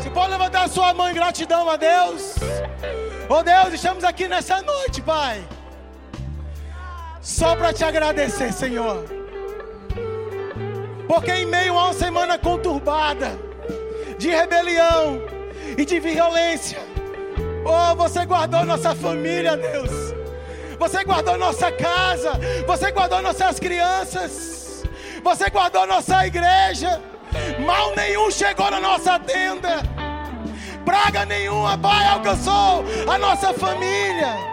Você 0.00 0.08
pode 0.08 0.30
levantar 0.30 0.62
a 0.62 0.68
sua 0.68 0.94
mão 0.94 1.10
em 1.10 1.14
gratidão 1.14 1.68
a 1.68 1.76
Deus. 1.76 2.36
Oh 3.28 3.42
Deus, 3.42 3.74
estamos 3.74 4.02
aqui 4.02 4.26
nessa 4.26 4.62
noite, 4.62 5.02
Pai. 5.02 5.46
Só 7.20 7.54
para 7.54 7.70
te 7.70 7.84
agradecer, 7.84 8.50
Senhor. 8.50 9.04
Porque 11.06 11.30
em 11.30 11.44
meio 11.44 11.78
a 11.78 11.84
uma 11.84 11.92
semana 11.92 12.38
conturbada, 12.38 13.38
de 14.16 14.30
rebelião 14.30 15.20
e 15.76 15.84
de 15.84 16.00
violência, 16.00 16.78
oh, 17.66 17.94
você 17.94 18.24
guardou 18.24 18.64
nossa 18.64 18.94
família, 18.94 19.54
Deus. 19.54 19.90
Você 20.78 21.04
guardou 21.04 21.36
nossa 21.36 21.70
casa, 21.70 22.40
você 22.66 22.90
guardou 22.90 23.20
nossas 23.20 23.60
crianças, 23.60 24.82
você 25.22 25.50
guardou 25.50 25.86
nossa 25.86 26.26
igreja. 26.26 27.02
Mal 27.64 27.94
nenhum 27.94 28.30
chegou 28.30 28.70
na 28.70 28.80
nossa 28.80 29.18
tenda, 29.18 29.82
praga 30.84 31.24
nenhuma, 31.24 31.76
Pai, 31.78 32.06
alcançou 32.06 32.84
a 33.06 33.18
nossa 33.18 33.52
família. 33.54 34.50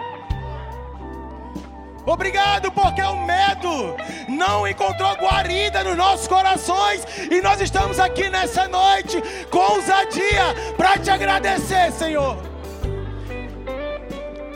Obrigado 2.06 2.72
porque 2.72 3.02
o 3.02 3.16
medo 3.26 3.94
não 4.28 4.66
encontrou 4.66 5.14
guarida 5.16 5.84
nos 5.84 5.94
nossos 5.94 6.26
corações 6.26 7.04
e 7.30 7.42
nós 7.42 7.60
estamos 7.60 8.00
aqui 8.00 8.30
nessa 8.30 8.66
noite 8.66 9.22
com 9.50 9.58
ousadia 9.58 10.54
para 10.76 10.96
te 10.96 11.10
agradecer, 11.10 11.92
Senhor. 11.92 12.38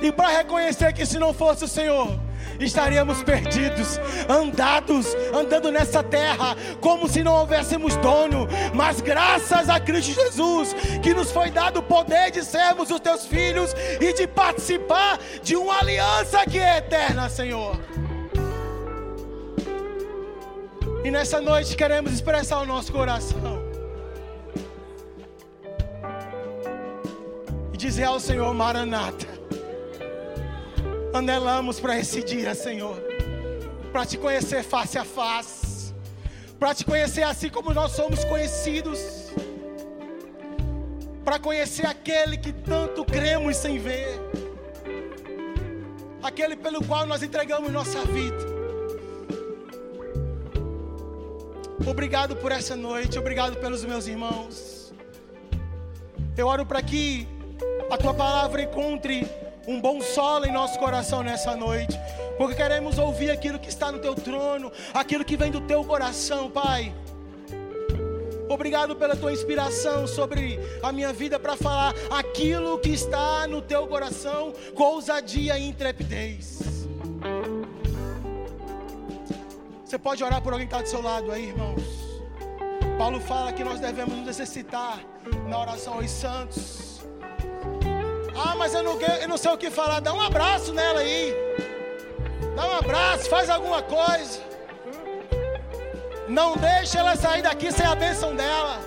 E 0.01 0.10
para 0.10 0.38
reconhecer 0.38 0.95
que 0.95 1.04
se 1.04 1.18
não 1.18 1.34
fosse 1.34 1.65
o 1.65 1.68
Senhor, 1.68 2.18
estaríamos 2.61 3.23
perdidos, 3.23 3.98
andados, 4.29 5.06
andando 5.34 5.70
nessa 5.70 6.02
terra, 6.02 6.56
como 6.80 7.09
se 7.09 7.23
não 7.23 7.34
houvéssemos 7.34 7.97
dono, 7.97 8.48
mas 8.74 9.01
graças 9.01 9.69
a 9.69 9.80
Cristo 9.80 10.15
Jesus, 10.15 10.74
que 11.02 11.15
nos 11.15 11.30
foi 11.30 11.51
dado 11.51 11.80
o 11.80 11.83
poder 11.83 12.30
de 12.30 12.45
sermos 12.45 12.91
os 12.91 13.01
teus 13.01 13.27
filhos 13.27 13.74
e 14.01 14.13
de 14.13 14.26
participar 14.26 15.18
de 15.43 15.57
uma 15.57 15.79
aliança 15.79 16.45
que 16.46 16.59
é 16.59 16.79
eterna, 16.79 17.29
Senhor. 17.29 17.79
E 21.04 21.10
nessa 21.10 21.41
noite 21.41 21.76
queremos 21.76 22.13
expressar 22.13 22.60
o 22.60 22.66
nosso 22.66 22.93
coração. 22.93 23.60
E 27.73 27.76
dizer 27.76 28.04
ao 28.04 28.21
Senhor 28.21 28.54
Maranata 28.54 29.41
anelamos 31.13 31.79
para 31.79 31.99
esse 31.99 32.23
dia, 32.23 32.55
Senhor, 32.55 32.96
para 33.93 34.07
te 34.07 34.16
conhecer 34.16 34.63
face 34.63 34.99
a 34.99 35.05
face, 35.05 35.95
para 36.59 36.74
te 36.74 36.85
conhecer 36.85 37.23
assim 37.23 37.49
como 37.49 37.74
nós 37.74 37.93
somos 37.93 38.24
conhecidos, 38.24 38.99
para 41.24 41.38
conhecer 41.38 41.87
aquele 41.87 42.37
que 42.37 42.52
tanto 42.52 43.04
cremos 43.04 43.57
sem 43.57 43.79
ver, 43.79 44.09
aquele 46.23 46.57
pelo 46.57 46.85
qual 46.85 47.07
nós 47.07 47.23
entregamos 47.23 47.71
nossa 47.71 48.01
vida. 48.07 48.52
Obrigado 51.87 52.37
por 52.37 52.52
essa 52.52 52.76
noite, 52.76 53.19
obrigado 53.19 53.57
pelos 53.57 53.85
meus 53.85 54.07
irmãos. 54.07 54.95
Eu 56.37 56.47
oro 56.47 56.65
para 56.65 56.80
que 56.80 57.29
a 57.91 57.99
tua 57.99 58.15
palavra 58.15 58.63
encontre 58.63 59.29
um 59.66 59.80
bom 59.80 60.01
solo 60.01 60.45
em 60.45 60.52
nosso 60.52 60.79
coração 60.79 61.23
nessa 61.23 61.57
noite, 61.57 61.99
porque 62.37 62.55
queremos 62.55 62.99
ouvir 62.99 63.30
aquilo 63.30 63.59
que 63.59 63.69
está 63.69 63.93
no 63.93 63.99
teu 63.99 64.15
trono, 64.15 64.72
aquilo 64.93 65.25
que 65.25 65.37
vem 65.37 65.50
do 65.50 65.60
teu 65.60 65.84
coração, 65.84 66.50
Pai. 66.50 66.93
Obrigado 68.49 68.94
pela 68.94 69.16
tua 69.16 69.32
inspiração 69.32 70.06
sobre 70.06 70.60
a 70.82 70.93
minha 70.93 71.12
vida 71.12 71.38
para 71.38 71.56
falar 71.56 71.94
aquilo 72.10 72.78
que 72.78 72.91
está 72.91 73.47
no 73.47 73.62
teu 73.62 73.87
coração 73.87 74.53
com 74.75 74.82
ousadia 74.82 75.59
e 75.59 75.69
intrepidez. 75.69 76.87
Você 79.84 79.98
pode 79.98 80.22
orar 80.22 80.42
por 80.42 80.53
alguém 80.53 80.66
que 80.66 80.75
está 80.75 80.82
do 80.82 80.88
seu 80.88 81.00
lado 81.00 81.31
aí, 81.31 81.48
irmãos. 81.48 81.82
Paulo 82.98 83.20
fala 83.20 83.53
que 83.53 83.65
nós 83.65 83.81
devemos 83.81 84.15
nos 84.16 84.26
necessitar 84.26 85.00
na 85.48 85.59
oração 85.59 85.94
aos 85.94 86.10
santos. 86.10 86.91
Ah, 88.34 88.54
mas 88.56 88.75
eu 88.75 88.82
não, 88.82 89.00
eu 89.00 89.28
não 89.28 89.37
sei 89.37 89.53
o 89.53 89.59
que 89.59 89.70
falar. 89.70 90.00
Dá 90.00 90.12
um 90.12 90.20
abraço 90.20 90.72
nela 90.72 91.00
aí. 91.00 91.34
Dá 92.56 92.66
um 92.66 92.78
abraço, 92.78 93.28
faz 93.28 93.48
alguma 93.48 93.82
coisa. 93.82 94.41
Não 96.28 96.56
deixe 96.56 96.97
ela 96.97 97.16
sair 97.16 97.42
daqui 97.42 97.71
sem 97.72 97.84
a 97.84 97.94
bênção 97.94 98.34
dela. 98.34 98.78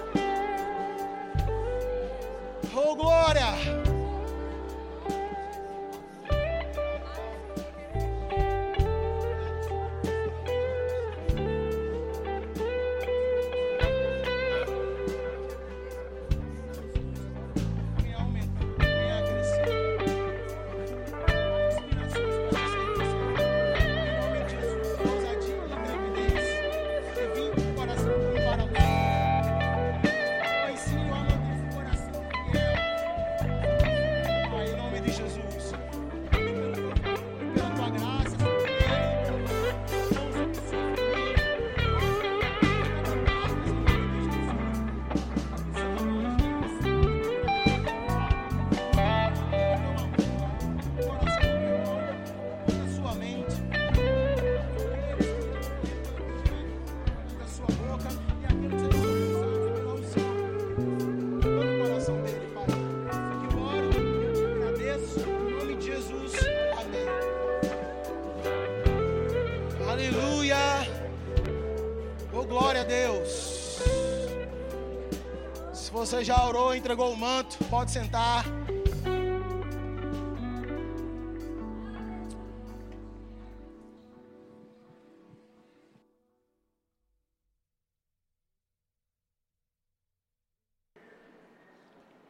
Orou, 76.76 76.78
entregou 76.78 77.12
o 77.12 77.18
manto, 77.18 77.58
pode 77.70 77.92
sentar. 77.92 78.46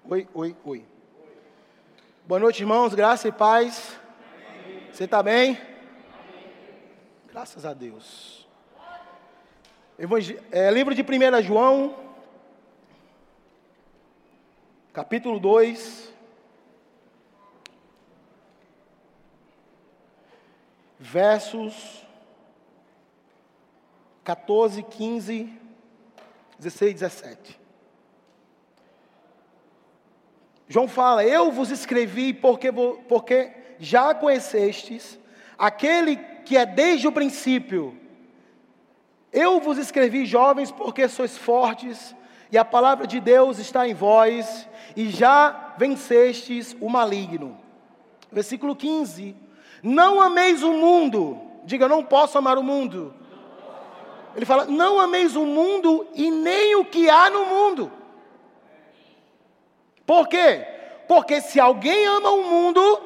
Oi, 0.07 0.27
oi, 0.33 0.55
oi. 0.63 0.85
Boa 2.27 2.39
noite, 2.39 2.61
irmãos, 2.61 2.93
graça 2.93 3.27
e 3.27 3.31
paz. 3.31 3.99
Você 4.91 5.05
está 5.05 5.21
bem? 5.21 5.59
Graças 7.27 7.65
a 7.65 7.73
Deus. 7.73 8.47
Evangel... 9.97 10.39
É, 10.51 10.69
livro 10.71 10.93
de 10.93 11.01
1 11.01 11.41
João, 11.41 12.04
capítulo 14.95 15.41
2, 15.41 16.13
versos 20.97 22.07
14, 24.23 24.81
15, 24.83 25.49
16 26.57 26.93
17. 26.93 27.59
João 30.69 30.87
fala: 30.87 31.25
Eu 31.25 31.51
vos 31.51 31.71
escrevi 31.71 32.33
porque, 32.33 32.71
porque 33.09 33.51
já 33.77 34.15
conhecestes 34.15 35.19
aquele 35.57 36.15
que 36.45 36.55
é 36.55 36.65
desde 36.65 37.05
o 37.05 37.11
princípio. 37.11 37.99
Eu 39.33 39.59
vos 39.59 39.77
escrevi, 39.77 40.25
jovens, 40.25 40.71
porque 40.71 41.09
sois 41.09 41.37
fortes 41.37 42.15
e 42.51 42.57
a 42.57 42.65
palavra 42.65 43.07
de 43.07 43.19
Deus 43.19 43.59
está 43.59 43.87
em 43.87 43.93
vós, 43.93 44.67
e 44.95 45.09
já 45.09 45.73
vencestes 45.77 46.75
o 46.79 46.89
maligno. 46.89 47.57
Versículo 48.31 48.75
15: 48.75 49.35
Não 49.81 50.21
ameis 50.21 50.63
o 50.63 50.71
mundo, 50.71 51.39
diga, 51.63 51.87
não 51.87 52.03
posso 52.03 52.37
amar 52.37 52.57
o 52.57 52.63
mundo. 52.63 53.13
Ele 54.35 54.45
fala: 54.45 54.65
Não 54.65 54.99
ameis 54.99 55.35
o 55.35 55.45
mundo 55.45 56.07
e 56.13 56.29
nem 56.29 56.75
o 56.75 56.85
que 56.85 57.09
há 57.09 57.29
no 57.29 57.45
mundo. 57.45 57.91
Por 60.05 60.27
quê? 60.27 60.65
Porque 61.07 61.41
se 61.41 61.59
alguém 61.59 62.05
ama 62.05 62.29
o 62.29 62.43
mundo, 62.43 63.01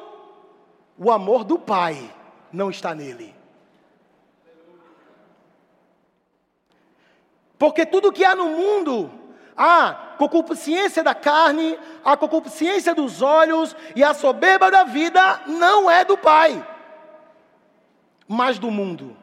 o 0.98 1.10
amor 1.10 1.44
do 1.44 1.58
Pai 1.58 2.10
não 2.52 2.70
está 2.70 2.94
nele. 2.94 3.34
Porque 7.58 7.84
tudo 7.84 8.12
que 8.12 8.24
há 8.24 8.34
no 8.34 8.46
mundo, 8.46 9.10
a 9.62 10.14
concupiscência 10.16 11.04
da 11.04 11.14
carne, 11.14 11.78
a 12.02 12.16
concupiscência 12.16 12.94
dos 12.94 13.20
olhos 13.20 13.76
e 13.94 14.02
a 14.02 14.14
soberba 14.14 14.70
da 14.70 14.84
vida 14.84 15.42
não 15.46 15.90
é 15.90 16.02
do 16.02 16.16
Pai, 16.16 16.66
mas 18.26 18.58
do 18.58 18.70
mundo. 18.70 19.14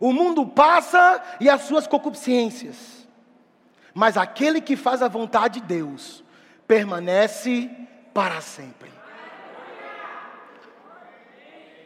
O 0.00 0.12
mundo 0.12 0.44
passa 0.44 1.22
e 1.38 1.48
as 1.48 1.62
suas 1.62 1.86
concupiscências, 1.86 3.06
mas 3.94 4.16
aquele 4.16 4.60
que 4.60 4.74
faz 4.74 5.02
a 5.02 5.08
vontade 5.08 5.60
de 5.60 5.66
Deus 5.68 6.24
permanece 6.66 7.70
para 8.12 8.40
sempre. 8.40 8.90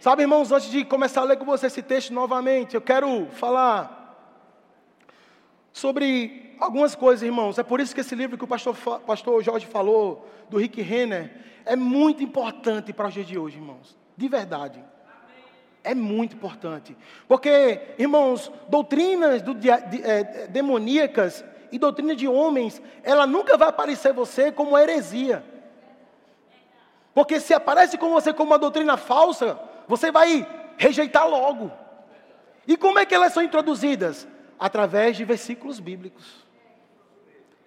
Sabe, 0.01 0.23
irmãos, 0.23 0.51
antes 0.51 0.71
de 0.71 0.87
começar 0.87 1.21
a 1.21 1.25
ler 1.25 1.37
com 1.37 1.45
você 1.45 1.67
esse 1.67 1.83
texto 1.83 2.15
novamente, 2.15 2.75
eu 2.75 2.81
quero 2.81 3.27
falar 3.33 3.98
sobre 5.79 6.57
algumas 6.59 6.95
coisas, 6.95 7.23
irmãos. 7.23 7.59
É 7.59 7.63
por 7.63 7.81
isso 7.81 7.95
que 7.95 8.01
esse 8.01 8.15
livro 8.15 8.37
que 8.37 8.45
o 8.45 8.49
pastor, 8.49 8.77
pastor 9.01 9.43
Jorge 9.43 9.67
falou, 9.67 10.29
do 10.51 10.59
Rick 10.59 10.83
Renner, 10.83 11.31
é 11.65 11.77
muito 11.77 12.23
importante 12.23 12.93
para 12.93 13.09
os 13.09 13.15
dias 13.15 13.27
de 13.27 13.39
hoje, 13.39 13.57
irmãos. 13.57 13.97
De 14.17 14.29
verdade. 14.29 14.83
É 15.85 15.95
muito 15.95 16.35
importante. 16.35 16.97
Porque, 17.29 17.81
irmãos, 17.97 18.51
doutrinas 18.69 19.41
do, 19.41 19.55
de, 19.55 19.71
é, 19.71 20.49
demoníacas 20.49 21.45
e 21.71 21.79
doutrina 21.79 22.17
de 22.17 22.27
homens, 22.27 22.83
ela 23.05 23.27
nunca 23.27 23.57
vai 23.57 23.69
aparecer 23.69 24.13
você 24.13 24.51
como 24.51 24.77
heresia. 24.77 25.45
Porque 27.15 27.39
se 27.39 27.55
aparece 27.55 27.97
com 27.97 28.11
você 28.11 28.33
como 28.33 28.51
uma 28.51 28.59
doutrina 28.59 28.97
falsa, 28.97 29.59
você 29.87 30.11
vai 30.11 30.47
rejeitar 30.77 31.29
logo. 31.29 31.71
E 32.67 32.77
como 32.77 32.99
é 32.99 33.07
que 33.07 33.15
elas 33.15 33.33
são 33.33 33.43
introduzidas? 33.43 34.27
Através 34.59 35.17
de 35.17 35.25
versículos 35.25 35.79
bíblicos, 35.79 36.47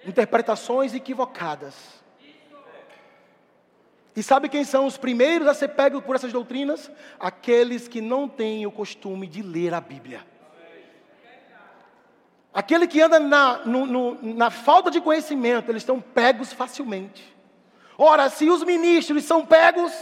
interpretações 0.06 0.94
equivocadas. 0.94 2.02
E 4.16 4.22
sabe 4.22 4.50
quem 4.50 4.64
são 4.66 4.86
os 4.86 4.98
primeiros 4.98 5.48
a 5.48 5.54
ser 5.54 5.70
pegos 5.70 6.04
por 6.04 6.16
essas 6.16 6.34
doutrinas? 6.34 6.92
Aqueles 7.20 7.88
que 7.88 8.02
não 8.02 8.28
têm 8.28 8.66
o 8.66 8.72
costume 8.72 9.26
de 9.26 9.42
ler 9.42 9.74
a 9.74 9.80
Bíblia. 9.80 10.26
Aquele 12.54 12.86
que 12.86 13.02
anda 13.02 13.18
na, 13.18 13.60
no, 13.66 13.86
no, 13.86 14.34
na 14.34 14.50
falta 14.50 14.92
de 14.92 15.00
conhecimento, 15.00 15.72
eles 15.72 15.84
estão 15.84 16.02
pegos 16.02 16.52
facilmente. 16.52 17.34
Ora, 17.98 18.30
se 18.30 18.50
os 18.50 18.64
ministros 18.64 19.24
são 19.24 19.46
pegos, 19.46 19.94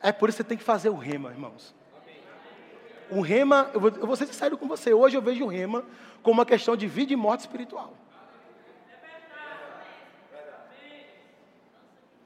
é 0.00 0.12
por 0.12 0.28
isso 0.28 0.36
que 0.36 0.42
você 0.44 0.48
tem 0.48 0.58
que 0.58 0.62
fazer 0.62 0.90
o 0.90 0.96
rema, 0.96 1.30
irmãos. 1.30 1.74
O 3.10 3.20
rema, 3.20 3.70
eu 3.74 3.80
vou, 3.80 3.90
eu 3.90 4.06
vou 4.06 4.16
ser 4.16 4.26
sincero 4.26 4.56
com 4.56 4.66
você, 4.66 4.92
hoje 4.92 5.16
eu 5.16 5.22
vejo 5.22 5.44
o 5.44 5.48
rema 5.48 5.84
como 6.22 6.40
uma 6.40 6.46
questão 6.46 6.76
de 6.76 6.86
vida 6.86 7.12
e 7.12 7.16
morte 7.16 7.40
espiritual. 7.40 7.92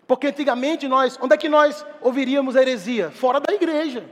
Porque 0.06 0.28
antigamente 0.28 0.88
nós, 0.88 1.18
onde 1.20 1.34
é 1.34 1.36
que 1.36 1.50
nós 1.50 1.84
ouviríamos 2.00 2.56
a 2.56 2.62
heresia? 2.62 3.10
Fora 3.10 3.40
da 3.40 3.52
igreja. 3.52 4.08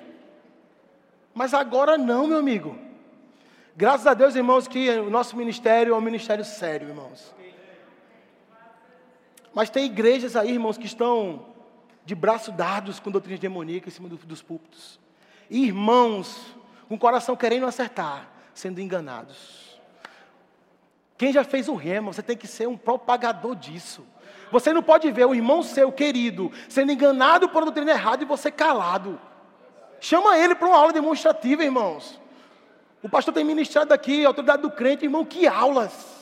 Mas 1.33 1.55
agora 1.55 1.97
não, 1.97 2.27
meu 2.27 2.39
amigo. 2.39 2.77
Graças 3.75 4.07
a 4.07 4.13
Deus, 4.13 4.35
irmãos, 4.35 4.69
que 4.69 4.91
o 4.91 5.09
nosso 5.09 5.37
ministério 5.37 5.95
é 5.95 5.97
um 5.97 6.01
ministério 6.01 6.45
sério, 6.45 6.89
irmãos. 6.89 7.35
Mas 9.55 9.71
tem 9.71 9.87
igrejas 9.87 10.37
aí, 10.37 10.53
irmãos, 10.53 10.77
que 10.77 10.85
estão 10.85 11.47
de 12.05 12.15
braço 12.15 12.53
dados 12.53 13.01
com 13.01 13.11
doutrinas 13.11 13.41
demoníacas 13.41 13.95
em 13.95 13.97
cima 13.97 14.09
do, 14.09 14.17
dos 14.17 14.43
púlpitos. 14.43 15.01
Irmãos 15.51 16.55
com 16.89 16.95
o 16.95 16.99
coração 16.99 17.37
querendo 17.37 17.67
acertar, 17.67 18.29
sendo 18.55 18.81
enganados. 18.81 19.81
Quem 21.19 21.33
já 21.33 21.45
fez 21.45 21.69
o 21.69 21.75
rema, 21.75 22.13
você 22.13 22.23
tem 22.23 22.37
que 22.37 22.47
ser 22.47 22.69
um 22.69 22.77
propagador 22.77 23.55
disso. 23.55 24.07
Você 24.51 24.73
não 24.73 24.83
pode 24.83 25.11
ver 25.11 25.25
o 25.27 25.35
irmão 25.35 25.63
seu 25.63 25.91
querido 25.91 26.53
sendo 26.69 26.93
enganado 26.93 27.49
por 27.49 27.59
uma 27.59 27.67
doutrina 27.67 27.93
errada 27.93 28.23
e 28.23 28.27
você 28.27 28.51
calado. 28.51 29.19
Chama 30.01 30.39
ele 30.39 30.55
para 30.55 30.69
uma 30.69 30.77
aula 30.77 30.93
demonstrativa, 30.93 31.65
irmãos. 31.65 32.21
O 33.03 33.09
pastor 33.09 33.33
tem 33.33 33.45
ministrado 33.45 33.93
aqui, 33.93 34.25
a 34.25 34.29
autoridade 34.29 34.63
do 34.63 34.71
crente, 34.71 35.05
irmão, 35.05 35.25
que 35.25 35.47
aulas. 35.47 36.17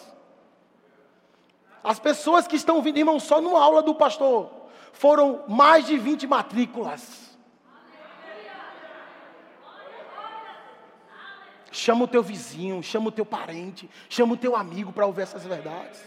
As 1.83 1.99
pessoas 1.99 2.47
que 2.47 2.57
estão 2.57 2.81
vindo, 2.81 2.99
irmão, 2.99 3.19
só 3.21 3.41
numa 3.41 3.63
aula 3.63 3.83
do 3.83 3.95
pastor, 3.95 4.51
foram 4.93 5.43
mais 5.49 5.87
de 5.87 5.99
20 5.99 6.27
matrículas. 6.27 7.34
Chama 11.75 12.05
o 12.05 12.09
teu 12.09 12.23
vizinho, 12.23 12.81
chama 12.85 13.09
o 13.09 13.13
teu 13.13 13.27
parente, 13.27 13.91
chama 14.09 14.35
o 14.35 14.37
teu 14.37 14.55
amigo 14.55 14.93
para 14.93 15.07
ouvir 15.07 15.23
essas 15.23 15.45
verdades. 15.45 16.01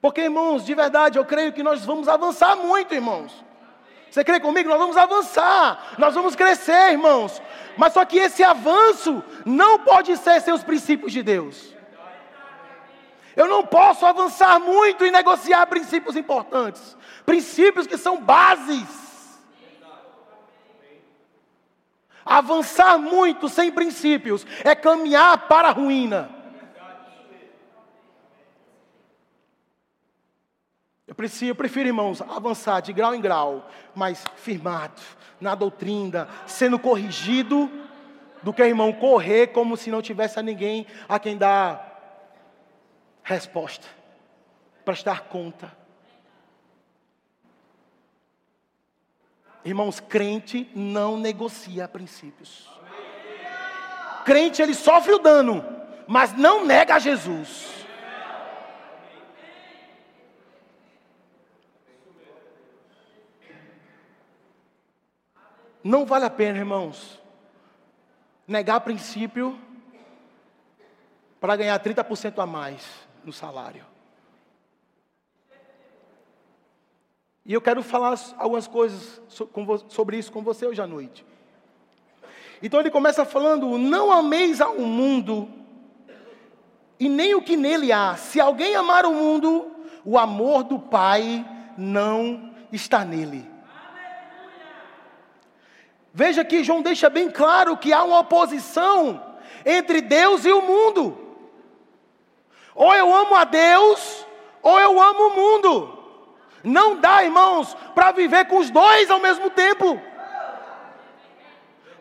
Porque, 0.00 0.20
irmãos, 0.20 0.64
de 0.64 0.72
verdade, 0.76 1.18
eu 1.18 1.24
creio 1.24 1.52
que 1.52 1.60
nós 1.60 1.84
vamos 1.84 2.06
avançar 2.06 2.54
muito, 2.54 2.94
irmãos. 2.94 3.44
Você 4.08 4.22
crê 4.22 4.38
comigo? 4.38 4.68
Nós 4.68 4.78
vamos 4.78 4.96
avançar, 4.96 5.96
nós 5.98 6.14
vamos 6.14 6.36
crescer, 6.36 6.92
irmãos. 6.92 7.42
Mas 7.76 7.94
só 7.94 8.04
que 8.04 8.16
esse 8.16 8.44
avanço 8.44 9.24
não 9.44 9.80
pode 9.80 10.16
ser 10.16 10.40
sem 10.40 10.54
os 10.54 10.62
princípios 10.62 11.12
de 11.12 11.20
Deus. 11.20 11.74
Eu 13.34 13.48
não 13.48 13.66
posso 13.66 14.06
avançar 14.06 14.60
muito 14.60 15.04
e 15.04 15.10
negociar 15.10 15.66
princípios 15.66 16.14
importantes, 16.14 16.96
princípios 17.26 17.88
que 17.88 17.98
são 17.98 18.20
bases. 18.20 19.09
Avançar 22.30 22.96
muito 22.96 23.48
sem 23.48 23.72
princípios 23.72 24.46
é 24.62 24.72
caminhar 24.72 25.48
para 25.48 25.66
a 25.66 25.72
ruína. 25.72 26.30
Eu 31.08 31.14
prefiro, 31.16 31.50
eu 31.50 31.54
prefiro, 31.56 31.88
irmãos, 31.88 32.22
avançar 32.22 32.82
de 32.82 32.92
grau 32.92 33.16
em 33.16 33.20
grau, 33.20 33.68
mas 33.96 34.24
firmado 34.36 35.02
na 35.40 35.56
doutrina, 35.56 36.28
sendo 36.46 36.78
corrigido, 36.78 37.68
do 38.44 38.52
que, 38.52 38.62
irmão, 38.62 38.92
correr 38.92 39.48
como 39.48 39.76
se 39.76 39.90
não 39.90 40.00
tivesse 40.00 40.38
a 40.38 40.42
ninguém 40.42 40.86
a 41.08 41.18
quem 41.18 41.36
dar 41.36 42.38
resposta, 43.24 43.88
prestar 44.84 45.22
conta. 45.22 45.79
Irmãos, 49.64 50.00
crente 50.00 50.70
não 50.74 51.16
negocia 51.16 51.86
princípios. 51.86 52.68
Crente, 54.24 54.62
ele 54.62 54.74
sofre 54.74 55.12
o 55.12 55.18
dano, 55.18 55.64
mas 56.06 56.32
não 56.32 56.64
nega 56.64 56.94
a 56.94 56.98
Jesus. 56.98 57.68
Não 65.82 66.04
vale 66.04 66.26
a 66.26 66.30
pena, 66.30 66.58
irmãos, 66.58 67.20
negar 68.46 68.80
princípio 68.80 69.58
para 71.40 71.56
ganhar 71.56 71.78
30% 71.80 72.38
a 72.38 72.46
mais 72.46 72.86
no 73.24 73.32
salário. 73.32 73.89
E 77.50 77.52
eu 77.52 77.60
quero 77.60 77.82
falar 77.82 78.16
algumas 78.38 78.68
coisas 78.68 79.20
sobre 79.88 80.16
isso 80.16 80.30
com 80.30 80.40
você 80.40 80.64
hoje 80.64 80.80
à 80.80 80.86
noite. 80.86 81.26
Então 82.62 82.78
ele 82.78 82.92
começa 82.92 83.24
falando: 83.24 83.76
Não 83.76 84.12
ameis 84.12 84.60
ao 84.60 84.78
mundo, 84.78 85.48
e 86.96 87.08
nem 87.08 87.34
o 87.34 87.42
que 87.42 87.56
nele 87.56 87.90
há. 87.90 88.14
Se 88.14 88.40
alguém 88.40 88.76
amar 88.76 89.04
o 89.04 89.12
mundo, 89.12 89.68
o 90.04 90.16
amor 90.16 90.62
do 90.62 90.78
Pai 90.78 91.44
não 91.76 92.54
está 92.70 93.04
nele. 93.04 93.44
Veja 96.14 96.44
que 96.44 96.62
João 96.62 96.82
deixa 96.82 97.10
bem 97.10 97.28
claro 97.28 97.76
que 97.76 97.92
há 97.92 98.04
uma 98.04 98.20
oposição 98.20 99.20
entre 99.66 100.00
Deus 100.00 100.44
e 100.44 100.52
o 100.52 100.62
mundo. 100.62 101.18
Ou 102.76 102.94
eu 102.94 103.12
amo 103.12 103.34
a 103.34 103.42
Deus, 103.42 104.24
ou 104.62 104.78
eu 104.78 105.02
amo 105.02 105.26
o 105.26 105.34
mundo. 105.34 105.99
Não 106.62 106.96
dá, 106.96 107.24
irmãos, 107.24 107.74
para 107.94 108.12
viver 108.12 108.46
com 108.46 108.58
os 108.58 108.70
dois 108.70 109.10
ao 109.10 109.18
mesmo 109.18 109.50
tempo. 109.50 110.00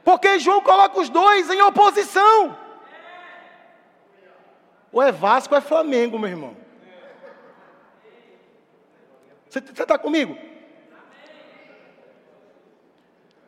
Porque 0.03 0.39
João 0.39 0.61
coloca 0.61 0.99
os 0.99 1.09
dois 1.09 1.49
em 1.49 1.61
oposição. 1.61 2.57
Ou 4.91 5.01
é 5.01 5.11
Vasco 5.11 5.53
ou 5.53 5.57
é 5.57 5.61
Flamengo, 5.61 6.17
meu 6.17 6.29
irmão. 6.29 6.57
Você 9.49 9.59
está 9.59 9.97
comigo? 9.97 10.37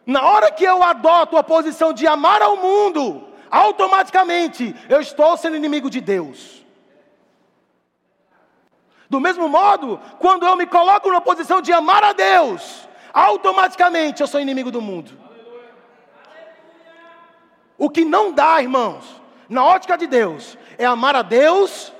Na 0.05 0.23
hora 0.23 0.51
que 0.51 0.63
eu 0.63 0.81
adoto 0.83 1.37
a 1.37 1.43
posição 1.43 1.93
de 1.93 2.07
amar 2.07 2.41
ao 2.41 2.57
mundo, 2.57 3.27
automaticamente 3.49 4.75
eu 4.89 4.99
estou 4.99 5.37
sendo 5.37 5.55
inimigo 5.55 5.89
de 5.89 6.01
Deus. 6.01 6.65
Do 9.11 9.19
mesmo 9.19 9.49
modo, 9.49 9.99
quando 10.19 10.45
eu 10.45 10.55
me 10.55 10.65
coloco 10.65 11.11
na 11.11 11.19
posição 11.19 11.61
de 11.61 11.73
amar 11.73 12.01
a 12.01 12.13
Deus, 12.13 12.87
automaticamente 13.13 14.21
eu 14.21 14.27
sou 14.27 14.39
inimigo 14.39 14.71
do 14.71 14.79
mundo. 14.79 15.11
O 17.77 17.89
que 17.89 18.05
não 18.05 18.31
dá, 18.31 18.61
irmãos, 18.61 19.21
na 19.49 19.65
ótica 19.65 19.97
de 19.97 20.07
Deus, 20.07 20.57
é 20.77 20.85
amar 20.85 21.13
a 21.17 21.23
Deus 21.23 21.91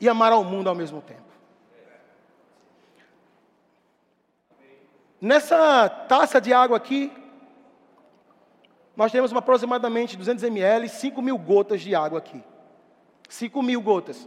e 0.00 0.08
amar 0.08 0.32
ao 0.32 0.42
mundo 0.42 0.70
ao 0.70 0.74
mesmo 0.74 1.02
tempo. 1.02 1.20
Nessa 5.20 5.86
taça 6.08 6.40
de 6.40 6.50
água 6.50 6.78
aqui, 6.78 7.12
nós 8.96 9.12
temos 9.12 9.34
aproximadamente 9.34 10.16
200 10.16 10.42
ml, 10.44 10.88
5 10.88 11.20
mil 11.20 11.36
gotas 11.36 11.82
de 11.82 11.94
água 11.94 12.20
aqui. 12.20 12.42
5 13.28 13.62
mil 13.62 13.82
gotas. 13.82 14.26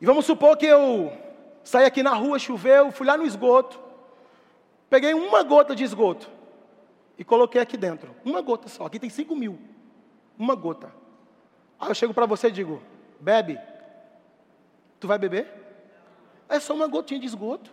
E 0.00 0.06
vamos 0.06 0.24
supor 0.24 0.56
que 0.56 0.66
eu 0.66 1.12
saí 1.62 1.84
aqui 1.84 2.02
na 2.02 2.14
rua, 2.14 2.38
choveu, 2.38 2.90
fui 2.90 3.06
lá 3.06 3.16
no 3.16 3.26
esgoto, 3.26 3.78
peguei 4.88 5.12
uma 5.12 5.42
gota 5.42 5.74
de 5.74 5.84
esgoto 5.84 6.30
e 7.18 7.24
coloquei 7.24 7.60
aqui 7.60 7.76
dentro. 7.76 8.16
Uma 8.24 8.40
gota 8.40 8.66
só. 8.68 8.86
Aqui 8.86 8.98
tem 8.98 9.10
5 9.10 9.36
mil. 9.36 9.58
Uma 10.38 10.54
gota. 10.54 10.90
Aí 11.78 11.90
eu 11.90 11.94
chego 11.94 12.14
para 12.14 12.24
você 12.24 12.48
e 12.48 12.52
digo: 12.52 12.82
bebe. 13.20 13.58
Tu 14.98 15.06
vai 15.06 15.18
beber? 15.18 15.46
É 16.48 16.58
só 16.58 16.74
uma 16.74 16.86
gotinha 16.86 17.20
de 17.20 17.26
esgoto. 17.26 17.70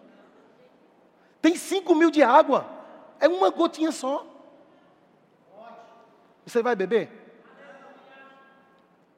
Tem 1.42 1.56
5 1.56 1.96
mil 1.96 2.12
de 2.12 2.22
água. 2.22 2.66
É 3.20 3.28
uma 3.28 3.50
gotinha 3.50 3.92
só. 3.92 4.26
Você 6.46 6.62
vai 6.62 6.76
beber? 6.76 7.27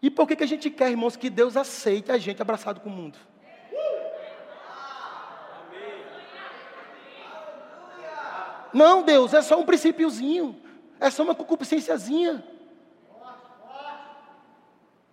E 0.02 0.10
por 0.10 0.28
que, 0.28 0.36
que 0.36 0.44
a 0.44 0.48
gente 0.48 0.70
quer, 0.70 0.90
irmãos, 0.90 1.16
que 1.16 1.30
Deus 1.30 1.58
aceite 1.58 2.12
a 2.12 2.18
gente 2.18 2.42
abraçado 2.42 2.80
com 2.80 2.90
o 2.90 2.92
mundo? 2.92 3.18
Não, 8.74 9.02
Deus, 9.02 9.34
é 9.34 9.42
só 9.42 9.60
um 9.60 9.66
princípiozinho. 9.66 10.62
É 11.00 11.10
só 11.10 11.24
uma 11.24 11.36
concupiscênciazinha. 11.36 12.44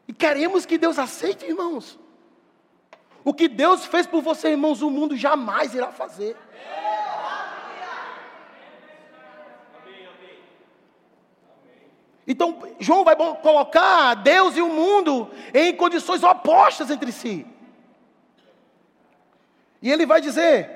E 0.09 0.13
queremos 0.13 0.67
que 0.67 0.79
Deus 0.79 0.99
aceite, 0.99 1.45
irmãos. 1.45 1.99
O 3.25 3.35
que 3.35 3.49
Deus 3.49 3.85
fez 3.87 4.07
por 4.07 4.23
você, 4.23 4.51
irmãos, 4.51 4.83
o 4.83 4.91
mundo 4.91 5.17
jamais 5.17 5.75
irá 5.75 5.91
fazer. 5.91 6.37
Então, 12.27 12.59
João 12.81 13.05
vai 13.05 13.15
colocar 13.15 14.15
Deus 14.15 14.57
e 14.57 14.63
o 14.63 14.69
mundo 14.69 15.31
em 15.55 15.75
condições 15.75 16.23
opostas 16.23 16.91
entre 16.91 17.13
si. 17.13 17.47
E 19.81 19.91
ele 19.91 20.05
vai 20.05 20.21
dizer 20.21 20.71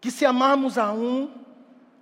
que 0.00 0.10
se 0.10 0.26
amarmos 0.26 0.76
a 0.76 0.92
um, 0.92 1.30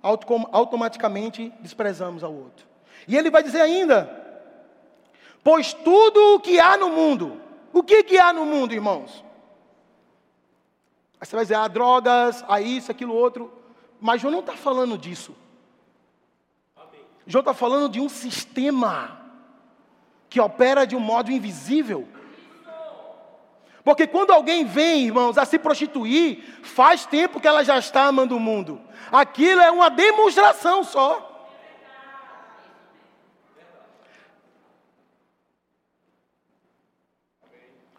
automaticamente 0.01 1.53
desprezamos 1.59 2.23
ao 2.23 2.33
outro. 2.33 2.67
E 3.07 3.15
ele 3.15 3.29
vai 3.29 3.41
dizer 3.41 3.61
ainda: 3.61 4.27
Pois 5.43 5.73
tudo 5.73 6.35
o 6.35 6.39
que 6.41 6.59
há 6.59 6.75
no 6.75 6.89
mundo, 6.89 7.41
o 7.71 7.81
que, 7.81 8.03
que 8.03 8.17
há 8.17 8.33
no 8.33 8.45
mundo, 8.45 8.73
irmãos? 8.73 9.23
Aí 11.19 11.25
você 11.25 11.35
vai 11.35 11.45
dizer, 11.45 11.55
há 11.55 11.67
drogas, 11.67 12.43
há 12.47 12.61
isso, 12.61 12.91
aquilo, 12.91 13.13
outro. 13.13 13.51
Mas 13.99 14.21
João 14.21 14.31
não 14.31 14.41
está 14.41 14.53
falando 14.53 14.97
disso. 14.97 15.35
João 17.27 17.41
está 17.41 17.53
falando 17.53 17.89
de 17.89 17.99
um 17.99 18.07
sistema 18.07 19.19
que 20.29 20.39
opera 20.39 20.87
de 20.87 20.95
um 20.95 20.99
modo 20.99 21.29
invisível. 21.29 22.07
Porque 23.83 24.07
quando 24.07 24.31
alguém 24.31 24.65
vem, 24.65 25.05
irmãos, 25.05 25.37
a 25.37 25.45
se 25.45 25.59
prostituir, 25.59 26.43
faz 26.63 27.05
tempo 27.05 27.39
que 27.39 27.47
ela 27.47 27.63
já 27.63 27.77
está 27.77 28.05
amando 28.05 28.35
o 28.35 28.39
mundo. 28.39 28.81
Aquilo 29.11 29.61
é 29.61 29.69
uma 29.69 29.89
demonstração 29.89 30.83
só. 30.83 31.27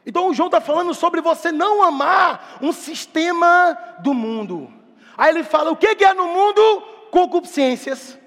Então 0.05 0.29
o 0.29 0.35
João 0.35 0.49
está 0.49 0.61
falando 0.61 0.95
sobre 0.95 1.21
você 1.21 1.53
não 1.53 1.83
amar 1.83 2.59
um 2.63 2.73
sistema 2.73 3.79
do 4.01 4.15
mundo. 4.15 4.73
Aí 5.17 5.31
ele 5.31 5.45
fala: 5.45 5.71
o 5.71 5.77
que 5.77 6.03
é 6.03 6.15
no 6.15 6.29
mundo? 6.29 6.81
Concupiscências. 7.11 8.18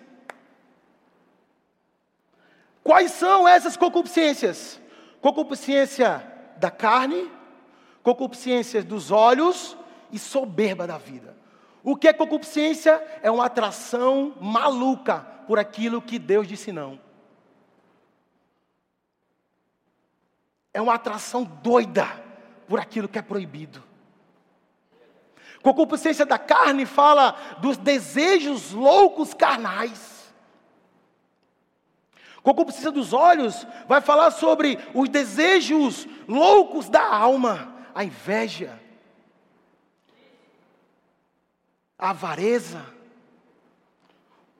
Quais 2.83 3.11
são 3.11 3.47
essas 3.47 3.77
concupiscências? 3.77 4.79
Concupiscência 5.21 6.25
da 6.57 6.71
carne, 6.71 7.31
concupiscência 8.01 8.83
dos 8.83 9.11
olhos 9.11 9.77
e 10.11 10.17
soberba 10.17 10.87
da 10.87 10.97
vida. 10.97 11.35
O 11.83 11.95
que 11.95 12.07
é 12.07 12.13
concupiscência? 12.13 13.01
É 13.21 13.29
uma 13.29 13.45
atração 13.45 14.35
maluca 14.39 15.19
por 15.47 15.59
aquilo 15.59 16.01
que 16.01 16.19
Deus 16.19 16.47
disse 16.47 16.71
não. 16.71 16.99
É 20.73 20.81
uma 20.81 20.95
atração 20.95 21.43
doida 21.43 22.07
por 22.67 22.79
aquilo 22.79 23.07
que 23.07 23.19
é 23.19 23.21
proibido. 23.21 23.83
Concupiscência 25.61 26.25
da 26.25 26.39
carne 26.39 26.85
fala 26.85 27.35
dos 27.59 27.77
desejos 27.77 28.71
loucos 28.71 29.33
carnais. 29.33 30.10
Concupiscência 32.43 32.91
dos 32.91 33.13
olhos 33.13 33.67
vai 33.87 34.01
falar 34.01 34.31
sobre 34.31 34.79
os 34.95 35.07
desejos 35.09 36.07
loucos 36.27 36.89
da 36.89 37.05
alma, 37.05 37.75
a 37.93 38.03
inveja, 38.03 38.79
a 41.99 42.09
avareza, 42.09 42.83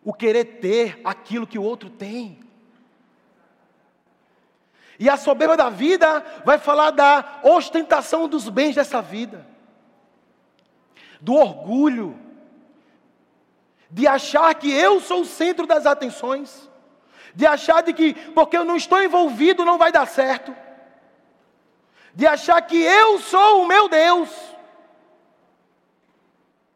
o 0.04 0.14
querer 0.14 0.60
ter 0.60 1.02
aquilo 1.04 1.48
que 1.48 1.58
o 1.58 1.64
outro 1.64 1.90
tem. 1.90 2.40
E 5.00 5.10
a 5.10 5.18
soberba 5.18 5.58
da 5.58 5.72
vida 5.72 6.24
vai 6.46 6.60
falar 6.60 6.92
da 6.92 7.40
ostentação 7.42 8.28
dos 8.28 8.48
bens 8.48 8.76
dessa 8.76 9.02
vida, 9.02 9.48
do 11.20 11.34
orgulho, 11.34 12.16
de 13.90 14.06
achar 14.06 14.54
que 14.54 14.72
eu 14.72 15.02
sou 15.02 15.22
o 15.22 15.26
centro 15.26 15.66
das 15.66 15.88
atenções 15.88 16.71
de 17.36 17.46
achar 17.46 17.82
de 17.82 17.94
que 17.94 18.14
porque 18.32 18.58
eu 18.58 18.66
não 18.66 18.76
estou 18.76 19.02
envolvido 19.02 19.66
não 19.66 19.78
vai 19.78 19.92
dar 19.92 20.08
certo, 20.08 20.56
de 22.14 22.28
achar 22.28 22.62
que 22.62 22.82
eu 22.82 23.20
sou 23.20 23.64
o 23.64 23.68
meu 23.68 23.88
Deus. 23.88 24.30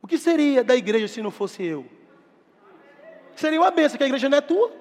O 0.01 0.07
que 0.07 0.17
seria 0.17 0.63
da 0.63 0.75
igreja 0.75 1.07
se 1.07 1.21
não 1.21 1.31
fosse 1.31 1.63
eu? 1.63 1.85
Seria 3.35 3.59
uma 3.59 3.71
benção 3.71 3.97
que 3.97 4.03
a 4.03 4.07
igreja 4.07 4.29
não 4.29 4.37
é 4.37 4.41
tua. 4.41 4.71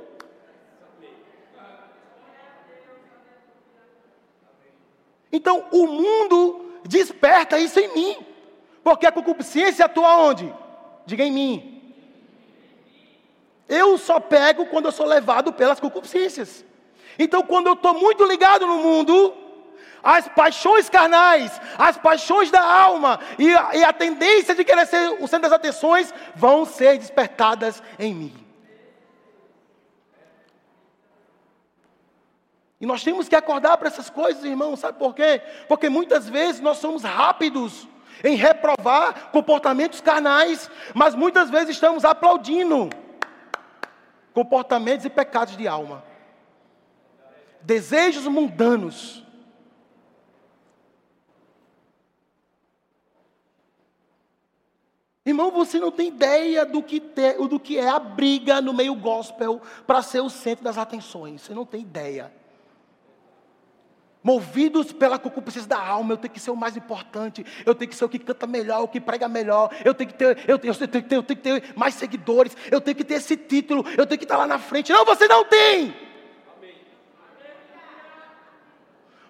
Então 5.32 5.66
o 5.72 5.86
mundo 5.86 6.78
desperta 6.84 7.58
isso 7.58 7.80
em 7.80 7.92
mim, 7.92 8.26
porque 8.84 9.06
a 9.06 9.10
concupiscência 9.10 9.86
atua 9.86 10.16
onde? 10.18 10.54
Diga 11.04 11.24
em 11.24 11.32
mim. 11.32 11.73
Eu 13.68 13.96
só 13.96 14.20
pego 14.20 14.66
quando 14.66 14.86
eu 14.86 14.92
sou 14.92 15.06
levado 15.06 15.52
pelas 15.52 15.80
concupiscências. 15.80 16.64
Então, 17.18 17.42
quando 17.42 17.68
eu 17.68 17.74
estou 17.74 17.94
muito 17.94 18.24
ligado 18.24 18.66
no 18.66 18.78
mundo, 18.78 19.34
as 20.02 20.28
paixões 20.28 20.90
carnais, 20.90 21.58
as 21.78 21.96
paixões 21.96 22.50
da 22.50 22.62
alma 22.62 23.18
e 23.38 23.54
a, 23.54 23.70
e 23.74 23.84
a 23.84 23.92
tendência 23.92 24.54
de 24.54 24.64
querer 24.64 24.86
ser 24.86 25.16
o 25.20 25.26
centro 25.26 25.48
das 25.48 25.52
atenções 25.52 26.12
vão 26.34 26.66
ser 26.66 26.98
despertadas 26.98 27.82
em 27.98 28.14
mim. 28.14 28.44
E 32.80 32.86
nós 32.86 33.02
temos 33.02 33.28
que 33.28 33.36
acordar 33.36 33.78
para 33.78 33.88
essas 33.88 34.10
coisas, 34.10 34.44
irmãos, 34.44 34.80
sabe 34.80 34.98
por 34.98 35.14
quê? 35.14 35.40
Porque 35.66 35.88
muitas 35.88 36.28
vezes 36.28 36.60
nós 36.60 36.76
somos 36.76 37.02
rápidos 37.02 37.88
em 38.22 38.36
reprovar 38.36 39.30
comportamentos 39.30 40.02
carnais, 40.02 40.70
mas 40.92 41.14
muitas 41.14 41.48
vezes 41.48 41.70
estamos 41.70 42.04
aplaudindo 42.04 42.90
comportamentos 44.34 45.06
e 45.06 45.10
pecados 45.10 45.56
de 45.56 45.66
alma, 45.66 46.04
desejos 47.62 48.26
mundanos. 48.26 49.24
Irmão, 55.24 55.50
você 55.50 55.78
não 55.78 55.90
tem 55.90 56.08
ideia 56.08 56.66
do 56.66 56.82
que, 56.82 57.00
te, 57.00 57.32
do 57.48 57.58
que 57.58 57.78
é 57.78 57.88
a 57.88 57.98
briga 57.98 58.60
no 58.60 58.74
meio 58.74 58.94
gospel 58.94 59.62
para 59.86 60.02
ser 60.02 60.20
o 60.20 60.28
centro 60.28 60.62
das 60.64 60.76
atenções. 60.76 61.40
Você 61.40 61.54
não 61.54 61.64
tem 61.64 61.80
ideia 61.80 62.30
movidos 64.24 64.90
pela 64.90 65.18
concupiscência 65.18 65.68
da 65.68 65.78
alma, 65.78 66.14
eu 66.14 66.16
tenho 66.16 66.32
que 66.32 66.40
ser 66.40 66.50
o 66.50 66.56
mais 66.56 66.78
importante, 66.78 67.44
eu 67.66 67.74
tenho 67.74 67.90
que 67.90 67.94
ser 67.94 68.06
o 68.06 68.08
que 68.08 68.18
canta 68.18 68.46
melhor, 68.46 68.82
o 68.82 68.88
que 68.88 68.98
prega 68.98 69.28
melhor, 69.28 69.70
eu 69.84 69.92
tenho 69.92 70.08
que 70.08 70.16
ter, 70.16 70.38
eu 70.48 70.58
tenho, 70.58 70.72
eu 70.72 70.88
tenho, 70.88 71.04
eu 71.10 71.22
tenho 71.22 71.22
que 71.22 71.34
ter 71.36 71.74
mais 71.76 71.94
seguidores, 71.94 72.56
eu 72.70 72.80
tenho 72.80 72.96
que 72.96 73.04
ter 73.04 73.14
esse 73.14 73.36
título, 73.36 73.84
eu 73.98 74.06
tenho 74.06 74.18
que 74.18 74.24
estar 74.24 74.38
lá 74.38 74.46
na 74.46 74.58
frente. 74.58 74.90
Não, 74.90 75.04
você 75.04 75.28
não 75.28 75.44
tem. 75.44 75.94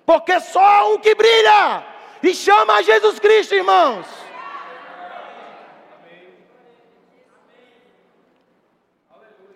Porque 0.06 0.38
só 0.38 0.94
um 0.94 0.98
que 0.98 1.12
brilha 1.14 1.84
e 2.22 2.32
chama 2.32 2.74
a 2.74 2.82
Jesus 2.82 3.18
Cristo, 3.18 3.54
irmãos. 3.54 4.06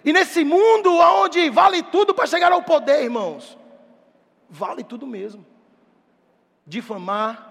E 0.05 0.13
nesse 0.13 0.43
mundo 0.43 0.97
onde 0.97 1.51
vale 1.51 1.83
tudo 1.83 2.15
para 2.15 2.27
chegar 2.27 2.51
ao 2.51 2.63
poder, 2.63 3.03
irmãos, 3.03 3.58
vale 4.49 4.83
tudo 4.83 5.07
mesmo. 5.07 5.45
Difamar, 6.67 7.49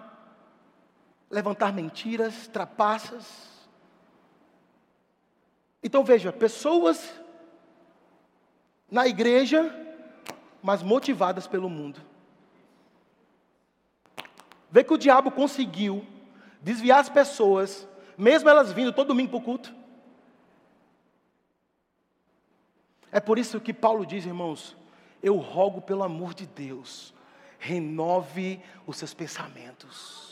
levantar 1.30 1.74
mentiras, 1.74 2.48
trapaças. 2.48 3.48
Então 5.84 6.04
veja, 6.04 6.32
pessoas 6.34 7.22
na 8.90 9.08
igreja, 9.08 9.74
mas 10.62 10.82
motivadas 10.82 11.48
pelo 11.48 11.70
mundo. 11.70 12.02
Vê 14.70 14.84
que 14.84 14.94
o 14.94 14.98
diabo 14.98 15.32
conseguiu 15.32 16.06
desviar 16.62 17.00
as 17.00 17.10
pessoas, 17.10 17.88
mesmo 18.18 18.50
elas 18.50 18.72
vindo 18.72 18.92
todo 18.92 19.10
domingo 19.10 19.30
para 19.30 19.38
o 19.38 19.42
culto. 19.42 19.74
É 23.12 23.20
por 23.20 23.40
isso 23.40 23.62
que 23.62 23.74
Paulo 23.74 24.06
diz, 24.06 24.26
irmãos, 24.26 24.76
eu 25.28 25.38
rogo 25.38 25.82
pelo 25.82 26.04
amor 26.04 26.34
de 26.34 26.46
Deus, 26.46 27.14
renove 27.60 28.62
os 28.86 28.98
seus 28.98 29.14
pensamentos. 29.14 30.28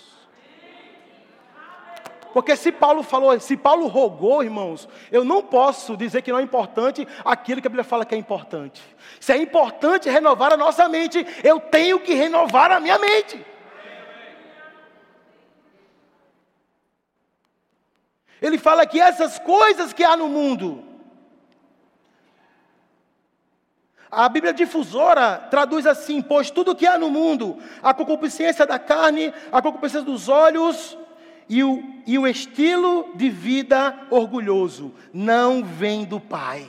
Porque 2.34 2.56
se 2.58 2.70
Paulo 2.70 3.02
falou, 3.02 3.40
se 3.40 3.56
Paulo 3.56 3.88
rogou, 3.88 4.44
irmãos, 4.44 4.90
eu 5.10 5.24
não 5.24 5.42
posso 5.42 5.96
dizer 5.96 6.22
que 6.22 6.32
não 6.32 6.40
é 6.40 6.44
importante 6.44 7.08
aquilo 7.24 7.62
que 7.62 7.68
a 7.68 7.70
Bíblia 7.70 7.84
fala 7.84 8.06
que 8.06 8.14
é 8.14 8.18
importante. 8.18 8.82
Se 9.22 9.32
é 9.32 9.38
importante 9.38 10.10
renovar 10.10 10.52
a 10.52 10.58
nossa 10.58 10.90
mente, 10.90 11.26
eu 11.44 11.62
tenho 11.62 12.00
que 12.00 12.14
renovar 12.14 12.72
a 12.72 12.80
minha 12.82 13.00
mente. 13.00 13.46
Ele 18.42 18.58
fala 18.58 18.86
que 18.86 19.00
essas 19.00 19.40
coisas 19.40 19.94
que 19.94 20.04
há 20.04 20.18
no 20.18 20.28
mundo, 20.28 20.95
A 24.12 24.30
Bíblia 24.30 24.54
difusora 24.54 25.38
traduz 25.50 25.86
assim: 25.86 26.22
pois 26.22 26.50
tudo 26.50 26.76
que 26.76 26.86
há 26.86 26.98
no 26.98 27.10
mundo, 27.10 27.58
a 27.82 27.94
concupiscência 27.94 28.66
da 28.66 28.80
carne, 28.80 29.34
a 29.52 29.62
concupiscência 29.62 30.06
dos 30.06 30.30
olhos 30.30 30.98
e 31.50 31.64
o, 31.64 31.84
e 32.06 32.18
o 32.18 32.28
estilo 32.28 33.12
de 33.16 33.30
vida 33.30 33.96
orgulhoso, 34.10 34.94
não 35.14 35.64
vem 35.64 36.06
do 36.06 36.20
Pai. 36.20 36.68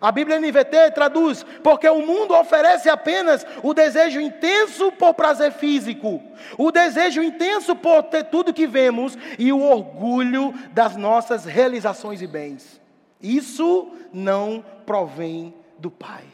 A 0.00 0.12
Bíblia 0.12 0.38
NVT 0.38 0.92
traduz: 0.92 1.44
porque 1.62 1.88
o 1.88 2.06
mundo 2.06 2.34
oferece 2.34 2.88
apenas 2.88 3.44
o 3.62 3.74
desejo 3.74 4.20
intenso 4.20 4.92
por 4.92 5.14
prazer 5.14 5.52
físico, 5.52 6.22
o 6.56 6.70
desejo 6.70 7.22
intenso 7.22 7.74
por 7.74 8.04
ter 8.04 8.24
tudo 8.24 8.54
que 8.54 8.66
vemos 8.66 9.18
e 9.38 9.52
o 9.52 9.60
orgulho 9.60 10.54
das 10.72 10.96
nossas 10.96 11.44
realizações 11.44 12.22
e 12.22 12.26
bens. 12.26 12.80
Isso 13.20 13.90
não 14.12 14.64
provém 14.86 15.52
do 15.78 15.90
Pai. 15.90 16.24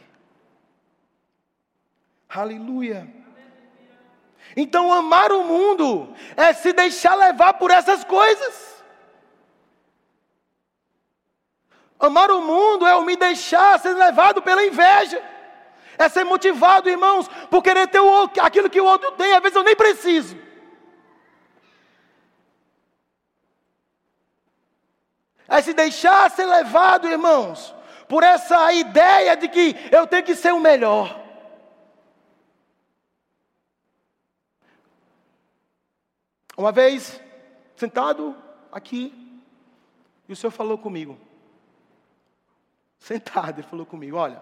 Aleluia. 2.28 3.06
Então, 4.56 4.92
amar 4.92 5.32
o 5.32 5.44
mundo 5.44 6.14
é 6.36 6.52
se 6.52 6.72
deixar 6.72 7.14
levar 7.14 7.54
por 7.54 7.70
essas 7.70 8.04
coisas. 8.04 8.82
Amar 11.98 12.30
o 12.30 12.42
mundo 12.42 12.86
é 12.86 12.92
eu 12.92 13.02
me 13.02 13.16
deixar 13.16 13.78
ser 13.78 13.94
levado 13.94 14.42
pela 14.42 14.64
inveja. 14.64 15.22
É 15.96 16.08
ser 16.08 16.24
motivado, 16.24 16.90
irmãos, 16.90 17.28
por 17.50 17.62
querer 17.62 17.86
ter 17.88 18.00
o, 18.00 18.30
aquilo 18.40 18.68
que 18.68 18.80
o 18.80 18.84
outro 18.84 19.12
tem. 19.12 19.32
Às 19.32 19.42
vezes 19.42 19.56
eu 19.56 19.62
nem 19.62 19.76
preciso. 19.76 20.36
É 25.48 25.60
se 25.60 25.72
deixar 25.72 26.30
ser 26.30 26.46
levado, 26.46 27.08
irmãos, 27.08 27.73
por 28.08 28.22
essa 28.22 28.72
ideia 28.72 29.36
de 29.36 29.48
que 29.48 29.74
eu 29.90 30.06
tenho 30.06 30.24
que 30.24 30.34
ser 30.34 30.52
o 30.52 30.60
melhor. 30.60 31.22
Uma 36.56 36.70
vez, 36.70 37.20
sentado 37.76 38.36
aqui, 38.70 39.12
e 40.28 40.32
o 40.32 40.36
Senhor 40.36 40.50
falou 40.50 40.78
comigo. 40.78 41.18
Sentado, 42.98 43.60
ele 43.60 43.66
falou 43.66 43.84
comigo: 43.84 44.16
Olha, 44.16 44.40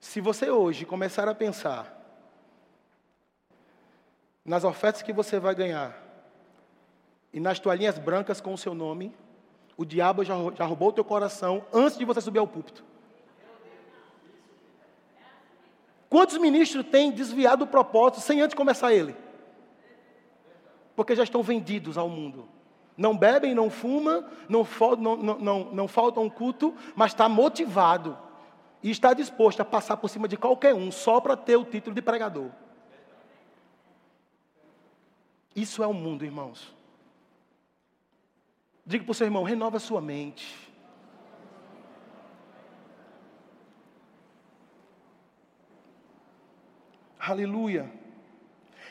se 0.00 0.20
você 0.20 0.50
hoje 0.50 0.84
começar 0.84 1.28
a 1.28 1.34
pensar 1.34 1.98
nas 4.44 4.64
ofertas 4.64 5.02
que 5.02 5.12
você 5.12 5.38
vai 5.38 5.54
ganhar 5.54 5.96
e 7.32 7.38
nas 7.38 7.60
toalhinhas 7.60 7.98
brancas 7.98 8.40
com 8.40 8.52
o 8.52 8.58
seu 8.58 8.74
nome, 8.74 9.14
o 9.76 9.84
diabo 9.84 10.24
já, 10.24 10.34
já 10.54 10.64
roubou 10.64 10.88
o 10.88 10.92
teu 10.92 11.04
coração 11.04 11.64
antes 11.72 11.98
de 11.98 12.04
você 12.04 12.20
subir 12.20 12.38
ao 12.38 12.46
púlpito. 12.46 12.84
Quantos 16.08 16.36
ministros 16.36 16.84
têm 16.90 17.10
desviado 17.10 17.64
o 17.64 17.66
propósito 17.66 18.20
sem 18.20 18.42
antes 18.42 18.54
começar 18.54 18.92
ele? 18.92 19.16
Porque 20.94 21.16
já 21.16 21.22
estão 21.22 21.42
vendidos 21.42 21.96
ao 21.96 22.08
mundo. 22.08 22.46
Não 22.96 23.16
bebem, 23.16 23.54
não 23.54 23.70
fumam, 23.70 24.24
não, 24.46 24.66
não, 24.98 25.38
não, 25.38 25.64
não, 25.72 25.88
faltam 25.88 26.28
culto, 26.28 26.74
mas 26.94 27.12
está 27.12 27.30
motivado. 27.30 28.18
E 28.82 28.90
está 28.90 29.14
disposto 29.14 29.60
a 29.60 29.64
passar 29.64 29.96
por 29.96 30.10
cima 30.10 30.28
de 30.28 30.36
qualquer 30.36 30.74
um 30.74 30.92
só 30.92 31.18
para 31.18 31.34
ter 31.34 31.56
o 31.56 31.64
título 31.64 31.94
de 31.94 32.02
pregador. 32.02 32.50
Isso 35.56 35.82
é 35.82 35.86
o 35.86 35.94
mundo, 35.94 36.24
irmãos. 36.24 36.74
Diga 38.84 39.04
para 39.04 39.12
o 39.12 39.14
seu 39.14 39.26
irmão: 39.26 39.44
renova 39.44 39.78
sua 39.78 40.00
mente. 40.00 40.62
Aleluia. 47.18 47.88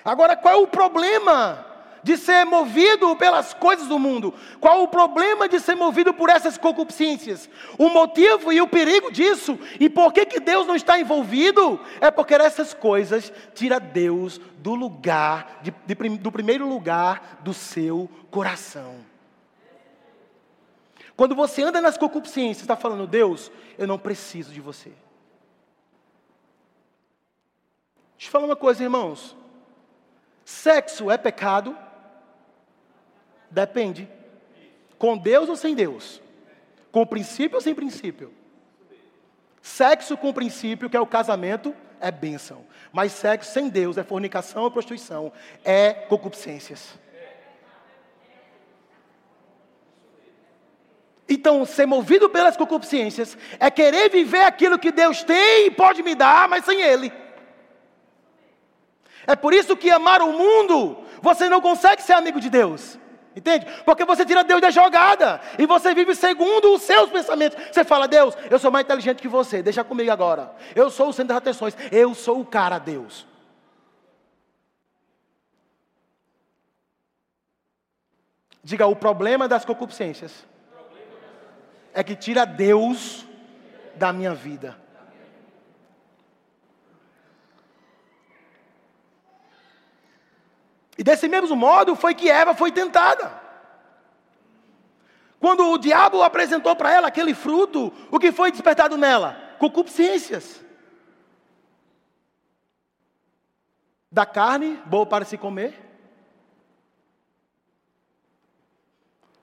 Agora, 0.06 0.38
qual 0.38 0.54
é 0.54 0.58
o 0.58 0.67
problema 0.67 1.65
de 2.01 2.17
ser 2.17 2.45
movido 2.45 3.15
pelas 3.17 3.54
coisas 3.54 3.88
do 3.88 3.99
mundo? 3.99 4.34
Qual 4.60 4.82
o 4.82 4.88
problema 4.88 5.49
de 5.49 5.60
ser 5.60 5.75
movido 5.75 6.13
por 6.13 6.30
essas 6.30 6.58
concupiscências? 6.58 7.49
O 7.77 7.89
motivo 7.89 8.51
e 8.51 8.62
o 8.62 8.67
perigo 8.69 9.12
disso, 9.12 9.60
e 9.80 9.89
por 9.89 10.13
que, 10.13 10.25
que 10.25 10.39
Deus 10.39 10.65
não 10.65 10.75
está 10.75 10.97
envolvido? 10.97 11.80
É 11.99 12.10
porque 12.10 12.34
essas 12.34 12.73
coisas 12.73 13.32
tira 13.54 13.80
Deus 13.80 14.39
do 14.58 14.73
lugar, 14.73 15.60
de, 15.62 15.73
de, 15.86 16.17
do 16.17 16.32
primeiro 16.32 16.67
lugar 16.67 17.41
do 17.43 17.54
seu 17.54 18.10
coração. 18.32 19.11
Quando 21.22 21.36
você 21.36 21.62
anda 21.62 21.80
nas 21.80 22.00
concupiscências, 22.00 22.58
você 22.58 22.64
está 22.64 22.76
falando, 22.76 23.06
Deus, 23.06 23.52
eu 23.78 23.86
não 23.86 24.00
preciso 24.00 24.52
de 24.52 24.60
você. 24.60 24.90
Deixa 28.18 28.26
eu 28.26 28.32
falar 28.32 28.46
uma 28.46 28.56
coisa, 28.56 28.82
irmãos. 28.82 29.38
Sexo 30.44 31.12
é 31.12 31.20
pecado? 31.20 31.78
Depende. 33.52 34.10
Com 34.98 35.16
Deus 35.16 35.48
ou 35.48 35.56
sem 35.56 35.76
Deus? 35.76 36.20
Com 36.92 37.06
princípio 37.06 37.58
ou 37.58 37.62
sem 37.62 37.76
princípio? 37.76 38.34
Sexo 39.62 40.18
com 40.18 40.34
princípio, 40.34 40.90
que 40.90 40.98
é 40.98 41.00
o 41.00 41.06
casamento, 41.06 41.76
é 42.00 42.10
bênção. 42.10 42.66
Mas 42.92 43.12
sexo 43.12 43.52
sem 43.52 43.70
Deus 43.70 43.96
é 44.00 44.04
fornicação 44.04 44.64
ou 44.64 44.72
prostituição, 44.72 45.32
é 45.64 45.94
concupiscências. 45.94 46.98
Então, 51.34 51.63
ser 51.63 51.86
movido 51.86 52.30
pelas 52.30 52.58
concupiscências 52.58 53.38
é 53.58 53.72
querer 53.72 54.10
viver 54.10 54.44
aquilo 54.44 54.78
que 54.78 54.91
Deus 54.91 55.24
tem 55.24 55.67
e 55.67 55.72
pode 55.72 56.04
me 56.04 56.13
dar, 56.13 56.50
mas 56.50 56.65
sem 56.65 56.82
Ele. 56.82 57.10
É 59.26 59.34
por 59.34 59.54
isso 59.54 59.78
que 59.78 59.89
amar 59.89 60.22
o 60.22 60.34
mundo, 60.34 61.06
você 61.22 61.48
não 61.48 61.62
consegue 61.62 62.02
ser 62.02 62.12
amigo 62.12 62.38
de 62.38 62.50
Deus. 62.50 63.00
Entende? 63.34 63.65
Porque 63.86 64.04
você 64.04 64.26
tira 64.26 64.44
Deus 64.44 64.60
da 64.60 64.72
jogada 64.72 65.39
e 65.58 65.65
você 65.65 65.96
vive 65.96 66.13
segundo 66.15 66.74
os 66.74 66.82
seus 66.82 67.10
pensamentos. 67.10 67.58
Você 67.72 67.86
fala, 67.86 68.10
Deus, 68.10 68.36
eu 68.50 68.60
sou 68.60 68.70
mais 68.70 68.84
inteligente 68.84 69.22
que 69.22 69.30
você, 69.30 69.63
deixa 69.63 69.86
comigo 69.86 70.12
agora. 70.12 70.54
Eu 70.76 70.89
sou 70.89 71.08
o 71.08 71.13
centro 71.13 71.30
das 71.30 71.38
atenções, 71.38 71.78
eu 71.94 72.13
sou 72.13 72.41
o 72.41 72.46
cara, 72.46 72.78
Deus. 72.78 73.26
Diga 78.62 78.86
o 78.86 78.98
problema 78.98 79.48
das 79.48 79.63
concupiscências 79.63 80.51
é 81.93 82.04
que 82.04 82.15
tira 82.15 82.45
Deus 82.45 83.25
da 83.95 84.13
minha 84.13 84.34
vida. 84.34 84.77
E 90.97 91.04
desse 91.04 91.27
mesmo 91.27 91.56
modo 91.56 91.95
foi 91.95 92.13
que 92.13 92.30
Eva 92.30 92.54
foi 92.54 92.71
tentada. 92.71 93.41
Quando 95.39 95.71
o 95.71 95.77
diabo 95.77 96.21
apresentou 96.21 96.75
para 96.75 96.93
ela 96.93 97.08
aquele 97.08 97.34
fruto, 97.34 97.91
o 98.12 98.19
que 98.19 98.32
foi 98.32 98.51
despertado 98.51 98.95
nela? 98.95 99.56
Concupiscências. 99.58 100.63
Da 104.12 104.25
carne, 104.25 104.75
boa 104.86 105.06
para 105.06 105.25
se 105.25 105.38
comer. 105.38 105.73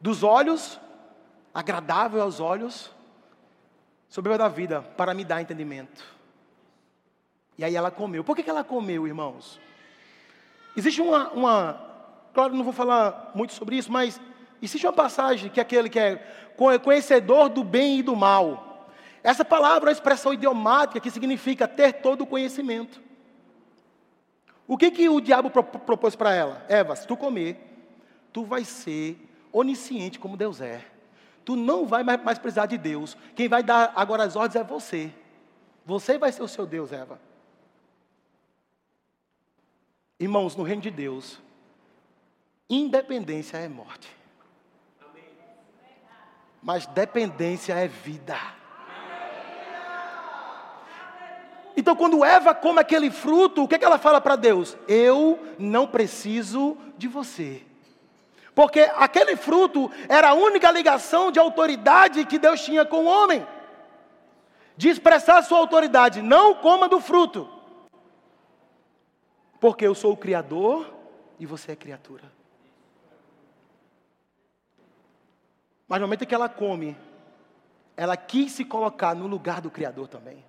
Dos 0.00 0.22
olhos, 0.22 0.78
agradável 1.52 2.22
aos 2.22 2.40
olhos. 2.40 2.90
Soberba 4.08 4.38
da 4.38 4.48
vida, 4.48 4.80
para 4.80 5.12
me 5.12 5.24
dar 5.24 5.42
entendimento. 5.42 6.02
E 7.58 7.64
aí 7.64 7.74
ela 7.74 7.90
comeu. 7.90 8.22
Por 8.22 8.37
que, 8.37 8.42
que 8.42 8.50
ela 8.50 8.64
comeu, 8.64 9.06
irmãos? 9.06 9.61
Existe 10.76 11.02
uma, 11.02 11.30
uma. 11.30 11.88
Claro, 12.32 12.54
não 12.54 12.62
vou 12.62 12.72
falar 12.72 13.32
muito 13.34 13.52
sobre 13.52 13.76
isso, 13.76 13.90
mas 13.90 14.20
existe 14.62 14.87
uma 14.87 14.92
passagem 14.92 15.50
que 15.50 15.58
é 15.58 15.62
aquele 15.62 15.88
que 15.88 15.98
é 15.98 16.24
conhecedor 16.82 17.48
do 17.48 17.64
bem 17.64 17.98
e 17.98 18.02
do 18.02 18.14
mal. 18.14 18.88
Essa 19.22 19.44
palavra 19.44 19.88
é 19.88 19.90
uma 19.90 19.92
expressão 19.92 20.32
idiomática 20.32 21.00
que 21.00 21.11
significa 21.11 21.66
ter 21.66 21.94
todo 21.94 22.22
o 22.22 22.26
conhecimento. 22.26 23.02
O 24.66 24.76
que, 24.76 24.90
que 24.90 25.08
o 25.08 25.20
diabo 25.20 25.50
propôs 25.50 26.14
para 26.14 26.32
ela? 26.32 26.64
Eva, 26.68 26.94
se 26.94 27.06
tu 27.06 27.16
comer, 27.16 27.58
tu 28.32 28.44
vai 28.44 28.64
ser 28.64 29.18
onisciente 29.52 30.18
como 30.18 30.37
Deus 30.37 30.61
é. 30.61 30.84
Tu 31.48 31.56
não 31.56 31.87
vai 31.87 32.02
mais, 32.02 32.38
precisar 32.38 32.66
de 32.66 32.76
Deus. 32.76 33.16
Quem 33.34 33.48
vai 33.48 33.62
dar 33.62 33.90
agora 33.96 34.22
as 34.22 34.37
ordens 34.37 34.56
é 34.56 34.62
você. 34.62 35.11
Você 35.87 36.18
vai 36.18 36.30
ser 36.30 36.42
o 36.42 36.46
seu 36.46 36.66
Deus, 36.66 36.92
Eva. 36.92 37.18
Irmãos, 40.20 40.54
no 40.54 40.62
reino 40.62 40.82
de 40.82 40.90
Deus, 40.90 41.40
independência 42.68 43.56
é 43.56 43.66
morte. 43.66 44.14
Mas 46.62 46.84
dependência 46.84 47.72
é 47.72 47.88
vida. 47.88 48.37
Então, 51.74 51.96
quando 51.96 52.22
Eva 52.22 52.54
come 52.54 52.78
aquele 52.78 53.11
fruto, 53.11 53.64
o 53.64 53.68
que, 53.68 53.76
é 53.76 53.78
que 53.78 53.87
ela 53.87 53.96
fala 53.96 54.20
para 54.20 54.37
Deus? 54.37 54.76
Eu 54.87 55.38
não 55.58 55.87
preciso 55.87 56.76
de 56.98 57.08
você. 57.08 57.64
Porque 58.59 58.81
aquele 58.97 59.37
fruto 59.37 59.88
era 60.09 60.31
a 60.31 60.35
única 60.35 60.68
ligação 60.73 61.31
de 61.31 61.38
autoridade 61.38 62.25
que 62.25 62.40
Deus 62.40 62.61
tinha 62.61 62.85
com 62.85 63.05
o 63.05 63.07
homem. 63.07 63.47
De 64.77 64.88
expressar 64.88 65.44
sua 65.44 65.59
autoridade, 65.59 66.21
não 66.21 66.57
coma 66.57 66.88
do 66.88 66.99
fruto. 66.99 67.49
Porque 69.61 69.87
eu 69.87 69.94
sou 69.94 70.12
o 70.12 70.16
Criador 70.16 70.92
e 71.38 71.47
você 71.47 71.71
é 71.71 71.77
criatura. 71.77 72.25
Mas 75.87 76.01
no 76.01 76.09
momento 76.09 76.27
que 76.27 76.35
ela 76.35 76.49
come, 76.49 76.97
ela 77.97 78.16
quis 78.16 78.51
se 78.51 78.64
colocar 78.64 79.14
no 79.14 79.29
lugar 79.29 79.61
do 79.61 79.71
Criador 79.71 80.09
também. 80.09 80.44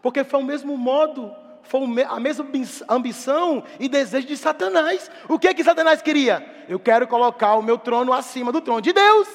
Porque 0.00 0.22
foi 0.22 0.38
o 0.38 0.44
mesmo 0.44 0.78
modo, 0.78 1.34
foi 1.68 1.80
a 2.04 2.20
mesma 2.20 2.46
ambição 2.88 3.64
e 3.78 3.88
desejo 3.88 4.26
de 4.26 4.36
Satanás. 4.36 5.10
O 5.28 5.38
que 5.38 5.52
que 5.54 5.64
Satanás 5.64 6.00
queria? 6.00 6.64
Eu 6.68 6.78
quero 6.78 7.06
colocar 7.06 7.54
o 7.54 7.62
meu 7.62 7.78
trono 7.78 8.12
acima 8.12 8.52
do 8.52 8.60
trono 8.60 8.80
de 8.80 8.92
Deus. 8.92 9.28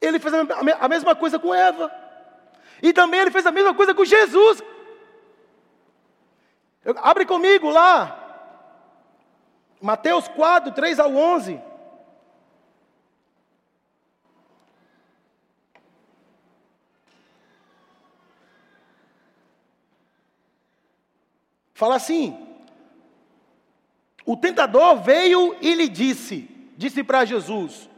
Ele 0.00 0.18
fez 0.18 0.34
a 0.34 0.88
mesma 0.88 1.14
coisa 1.14 1.38
com 1.38 1.54
Eva. 1.54 1.90
E 2.82 2.92
também 2.92 3.20
ele 3.20 3.30
fez 3.30 3.46
a 3.46 3.52
mesma 3.52 3.72
coisa 3.72 3.94
com 3.94 4.04
Jesus. 4.04 4.62
Abre 6.96 7.24
comigo 7.24 7.70
lá. 7.70 8.18
Mateus 9.80 10.28
4, 10.28 10.72
3 10.72 10.98
ao 10.98 11.14
11. 11.14 11.60
Fala 21.82 21.96
assim: 21.96 22.38
o 24.24 24.36
tentador 24.36 25.00
veio 25.00 25.56
e 25.60 25.74
lhe 25.74 25.88
disse, 25.88 26.48
disse 26.76 27.02
para 27.02 27.24
Jesus: 27.24 27.90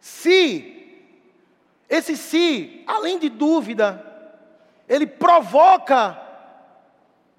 se, 0.00 1.04
esse 1.90 2.16
se, 2.16 2.82
além 2.86 3.18
de 3.18 3.28
dúvida, 3.28 4.02
ele 4.88 5.06
provoca 5.06 6.18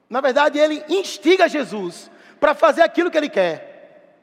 na 0.08 0.22
verdade, 0.22 0.60
ele 0.60 0.84
instiga 0.88 1.50
Jesus 1.50 2.12
para 2.40 2.54
fazer 2.54 2.84
aquilo 2.84 3.10
que 3.10 3.18
ele 3.18 3.30
quer. 3.30 4.14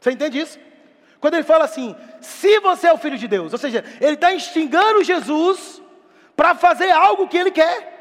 Você 0.00 0.12
entende 0.12 0.38
isso? 0.38 0.58
Quando 1.20 1.34
ele 1.34 1.42
fala 1.42 1.66
assim, 1.66 1.94
se 2.18 2.60
você 2.60 2.86
é 2.86 2.92
o 2.94 2.96
filho 2.96 3.18
de 3.18 3.28
Deus, 3.28 3.52
ou 3.52 3.58
seja, 3.58 3.84
ele 4.00 4.14
está 4.14 4.32
instigando 4.32 5.04
Jesus 5.04 5.82
para 6.34 6.54
fazer 6.54 6.90
algo 6.92 7.28
que 7.28 7.36
ele 7.36 7.50
quer. 7.50 7.92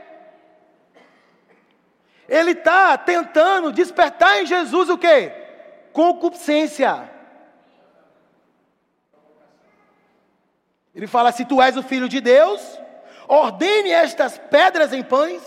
Ele 2.31 2.51
está 2.51 2.97
tentando 2.97 3.73
despertar 3.73 4.41
em 4.41 4.45
Jesus 4.45 4.89
o 4.89 4.97
que? 4.97 5.29
Concupiscência. 5.91 7.11
Ele 10.95 11.07
fala: 11.07 11.33
se 11.33 11.43
tu 11.43 11.61
és 11.61 11.75
o 11.75 11.83
filho 11.83 12.07
de 12.07 12.21
Deus, 12.21 12.61
ordene 13.27 13.89
estas 13.89 14.37
pedras 14.37 14.93
em 14.93 15.03
pães. 15.03 15.43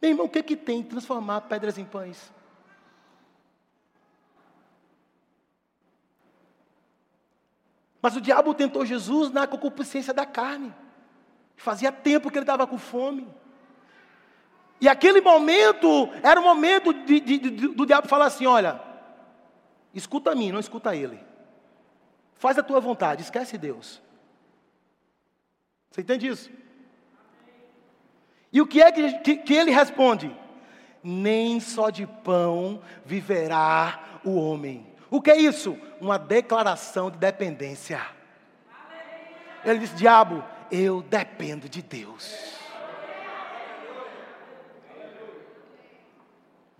Meu 0.00 0.12
irmão, 0.12 0.24
o 0.24 0.30
que, 0.30 0.42
que 0.42 0.56
tem 0.56 0.82
transformar 0.82 1.42
pedras 1.42 1.76
em 1.76 1.84
pães? 1.84 2.32
Mas 8.00 8.16
o 8.16 8.20
diabo 8.22 8.54
tentou 8.54 8.86
Jesus 8.86 9.30
na 9.30 9.46
concupiscência 9.46 10.14
da 10.14 10.24
carne. 10.24 10.74
Fazia 11.54 11.92
tempo 11.92 12.30
que 12.30 12.38
ele 12.38 12.44
estava 12.44 12.66
com 12.66 12.78
fome. 12.78 13.43
E 14.80 14.88
aquele 14.88 15.20
momento 15.20 16.08
era 16.22 16.40
o 16.40 16.44
momento 16.44 16.92
de, 16.92 17.20
de, 17.20 17.38
de, 17.38 17.50
do 17.68 17.86
diabo 17.86 18.08
falar 18.08 18.26
assim: 18.26 18.46
olha, 18.46 18.80
escuta 19.94 20.32
a 20.32 20.34
mim, 20.34 20.52
não 20.52 20.60
escuta 20.60 20.94
ele. 20.94 21.18
Faz 22.34 22.58
a 22.58 22.62
tua 22.62 22.80
vontade, 22.80 23.22
esquece 23.22 23.56
Deus. 23.56 24.02
Você 25.90 26.00
entende 26.00 26.26
isso? 26.26 26.50
E 28.52 28.60
o 28.60 28.66
que 28.66 28.82
é 28.82 28.92
que, 28.92 29.18
que, 29.20 29.36
que 29.36 29.54
ele 29.54 29.70
responde? 29.70 30.34
Nem 31.02 31.60
só 31.60 31.90
de 31.90 32.06
pão 32.06 32.80
viverá 33.04 34.20
o 34.24 34.34
homem. 34.34 34.86
O 35.10 35.20
que 35.20 35.30
é 35.30 35.36
isso? 35.36 35.78
Uma 36.00 36.18
declaração 36.18 37.10
de 37.10 37.18
dependência. 37.18 38.00
Ele 39.64 39.78
disse: 39.78 39.94
Diabo, 39.94 40.44
eu 40.70 41.02
dependo 41.02 41.68
de 41.68 41.82
Deus. 41.82 42.63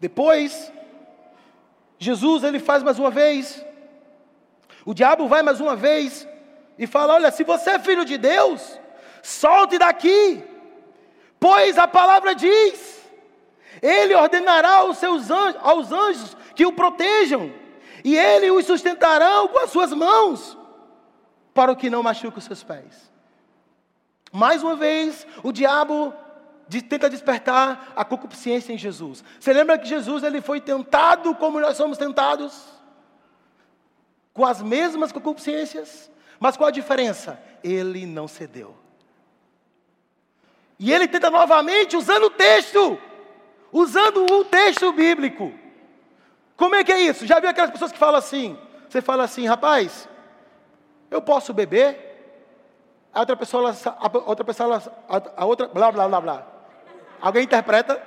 Depois, 0.07 0.71
Jesus 1.99 2.45
ele 2.45 2.59
faz 2.59 2.83
mais 2.83 2.99
uma 2.99 3.11
vez. 3.11 3.64
O 4.85 4.93
diabo 4.93 5.27
vai 5.27 5.43
mais 5.43 5.62
uma 5.62 5.75
vez 5.75 6.29
e 6.79 6.87
fala: 6.87 7.14
Olha, 7.14 7.31
se 7.31 7.43
você 7.43 7.71
é 7.71 7.79
filho 7.79 8.05
de 8.05 8.19
Deus, 8.19 8.79
solte 9.23 9.79
daqui. 9.79 10.45
Pois 11.40 11.79
a 11.79 11.88
palavra 11.88 12.35
diz: 12.35 13.01
Ele 13.81 14.14
ordenará 14.14 14.75
aos 14.81 14.99
seus 14.99 15.31
anjos, 15.31 15.59
aos 15.62 15.90
anjos 15.90 16.37
que 16.55 16.67
o 16.67 16.73
protejam, 16.75 17.51
e 18.05 18.14
ele 18.14 18.51
os 18.51 18.67
sustentarão 18.67 19.49
com 19.49 19.61
as 19.61 19.71
suas 19.71 19.90
mãos, 19.90 20.59
para 21.55 21.75
que 21.75 21.88
não 21.88 22.03
machuque 22.03 22.37
os 22.37 22.45
seus 22.45 22.62
pés. 22.62 23.11
Mais 24.31 24.62
uma 24.62 24.77
vez, 24.77 25.27
o 25.43 25.51
diabo 25.51 26.12
tenta 26.68 27.11
despertar 27.11 27.92
a 27.94 28.05
concupiscência 28.05 28.72
em 28.72 28.79
Jesus. 28.79 29.22
Você 29.38 29.53
lembra 29.53 29.79
que 29.79 29.88
Jesus 29.88 30.22
ele 30.22 30.40
foi 30.40 30.61
tentado 30.61 31.35
como 31.35 31.61
nós 31.61 31.77
somos 31.77 31.98
tentados? 31.98 32.64
Com 34.33 34.44
as 34.44 34.62
mesmas 34.62 35.12
concupiscências, 35.12 36.11
mas 36.40 36.57
qual 36.57 36.68
a 36.68 36.72
diferença? 36.72 37.40
Ele 37.62 38.07
não 38.07 38.27
cedeu. 38.27 38.77
E 40.79 40.92
ele 40.92 41.07
tenta 41.07 41.31
novamente 41.31 41.96
usando 41.96 42.24
o 42.24 42.31
texto, 42.31 42.98
usando 43.70 44.27
o 44.31 44.44
texto 44.44 44.92
bíblico. 44.92 45.53
Como 46.57 46.74
é 46.74 46.83
que 46.83 46.92
é 46.92 47.00
isso? 47.00 47.27
Já 47.27 47.40
viu 47.40 47.50
aquelas 47.50 47.70
pessoas 47.70 47.92
que 47.92 47.98
falam 47.98 48.18
assim? 48.18 48.59
Você 48.88 49.00
fala 49.00 49.24
assim, 49.24 49.46
rapaz, 49.46 50.09
eu 51.11 51.20
posso 51.20 51.53
beber? 51.53 52.12
A 53.12 53.20
outra 53.20 53.37
pessoa, 53.37 53.72
a 53.72 54.29
outra 54.29 54.44
pessoa, 54.44 54.83
a 55.37 55.44
outra, 55.44 55.68
blá 55.68 55.92
blá 55.92 56.09
blá 56.09 56.20
blá. 56.20 56.54
Alguém 57.25 57.45
interpreta? 57.45 58.07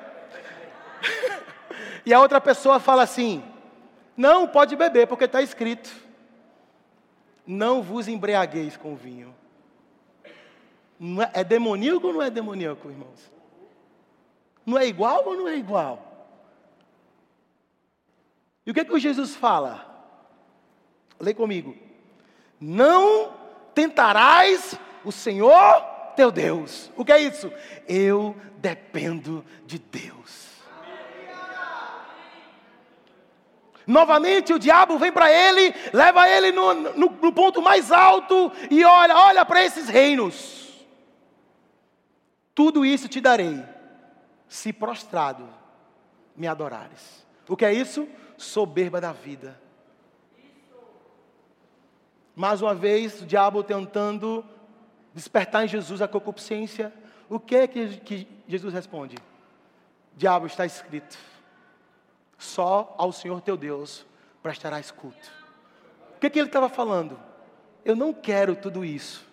e 2.05 2.13
a 2.13 2.19
outra 2.19 2.39
pessoa 2.39 2.79
fala 2.79 3.01
assim: 3.01 3.43
não, 4.15 4.47
pode 4.47 4.75
beber, 4.75 5.07
porque 5.07 5.23
está 5.23 5.41
escrito: 5.41 5.89
não 7.45 7.81
vos 7.81 8.07
embriagueis 8.07 8.77
com 8.77 8.95
vinho. 8.95 9.33
É, 11.33 11.41
é 11.41 11.43
demoníaco 11.43 12.05
ou 12.05 12.13
não 12.13 12.21
é 12.21 12.29
demoníaco, 12.29 12.91
irmãos? 12.91 13.31
Não 14.63 14.77
é 14.77 14.85
igual 14.85 15.25
ou 15.25 15.35
não 15.35 15.47
é 15.47 15.55
igual? 15.55 16.27
E 18.67 18.69
o 18.69 18.73
que, 18.75 18.81
é 18.81 18.85
que 18.85 18.99
Jesus 18.99 19.35
fala? 19.35 19.83
Lê 21.19 21.33
comigo. 21.33 21.75
Não 22.61 23.33
tentarás 23.73 24.79
o 25.03 25.11
Senhor 25.11 25.96
teu 26.17 26.31
Deus. 26.31 26.91
O 26.97 27.05
que 27.05 27.13
é 27.13 27.19
isso? 27.21 27.53
Eu 27.87 28.35
dependo 28.57 29.45
de 29.65 29.79
Deus. 29.79 30.47
Novamente 33.85 34.51
o 34.51 34.59
diabo 34.59 34.97
vem 34.97 35.13
para 35.13 35.31
ele, 35.31 35.73
leva 35.93 36.27
ele 36.27 36.51
no, 36.51 36.73
no, 36.73 37.09
no, 37.09 37.31
ponto 37.31 37.61
mais 37.61 37.89
alto 37.89 38.51
e 38.69 38.83
olha, 38.83 39.15
olha 39.15 39.45
para 39.45 39.63
esses 39.63 39.87
reinos. 39.87 40.85
Tudo 42.53 42.85
isso 42.85 43.07
te 43.07 43.21
darei, 43.21 43.63
se 44.49 44.73
prostrado 44.73 45.47
me 46.35 46.47
adorares. 46.47 47.25
O 47.47 47.55
que 47.55 47.63
é 47.63 47.73
isso? 47.73 48.09
Soberba 48.35 48.99
da 48.99 49.13
vida. 49.13 49.57
Mais 52.35 52.61
uma 52.61 52.75
vez, 52.75 53.21
o 53.21 53.25
diabo 53.25 53.63
tentando 53.63 54.43
despertar 55.17 55.65
em 55.65 55.67
Jesus 55.67 55.99
a 55.99 56.07
concupiscência. 56.07 56.93
O 57.27 57.39
que 57.39 57.55
é 57.55 57.67
que, 57.67 58.27
Jesus 58.47 58.71
responde? 58.71 59.17
Diabo, 60.15 60.45
está 60.45 60.63
escrito: 60.63 61.17
só 62.37 62.93
ao 62.97 63.11
Senhor 63.11 63.41
teu 63.41 63.57
Deus 63.57 64.05
prestarás 64.43 64.91
culto. 64.91 65.31
O 66.15 66.19
que, 66.19 66.29
que 66.29 66.37
ele 66.37 66.47
estava 66.47 66.69
falando? 66.69 67.19
Eu 67.83 67.95
não 67.95 68.13
quero 68.13 68.55
tudo 68.55 68.85
isso 68.85 69.25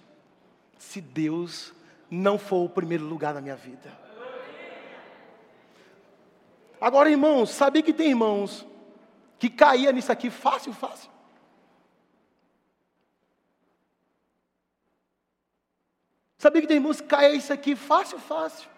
se 0.79 1.01
Deus 1.01 1.73
não 2.11 2.39
for 2.39 2.65
o 2.65 2.69
primeiro 2.69 3.05
lugar 3.05 3.35
na 3.35 3.41
minha 3.41 3.57
vida. 3.57 3.93
Agora, 6.81 7.11
irmãos, 7.11 7.51
sabia 7.51 7.83
que 7.83 7.93
tem 7.93 8.09
irmãos 8.11 8.67
que 9.39 9.51
caía 9.51 9.93
nisso 9.93 10.13
aqui 10.13 10.31
fácil, 10.31 10.73
fácil. 10.73 11.11
Sabia 16.45 16.61
que 16.61 16.69
tem 16.69 16.83
que 16.83 17.03
caia 17.05 17.35
isso 17.35 17.51
aqui 17.51 17.75
fácil, 17.75 18.19
fácil. 18.19 18.69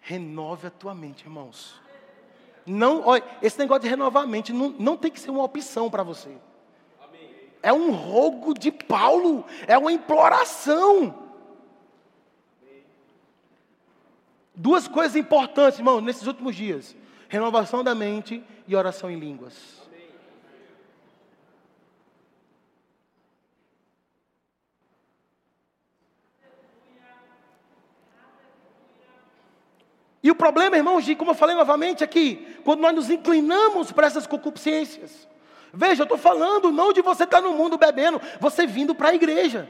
Renove 0.00 0.66
a 0.66 0.70
tua 0.72 0.92
mente, 0.92 1.22
irmãos. 1.22 1.80
Não, 2.66 3.06
olha, 3.06 3.22
esse 3.40 3.56
negócio 3.60 3.82
de 3.84 3.88
renovar 3.88 4.24
a 4.24 4.26
mente 4.26 4.52
não, 4.52 4.70
não 4.70 4.96
tem 4.96 5.08
que 5.08 5.20
ser 5.20 5.30
uma 5.30 5.44
opção 5.44 5.88
para 5.88 6.02
você. 6.02 6.36
É 7.62 7.72
um 7.72 7.92
rogo 7.92 8.54
de 8.54 8.72
Paulo, 8.72 9.44
é 9.68 9.78
uma 9.78 9.92
imploração. 9.92 11.16
Duas 14.52 14.88
coisas 14.88 15.14
importantes, 15.14 15.78
irmão, 15.78 16.00
nesses 16.00 16.26
últimos 16.26 16.56
dias: 16.56 16.96
renovação 17.28 17.84
da 17.84 17.94
mente 17.94 18.42
e 18.66 18.74
oração 18.74 19.08
em 19.08 19.16
línguas. 19.16 19.85
E 30.26 30.30
o 30.32 30.34
problema, 30.34 30.76
irmãos, 30.76 31.04
de, 31.04 31.14
como 31.14 31.30
eu 31.30 31.36
falei 31.36 31.54
novamente 31.54 32.02
aqui, 32.02 32.58
quando 32.64 32.80
nós 32.80 32.92
nos 32.92 33.10
inclinamos 33.10 33.92
para 33.92 34.08
essas 34.08 34.26
concupiscências. 34.26 35.28
Veja, 35.72 36.02
eu 36.02 36.04
estou 36.04 36.18
falando 36.18 36.72
não 36.72 36.92
de 36.92 37.00
você 37.00 37.22
estar 37.22 37.40
no 37.40 37.52
mundo 37.52 37.78
bebendo, 37.78 38.20
você 38.40 38.66
vindo 38.66 38.92
para 38.92 39.10
a 39.10 39.14
igreja, 39.14 39.68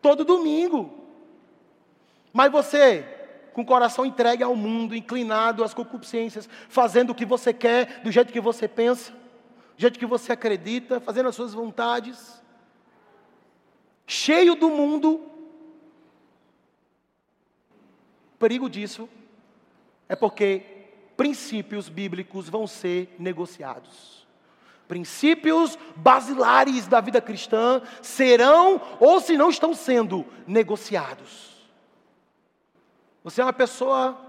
todo 0.00 0.24
domingo. 0.24 0.94
Mas 2.32 2.52
você, 2.52 3.04
com 3.52 3.62
o 3.62 3.66
coração 3.66 4.06
entregue 4.06 4.44
ao 4.44 4.54
mundo, 4.54 4.94
inclinado 4.94 5.64
às 5.64 5.74
concupiscências, 5.74 6.48
fazendo 6.68 7.10
o 7.10 7.14
que 7.14 7.24
você 7.26 7.52
quer, 7.52 8.00
do 8.04 8.12
jeito 8.12 8.32
que 8.32 8.40
você 8.40 8.68
pensa, 8.68 9.10
do 9.10 9.80
jeito 9.80 9.98
que 9.98 10.06
você 10.06 10.30
acredita, 10.30 11.00
fazendo 11.00 11.30
as 11.30 11.34
suas 11.34 11.52
vontades, 11.52 12.40
cheio 14.06 14.54
do 14.54 14.70
mundo. 14.70 15.20
Perigo 18.38 18.70
disso 18.70 19.08
é 20.08 20.16
porque 20.16 20.62
princípios 21.16 21.88
bíblicos 21.88 22.48
vão 22.48 22.66
ser 22.66 23.14
negociados. 23.18 24.26
Princípios 24.86 25.78
basilares 25.96 26.86
da 26.86 27.00
vida 27.00 27.20
cristã 27.20 27.80
serão, 28.02 28.80
ou 29.00 29.20
se 29.20 29.36
não 29.36 29.48
estão 29.48 29.72
sendo, 29.74 30.26
negociados. 30.46 31.54
Você 33.22 33.40
é 33.40 33.44
uma 33.44 33.52
pessoa 33.52 34.20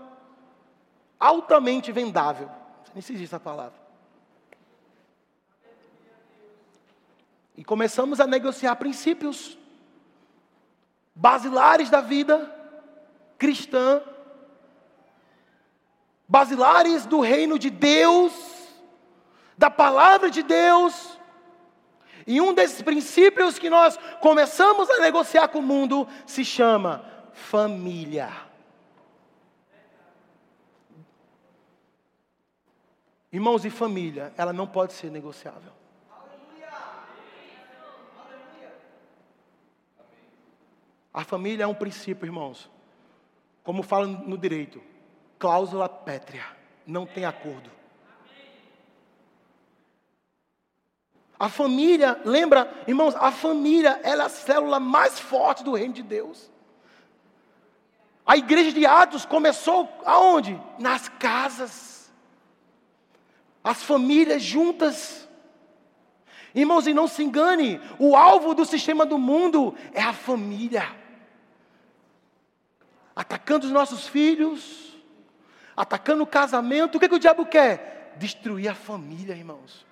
altamente 1.19 1.91
vendável. 1.91 2.49
Nem 2.93 3.01
se 3.01 3.11
existe 3.11 3.35
essa 3.35 3.39
palavra. 3.39 3.85
E 7.57 7.63
começamos 7.63 8.21
a 8.21 8.27
negociar 8.27 8.75
princípios 8.77 9.57
basilares 11.13 11.89
da 11.89 11.99
vida 11.99 12.53
cristã 13.37 14.01
basilares 16.27 17.05
do 17.05 17.19
reino 17.19 17.57
de 17.59 17.69
Deus, 17.69 18.33
da 19.57 19.69
palavra 19.69 20.29
de 20.29 20.43
Deus. 20.43 21.19
E 22.27 22.41
um 22.41 22.53
desses 22.53 22.81
princípios 22.81 23.59
que 23.59 23.69
nós 23.69 23.97
começamos 24.19 24.89
a 24.89 24.99
negociar 24.99 25.47
com 25.47 25.59
o 25.59 25.63
mundo 25.63 26.07
se 26.25 26.43
chama 26.43 27.05
família. 27.33 28.31
Irmãos, 33.31 33.65
e 33.65 33.69
família, 33.69 34.33
ela 34.37 34.53
não 34.53 34.65
pode 34.65 34.93
ser 34.93 35.11
negociável. 35.11 35.73
A 41.13 41.23
família 41.23 41.63
é 41.63 41.67
um 41.67 41.73
princípio, 41.73 42.25
irmãos. 42.25 42.69
Como 43.63 43.83
fala 43.83 44.07
no 44.07 44.37
direito, 44.37 44.81
cláusula 45.45 45.87
pétrea, 45.87 46.43
não 46.87 47.05
tem 47.05 47.23
acordo. 47.23 47.69
A 51.37 51.47
família, 51.49 52.19
lembra, 52.25 52.67
irmãos, 52.87 53.13
a 53.13 53.31
família 53.31 53.99
ela 54.01 54.23
é 54.23 54.25
a 54.25 54.29
célula 54.29 54.79
mais 54.79 55.19
forte 55.19 55.63
do 55.63 55.75
reino 55.75 55.93
de 55.93 56.01
Deus. 56.01 56.49
A 58.25 58.35
igreja 58.35 58.71
de 58.71 58.87
Atos 58.87 59.23
começou 59.23 59.87
aonde? 60.03 60.59
Nas 60.79 61.09
casas. 61.09 62.11
As 63.63 63.83
famílias 63.83 64.41
juntas. 64.41 65.29
Irmãos, 66.55 66.87
e 66.87 66.93
não 66.93 67.07
se 67.07 67.21
engane, 67.21 67.79
o 67.99 68.15
alvo 68.15 68.55
do 68.55 68.65
sistema 68.65 69.05
do 69.05 69.19
mundo 69.19 69.75
é 69.93 70.01
a 70.01 70.11
família. 70.11 70.91
Atacando 73.15 73.67
os 73.67 73.71
nossos 73.71 74.07
filhos, 74.07 74.94
atacando 75.75 76.23
o 76.23 76.27
casamento. 76.27 76.95
O 76.95 76.99
que, 76.99 77.09
que 77.09 77.15
o 77.15 77.19
diabo 77.19 77.45
quer? 77.45 78.13
Destruir 78.17 78.69
a 78.69 78.75
família, 78.75 79.35
irmãos. 79.35 79.85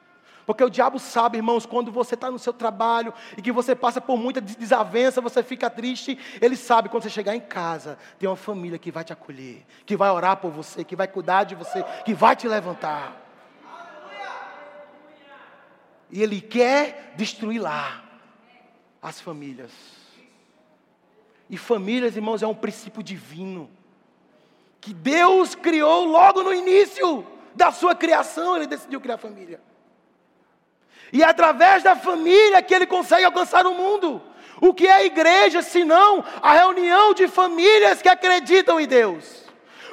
Porque 0.46 0.64
o 0.64 0.70
diabo 0.70 1.00
sabe, 1.00 1.38
irmãos, 1.38 1.66
quando 1.66 1.92
você 1.92 2.16
está 2.16 2.30
no 2.30 2.38
seu 2.38 2.52
trabalho 2.52 3.14
e 3.38 3.42
que 3.42 3.52
você 3.52 3.74
passa 3.76 4.02
por 4.02 4.18
muita 4.18 4.42
desavença, 4.42 5.22
você 5.22 5.42
fica 5.42 5.70
triste, 5.70 6.18
ele 6.42 6.58
sabe 6.58 6.90
quando 6.90 7.04
você 7.04 7.10
chegar 7.10 7.36
em 7.36 7.40
casa, 7.40 7.98
tem 8.20 8.28
uma 8.28 8.36
família 8.36 8.78
que 8.78 8.92
vai 8.92 9.04
te 9.04 9.14
acolher, 9.14 9.66
que 9.86 9.96
vai 9.96 10.10
orar 10.12 10.38
por 10.38 10.52
você, 10.52 10.84
que 10.84 10.96
vai 10.96 11.08
cuidar 11.08 11.46
de 11.46 11.56
você, 11.56 11.84
que 12.04 12.14
vai 12.14 12.36
te 12.36 12.48
levantar. 12.48 13.22
E 16.12 16.22
ele 16.22 16.42
quer 16.42 17.14
destruir 17.16 17.60
lá 17.60 18.04
as 19.02 19.20
famílias. 19.20 19.72
E 21.50 21.58
famílias, 21.58 22.16
irmãos, 22.16 22.44
é 22.44 22.48
um 22.48 22.54
princípio 22.54 23.02
divino 23.02 23.70
que 24.84 24.94
Deus 24.94 25.56
criou 25.56 26.04
logo 26.04 26.44
no 26.44 26.54
início 26.54 27.26
da 27.56 27.72
sua 27.72 27.96
criação, 27.96 28.58
ele 28.58 28.68
decidiu 28.68 29.00
criar 29.00 29.18
família. 29.18 29.62
E 31.14 31.24
é 31.24 31.26
através 31.26 31.84
da 31.84 31.96
família 31.96 32.62
que 32.62 32.74
ele 32.74 32.86
consegue 32.86 33.24
alcançar 33.24 33.66
o 33.66 33.74
mundo. 33.74 34.22
O 34.60 34.74
que 34.74 34.86
é 34.86 34.92
a 34.92 35.06
igreja, 35.06 35.62
senão 35.62 36.22
a 36.42 36.52
reunião 36.52 37.14
de 37.14 37.30
famílias 37.30 38.02
que 38.02 38.10
acreditam 38.10 38.78
em 38.78 38.86
Deus? 38.86 39.46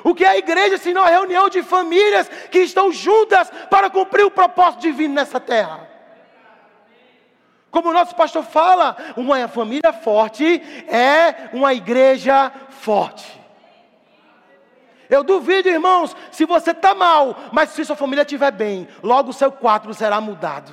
O 0.03 0.13
que 0.13 0.25
é 0.25 0.29
a 0.29 0.39
igreja, 0.39 0.77
senão 0.77 1.05
a 1.05 1.09
reunião 1.09 1.49
de 1.49 1.63
famílias 1.63 2.29
que 2.51 2.59
estão 2.59 2.91
juntas 2.91 3.49
para 3.71 3.91
cumprir 3.91 4.25
o 4.25 4.31
propósito 4.31 4.81
divino 4.81 5.15
nessa 5.15 5.39
terra? 5.39 5.89
Como 7.71 7.91
o 7.91 7.93
nosso 7.93 8.17
pastor 8.17 8.43
fala, 8.43 8.97
uma 9.17 9.47
família 9.47 9.93
forte 9.93 10.61
é 10.89 11.51
uma 11.53 11.73
igreja 11.73 12.51
forte. 12.71 13.40
Eu 15.11 15.25
duvido, 15.25 15.69
irmãos, 15.69 16.17
se 16.31 16.45
você 16.45 16.71
está 16.71 16.95
mal, 16.95 17.37
mas 17.53 17.71
se 17.71 17.85
sua 17.85 17.97
família 17.97 18.23
estiver 18.23 18.53
bem, 18.53 18.87
logo 19.03 19.31
o 19.31 19.35
seu 19.35 19.51
quadro 19.51 19.93
será 19.93 20.21
mudado. 20.21 20.73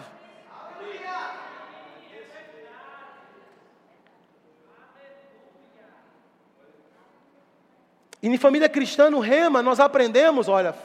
E 8.21 8.27
em 8.27 8.37
família 8.37 8.69
cristã, 8.69 9.09
no 9.09 9.19
rema, 9.19 9.63
nós 9.63 9.79
aprendemos, 9.79 10.47
olha, 10.47 10.75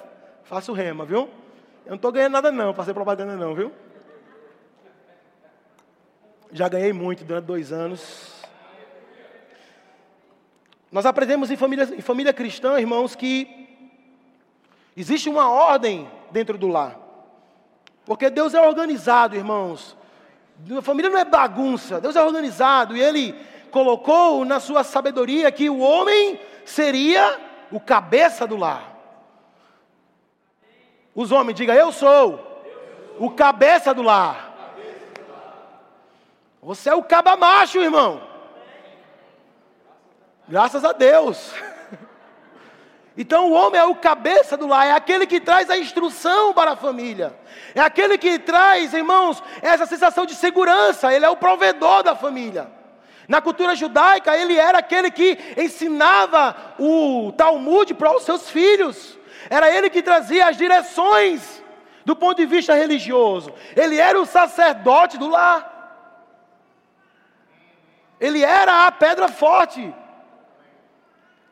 faça 0.44 0.72
o 0.72 0.74
rema, 0.74 1.04
viu? 1.04 1.28
Eu 1.84 1.90
não 1.90 1.96
estou 1.96 2.12
ganhando 2.12 2.32
nada 2.32 2.50
não, 2.50 2.72
fazer 2.72 2.94
propaganda 2.94 3.36
não, 3.36 3.54
viu? 3.54 3.72
Já 6.52 6.68
ganhei 6.68 6.92
muito 6.92 7.24
durante 7.24 7.44
dois 7.44 7.72
anos. 7.72 8.31
Nós 10.92 11.06
aprendemos 11.06 11.50
em 11.50 11.56
família, 11.56 11.88
em 11.96 12.02
família 12.02 12.34
cristã, 12.34 12.78
irmãos, 12.78 13.16
que 13.16 13.66
existe 14.94 15.30
uma 15.30 15.50
ordem 15.50 16.06
dentro 16.30 16.58
do 16.58 16.68
lar. 16.68 16.98
Porque 18.04 18.28
Deus 18.28 18.52
é 18.52 18.60
organizado, 18.60 19.34
irmãos. 19.34 19.96
A 20.76 20.82
família 20.82 21.10
não 21.10 21.18
é 21.18 21.24
bagunça, 21.24 21.98
Deus 21.98 22.14
é 22.14 22.22
organizado. 22.22 22.94
E 22.94 23.00
Ele 23.00 23.34
colocou 23.70 24.44
na 24.44 24.60
sua 24.60 24.84
sabedoria 24.84 25.50
que 25.50 25.70
o 25.70 25.78
homem 25.78 26.38
seria 26.66 27.40
o 27.70 27.80
cabeça 27.80 28.46
do 28.46 28.58
lar. 28.58 28.94
Os 31.14 31.32
homens, 31.32 31.56
diga 31.56 31.74
eu 31.74 31.90
sou 31.90 32.38
o 33.18 33.30
cabeça 33.30 33.94
do 33.94 34.02
lar. 34.02 34.52
Você 36.62 36.90
é 36.90 36.94
o 36.94 37.02
caba 37.02 37.34
macho, 37.34 37.80
irmão. 37.80 38.31
Graças 40.48 40.84
a 40.84 40.92
Deus. 40.92 41.52
Então 43.14 43.50
o 43.50 43.52
homem 43.52 43.78
é 43.78 43.84
o 43.84 43.94
cabeça 43.94 44.56
do 44.56 44.66
lar, 44.66 44.86
é 44.86 44.92
aquele 44.92 45.26
que 45.26 45.38
traz 45.38 45.68
a 45.68 45.76
instrução 45.76 46.54
para 46.54 46.70
a 46.70 46.76
família, 46.76 47.38
é 47.74 47.80
aquele 47.82 48.16
que 48.16 48.38
traz, 48.38 48.94
irmãos, 48.94 49.42
essa 49.60 49.84
sensação 49.84 50.24
de 50.24 50.34
segurança, 50.34 51.12
ele 51.12 51.22
é 51.22 51.28
o 51.28 51.36
provedor 51.36 52.02
da 52.02 52.16
família. 52.16 52.70
Na 53.28 53.42
cultura 53.42 53.76
judaica, 53.76 54.34
ele 54.34 54.56
era 54.58 54.78
aquele 54.78 55.10
que 55.10 55.38
ensinava 55.58 56.56
o 56.78 57.32
Talmud 57.36 57.92
para 57.92 58.16
os 58.16 58.22
seus 58.22 58.48
filhos, 58.48 59.18
era 59.50 59.70
ele 59.70 59.90
que 59.90 60.02
trazia 60.02 60.46
as 60.46 60.56
direções 60.56 61.62
do 62.06 62.16
ponto 62.16 62.38
de 62.38 62.46
vista 62.46 62.72
religioso, 62.72 63.52
ele 63.76 63.98
era 63.98 64.18
o 64.18 64.24
sacerdote 64.24 65.18
do 65.18 65.28
lar, 65.28 65.68
ele 68.18 68.42
era 68.42 68.86
a 68.86 68.92
pedra 68.92 69.28
forte 69.28 69.94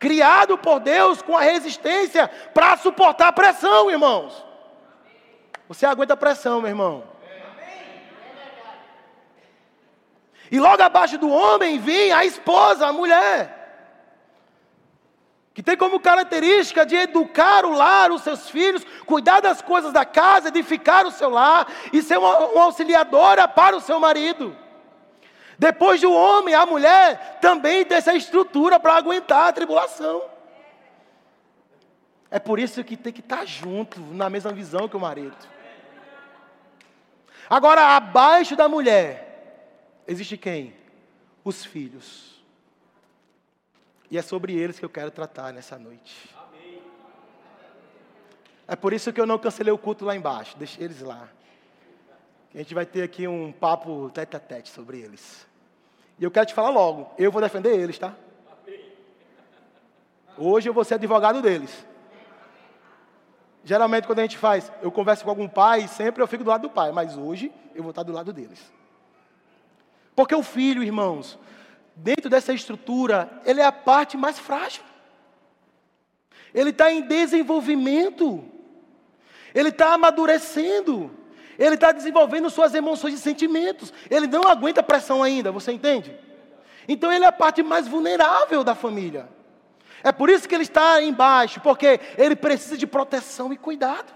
criado 0.00 0.56
por 0.56 0.80
Deus 0.80 1.20
com 1.20 1.36
a 1.36 1.42
resistência 1.42 2.28
para 2.54 2.76
suportar 2.78 3.28
a 3.28 3.32
pressão, 3.32 3.90
irmãos. 3.90 4.44
Você 5.68 5.84
aguenta 5.84 6.14
a 6.14 6.16
pressão, 6.16 6.60
meu 6.60 6.70
irmão. 6.70 7.04
E 10.50 10.58
logo 10.58 10.82
abaixo 10.82 11.16
do 11.16 11.30
homem 11.30 11.78
vem 11.78 12.10
a 12.10 12.24
esposa, 12.24 12.86
a 12.86 12.92
mulher. 12.92 13.58
Que 15.54 15.62
tem 15.62 15.76
como 15.76 16.00
característica 16.00 16.84
de 16.86 16.96
educar 16.96 17.64
o 17.64 17.72
lar, 17.72 18.10
os 18.10 18.22
seus 18.22 18.48
filhos, 18.48 18.84
cuidar 19.04 19.40
das 19.40 19.60
coisas 19.60 19.92
da 19.92 20.04
casa, 20.04 20.48
edificar 20.48 21.06
o 21.06 21.12
seu 21.12 21.28
lar 21.28 21.68
e 21.92 22.02
ser 22.02 22.18
uma, 22.18 22.38
uma 22.46 22.64
auxiliadora 22.64 23.46
para 23.46 23.76
o 23.76 23.80
seu 23.80 24.00
marido. 24.00 24.56
Depois 25.60 26.00
do 26.00 26.10
homem, 26.10 26.54
a 26.54 26.64
mulher 26.64 27.38
também 27.38 27.84
tem 27.84 27.98
essa 27.98 28.14
estrutura 28.14 28.80
para 28.80 28.94
aguentar 28.96 29.48
a 29.48 29.52
tribulação. 29.52 30.24
É 32.30 32.38
por 32.38 32.58
isso 32.58 32.82
que 32.82 32.96
tem 32.96 33.12
que 33.12 33.20
estar 33.20 33.44
junto, 33.44 34.00
na 34.00 34.30
mesma 34.30 34.54
visão 34.54 34.88
que 34.88 34.96
o 34.96 35.00
marido. 35.00 35.36
Agora, 37.50 37.94
abaixo 37.94 38.56
da 38.56 38.70
mulher, 38.70 40.00
existe 40.08 40.38
quem? 40.38 40.72
Os 41.44 41.62
filhos. 41.62 42.42
E 44.10 44.16
é 44.16 44.22
sobre 44.22 44.54
eles 44.54 44.78
que 44.78 44.84
eu 44.86 44.88
quero 44.88 45.10
tratar 45.10 45.52
nessa 45.52 45.78
noite. 45.78 46.34
É 48.66 48.74
por 48.74 48.94
isso 48.94 49.12
que 49.12 49.20
eu 49.20 49.26
não 49.26 49.38
cancelei 49.38 49.74
o 49.74 49.76
culto 49.76 50.06
lá 50.06 50.16
embaixo, 50.16 50.56
deixei 50.56 50.86
eles 50.86 51.02
lá. 51.02 51.28
A 52.54 52.56
gente 52.56 52.72
vai 52.72 52.86
ter 52.86 53.02
aqui 53.02 53.28
um 53.28 53.52
papo 53.52 54.10
tete 54.14 54.34
a 54.38 54.40
tete 54.40 54.70
sobre 54.70 55.00
eles. 55.00 55.49
E 56.20 56.24
eu 56.24 56.30
quero 56.30 56.44
te 56.44 56.52
falar 56.52 56.68
logo, 56.68 57.10
eu 57.16 57.32
vou 57.32 57.40
defender 57.40 57.74
eles, 57.74 57.98
tá? 57.98 58.14
Hoje 60.36 60.68
eu 60.68 60.74
vou 60.74 60.84
ser 60.84 60.94
advogado 60.94 61.40
deles. 61.40 61.86
Geralmente 63.64 64.06
quando 64.06 64.18
a 64.18 64.22
gente 64.22 64.36
faz, 64.36 64.70
eu 64.82 64.92
converso 64.92 65.24
com 65.24 65.30
algum 65.30 65.48
pai, 65.48 65.88
sempre 65.88 66.22
eu 66.22 66.26
fico 66.26 66.44
do 66.44 66.50
lado 66.50 66.62
do 66.62 66.70
pai, 66.70 66.92
mas 66.92 67.16
hoje 67.16 67.50
eu 67.74 67.82
vou 67.82 67.90
estar 67.90 68.02
do 68.02 68.12
lado 68.12 68.34
deles. 68.34 68.70
Porque 70.14 70.34
o 70.34 70.42
filho, 70.42 70.82
irmãos, 70.82 71.38
dentro 71.96 72.28
dessa 72.28 72.52
estrutura, 72.52 73.40
ele 73.46 73.62
é 73.62 73.64
a 73.64 73.72
parte 73.72 74.18
mais 74.18 74.38
frágil. 74.38 74.82
Ele 76.52 76.68
está 76.68 76.92
em 76.92 77.00
desenvolvimento. 77.00 78.44
Ele 79.54 79.70
está 79.70 79.94
amadurecendo 79.94 81.10
ele 81.60 81.74
está 81.74 81.92
desenvolvendo 81.92 82.48
suas 82.48 82.74
emoções 82.74 83.14
e 83.14 83.18
sentimentos. 83.18 83.92
Ele 84.10 84.26
não 84.26 84.48
aguenta 84.48 84.82
pressão 84.82 85.22
ainda, 85.22 85.52
você 85.52 85.70
entende? 85.70 86.18
Então 86.88 87.12
ele 87.12 87.24
é 87.24 87.28
a 87.28 87.32
parte 87.32 87.62
mais 87.62 87.86
vulnerável 87.86 88.64
da 88.64 88.74
família. 88.74 89.28
É 90.02 90.10
por 90.10 90.30
isso 90.30 90.48
que 90.48 90.54
ele 90.54 90.62
está 90.62 91.02
embaixo, 91.02 91.60
porque 91.60 92.00
ele 92.16 92.34
precisa 92.34 92.78
de 92.78 92.86
proteção 92.86 93.52
e 93.52 93.58
cuidado. 93.58 94.10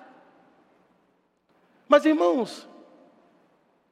Mas 1.87 2.07
irmãos, 2.07 2.67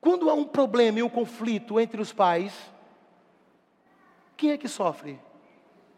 quando 0.01 0.31
há 0.31 0.35
um 0.35 0.45
problema 0.45 1.01
e 1.01 1.03
um 1.03 1.09
conflito 1.11 1.79
entre 1.79 2.01
os 2.01 2.11
pais, 2.11 2.55
quem 4.35 4.53
é 4.53 4.57
que 4.57 4.67
sofre? 4.67 5.21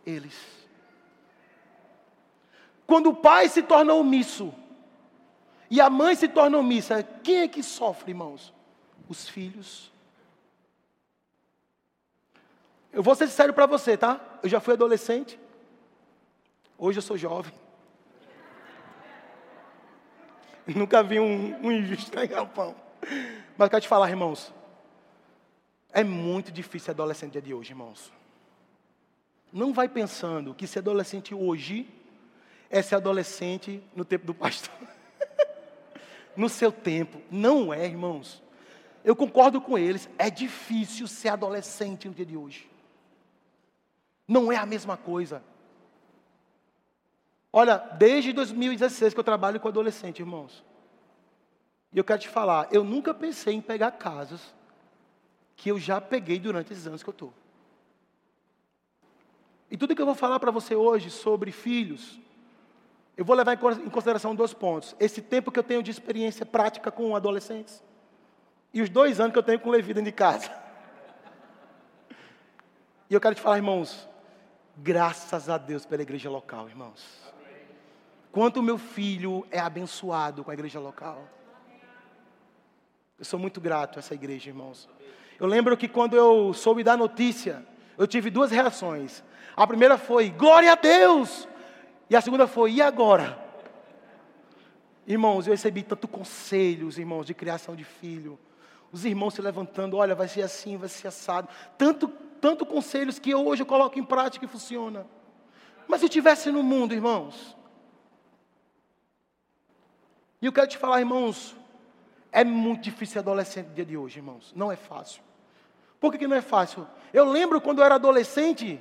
Eles. 0.05 0.37
Quando 2.85 3.11
o 3.11 3.15
pai 3.15 3.49
se 3.49 3.63
torna 3.63 3.95
omisso, 3.95 4.53
e 5.71 5.81
a 5.81 5.89
mãe 5.89 6.15
se 6.15 6.29
torna 6.29 6.59
omissa, 6.59 7.03
quem 7.23 7.39
é 7.39 7.49
que 7.49 7.63
sofre, 7.63 8.11
irmãos? 8.11 8.53
Os 9.09 9.29
filhos. 9.29 9.93
Eu 12.93 13.03
vou 13.03 13.15
ser 13.15 13.27
sincero 13.27 13.53
para 13.53 13.67
você, 13.67 13.97
tá? 13.97 14.21
Eu 14.43 14.49
já 14.49 14.61
fui 14.61 14.75
adolescente. 14.75 15.39
Hoje 16.79 16.99
eu 16.99 17.03
sou 17.03 17.17
jovem. 17.17 17.53
Nunca 20.67 21.03
vi 21.03 21.19
um, 21.19 21.67
um 21.67 21.73
injusto 21.73 22.19
em 22.19 22.29
galpão. 22.29 22.75
Mas 23.57 23.67
eu 23.67 23.71
quero 23.71 23.83
te 23.83 23.89
falar, 23.89 24.09
irmãos. 24.09 24.53
É 25.93 26.03
muito 26.03 26.51
difícil 26.51 26.87
ser 26.87 26.91
adolescente 26.91 27.33
dia 27.33 27.43
de 27.43 27.55
hoje, 27.55 27.73
irmãos. 27.73 28.13
Não 29.53 29.73
vai 29.73 29.89
pensando 29.89 30.53
que 30.55 30.67
ser 30.67 30.81
adolescente 30.81 31.35
hoje 31.35 31.89
é 32.69 32.83
ser 32.83 32.97
adolescente 32.97 33.81
no 33.95 34.05
tempo 34.05 34.27
do 34.27 34.35
pastor 34.35 34.75
no 36.37 36.49
seu 36.49 36.73
tempo. 36.73 37.21
Não 37.31 37.73
é, 37.73 37.87
irmãos. 37.87 38.43
Eu 39.05 39.15
concordo 39.15 39.61
com 39.61 39.77
eles, 39.77 40.09
é 40.19 40.31
difícil 40.31 41.07
ser 41.07 41.29
adolescente 41.29 42.09
no 42.09 42.15
dia 42.15 42.25
de 42.25 42.37
hoje. 42.37 42.71
Não 44.27 44.51
é 44.51 44.57
a 44.57 44.65
mesma 44.65 44.97
coisa. 44.97 45.43
Olha, 47.53 47.77
desde 47.77 48.33
2016 48.33 49.13
que 49.13 49.21
eu 49.21 49.25
trabalho 49.25 49.61
com 49.61 49.69
adolescente, 49.69 50.21
irmãos. 50.21 50.65
E 51.93 51.99
eu 51.99 52.03
quero 52.03 52.21
te 52.21 52.29
falar, 52.29 52.67
eu 52.73 52.83
nunca 52.83 53.15
pensei 53.15 53.55
em 53.55 53.61
pegar 53.61 53.93
casas 53.93 54.55
que 55.55 55.71
eu 55.71 55.79
já 55.79 56.01
peguei 56.01 56.41
durante 56.41 56.73
esses 56.73 56.87
anos 56.87 57.03
que 57.03 57.09
eu 57.09 57.13
estou. 57.13 57.33
E 59.71 59.77
tudo 59.77 59.95
que 59.95 60.03
eu 60.03 60.07
vou 60.07 60.15
falar 60.15 60.41
para 60.41 60.51
você 60.51 60.75
hoje 60.75 61.11
sobre 61.11 61.53
filhos, 61.53 62.19
eu 63.17 63.25
vou 63.25 63.37
levar 63.37 63.55
em 63.55 63.91
consideração 63.91 64.35
dois 64.35 64.53
pontos. 64.53 64.97
Esse 64.99 65.23
tempo 65.23 65.53
que 65.53 65.59
eu 65.59 65.63
tenho 65.63 65.83
de 65.83 65.91
experiência 65.91 66.45
prática 66.45 66.91
com 66.91 67.15
adolescentes. 67.15 67.83
E 68.73 68.83
os 68.83 68.89
dois 68.89 69.21
anos 69.21 69.33
que 69.33 69.39
eu 69.39 69.43
tenho 69.43 69.61
com 69.61 69.71
Levi 69.71 69.95
dentro 69.95 70.11
de 70.11 70.17
casa. 70.17 70.51
E 73.09 73.13
eu 73.13 73.21
quero 73.21 73.35
te 73.35 73.41
falar, 73.43 73.59
irmãos, 73.59 74.09
graças 74.79 75.51
a 75.51 75.59
Deus 75.59 75.85
pela 75.85 76.01
igreja 76.01 76.31
local, 76.31 76.67
irmãos. 76.69 77.23
Quanto 78.33 78.63
meu 78.63 78.79
filho 78.79 79.47
é 79.51 79.61
abençoado 79.61 80.43
com 80.43 80.51
a 80.51 80.55
igreja 80.55 80.81
local. 80.81 81.23
Eu 83.19 83.25
sou 83.25 83.39
muito 83.39 83.61
grato 83.61 83.99
a 83.99 84.01
essa 84.01 84.15
igreja, 84.15 84.49
irmãos. 84.49 84.89
Eu 85.39 85.47
lembro 85.47 85.77
que 85.77 85.87
quando 85.87 86.17
eu 86.17 86.53
soube 86.55 86.83
da 86.83 86.97
notícia, 86.97 87.65
eu 87.97 88.07
tive 88.07 88.31
duas 88.31 88.51
reações. 88.51 89.23
A 89.55 89.67
primeira 89.67 89.99
foi: 89.99 90.31
glória 90.31 90.73
a 90.73 90.75
Deus! 90.75 91.47
E 92.09 92.17
a 92.17 92.21
segunda 92.21 92.47
foi: 92.47 92.73
e 92.73 92.83
agora? 92.83 93.43
Irmãos, 95.07 95.47
eu 95.47 95.53
recebi 95.53 95.83
tanto 95.83 96.09
conselhos, 96.09 96.99
irmãos, 96.99 97.27
de 97.27 97.35
criação 97.35 97.77
de 97.77 97.85
filho. 97.85 98.39
Os 98.91 99.05
irmãos 99.05 99.35
se 99.35 99.43
levantando, 99.43 99.97
olha, 99.97 100.15
vai 100.15 100.29
ser 100.29 100.43
assim, 100.43 100.77
vai 100.77 100.89
ser 100.89 101.09
assado. 101.09 101.49
Tanto, 101.77 102.09
tanto 102.41 102.65
conselhos 102.65 103.19
que 103.19 103.31
eu 103.31 103.47
hoje 103.47 103.63
eu 103.63 103.67
coloco 103.67 103.99
em 103.99 104.05
prática 104.05 104.45
e 104.45 104.49
funciona. 104.49 105.07
Mas 105.87 106.01
se 106.01 106.07
eu 106.07 106.09
estivesse 106.09 106.51
no 106.51 106.63
mundo, 106.63 106.95
irmãos. 106.95 107.57
E 110.41 110.47
eu 110.47 110.53
quero 110.53 110.69
te 110.69 110.79
falar, 110.79 111.01
irmãos, 111.01 111.57
é 112.31 112.45
muito 112.45 112.83
difícil 112.83 113.15
ser 113.15 113.19
adolescente 113.21 113.69
no 113.69 113.75
dia 113.75 113.85
de 113.85 113.97
hoje, 113.97 114.19
irmãos. 114.19 114.53
Não 114.57 114.71
é 114.71 114.77
fácil. 114.77 115.23
Por 116.01 116.13
que, 116.13 116.19
que 116.19 116.27
não 116.27 116.37
é 116.37 116.43
fácil? 116.43 116.87
Eu 117.13 117.25
lembro 117.25 117.61
quando 117.61 117.79
eu 117.79 117.85
era 117.85 117.95
adolescente, 117.95 118.81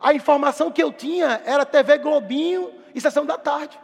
a 0.00 0.12
informação 0.12 0.70
que 0.70 0.82
eu 0.82 0.92
tinha 0.92 1.42
era 1.44 1.64
TV 1.64 1.98
Globinho 1.98 2.72
e 2.94 3.00
Sessão 3.00 3.24
da 3.24 3.38
Tarde. 3.38 3.78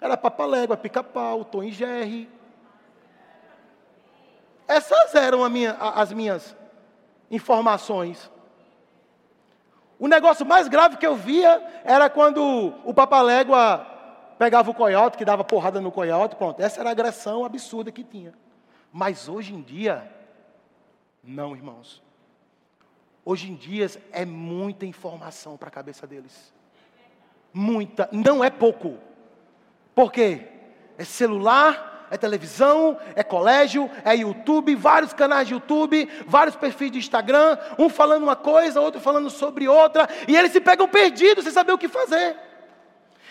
Era 0.00 0.16
Papalégua, 0.16 0.76
Pica-Pau, 0.76 1.44
Tom 1.44 1.62
e 1.62 1.72
Jerry. 1.72 2.28
Essas 4.68 5.14
eram 5.14 5.48
minha, 5.48 5.72
as 5.72 6.12
minhas 6.12 6.56
informações. 7.30 8.30
O 9.98 10.06
negócio 10.06 10.44
mais 10.44 10.68
grave 10.68 10.98
que 10.98 11.06
eu 11.06 11.16
via 11.16 11.62
era 11.84 12.10
quando 12.10 12.74
o 12.84 12.92
papalégua 12.92 13.86
pegava 14.38 14.70
o 14.70 14.74
coiote, 14.74 15.16
que 15.16 15.24
dava 15.24 15.42
porrada 15.42 15.80
no 15.80 15.90
coiote, 15.90 16.36
pronto. 16.36 16.60
Essa 16.60 16.80
era 16.80 16.90
a 16.90 16.92
agressão 16.92 17.44
absurda 17.44 17.90
que 17.90 18.04
tinha. 18.04 18.34
Mas 18.92 19.28
hoje 19.28 19.54
em 19.54 19.62
dia, 19.62 20.10
não, 21.24 21.56
irmãos. 21.56 22.05
Hoje 23.28 23.50
em 23.50 23.56
dia 23.56 23.90
é 24.12 24.24
muita 24.24 24.86
informação 24.86 25.56
para 25.56 25.66
a 25.66 25.72
cabeça 25.72 26.06
deles. 26.06 26.54
Muita, 27.52 28.08
não 28.12 28.44
é 28.44 28.50
pouco. 28.50 28.98
Por 29.96 30.12
quê? 30.12 30.46
É 30.96 31.02
celular, 31.02 32.06
é 32.08 32.16
televisão, 32.16 32.96
é 33.16 33.24
colégio, 33.24 33.90
é 34.04 34.14
YouTube, 34.14 34.76
vários 34.76 35.12
canais 35.12 35.48
de 35.48 35.54
YouTube, 35.54 36.08
vários 36.24 36.54
perfis 36.54 36.92
de 36.92 36.98
Instagram, 36.98 37.58
um 37.76 37.88
falando 37.88 38.22
uma 38.22 38.36
coisa, 38.36 38.80
outro 38.80 39.00
falando 39.00 39.28
sobre 39.28 39.66
outra, 39.66 40.08
e 40.28 40.36
eles 40.36 40.52
se 40.52 40.60
pegam 40.60 40.86
perdidos 40.86 41.42
sem 41.42 41.52
saber 41.52 41.72
o 41.72 41.78
que 41.78 41.88
fazer. 41.88 42.36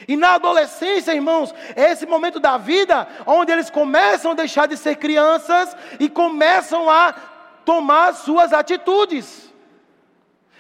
E 0.10 0.18
na 0.18 0.34
adolescência, 0.34 1.16
irmãos, 1.16 1.56
é 1.74 1.92
esse 1.92 2.06
momento 2.06 2.38
da 2.38 2.58
vida 2.58 3.08
onde 3.26 3.50
eles 3.50 3.70
começam 3.70 4.32
a 4.32 4.36
deixar 4.36 4.68
de 4.68 4.76
ser 4.76 4.98
crianças 4.98 5.74
e 6.02 6.10
começam 6.10 6.90
a 6.90 7.14
tomar 7.64 8.14
suas 8.14 8.52
atitudes. 8.52 9.55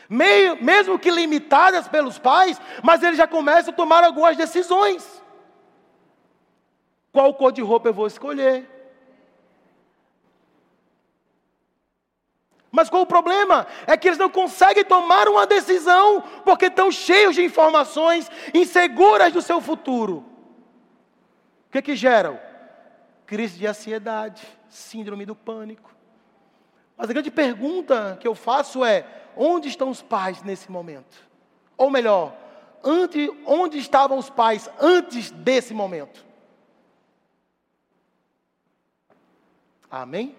Meio, 0.09 0.63
mesmo 0.63 0.99
que 0.99 1.09
limitadas 1.09 1.87
pelos 1.87 2.19
pais, 2.19 2.59
mas 2.83 3.01
eles 3.01 3.17
já 3.17 3.27
começam 3.27 3.73
a 3.73 3.75
tomar 3.75 4.03
algumas 4.03 4.37
decisões. 4.37 5.23
Qual 7.11 7.33
cor 7.33 7.51
de 7.51 7.61
roupa 7.61 7.89
eu 7.89 7.93
vou 7.93 8.07
escolher? 8.07 8.69
Mas 12.75 12.89
qual 12.89 13.03
o 13.03 13.07
problema? 13.07 13.65
É 13.87 13.95
que 13.95 14.05
eles 14.05 14.19
não 14.19 14.29
conseguem 14.29 14.83
tomar 14.83 15.29
uma 15.29 15.47
decisão 15.47 16.21
porque 16.43 16.65
estão 16.65 16.91
cheios 16.91 17.33
de 17.33 17.41
informações 17.41 18.29
inseguras 18.53 19.31
do 19.31 19.41
seu 19.41 19.61
futuro. 19.61 20.25
O 21.67 21.71
que 21.71 21.81
que 21.81 21.95
geram? 21.95 22.37
Crise 23.25 23.57
de 23.57 23.65
ansiedade, 23.65 24.45
síndrome 24.67 25.25
do 25.25 25.33
pânico. 25.33 25.89
Mas 26.97 27.09
a 27.09 27.13
grande 27.13 27.31
pergunta 27.31 28.17
que 28.19 28.27
eu 28.27 28.35
faço 28.35 28.83
é: 28.83 29.05
onde 29.37 29.67
estão 29.67 29.89
os 29.89 30.01
pais 30.01 30.41
nesse 30.43 30.71
momento? 30.71 31.25
Ou 31.77 31.89
melhor, 31.89 32.35
onde, 32.83 33.77
estavam 33.77 34.17
os 34.17 34.29
pais 34.29 34.69
antes 34.79 35.31
desse 35.31 35.73
momento? 35.73 36.25
Amém? 39.89 40.35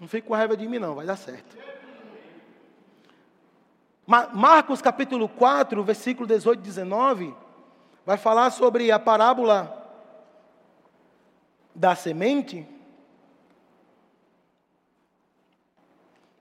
Não 0.00 0.06
fique 0.06 0.28
com 0.28 0.34
raiva 0.34 0.56
de 0.56 0.66
mim, 0.68 0.78
não, 0.78 0.94
vai 0.94 1.06
dar 1.06 1.16
certo. 1.16 1.58
Marcos 4.06 4.80
capítulo 4.80 5.28
4, 5.28 5.82
versículo 5.84 6.26
18 6.26 6.60
e 6.60 6.62
19, 6.62 7.34
vai 8.06 8.16
falar 8.16 8.50
sobre 8.50 8.90
a 8.90 8.98
parábola 8.98 9.74
da 11.74 11.94
semente. 11.94 12.66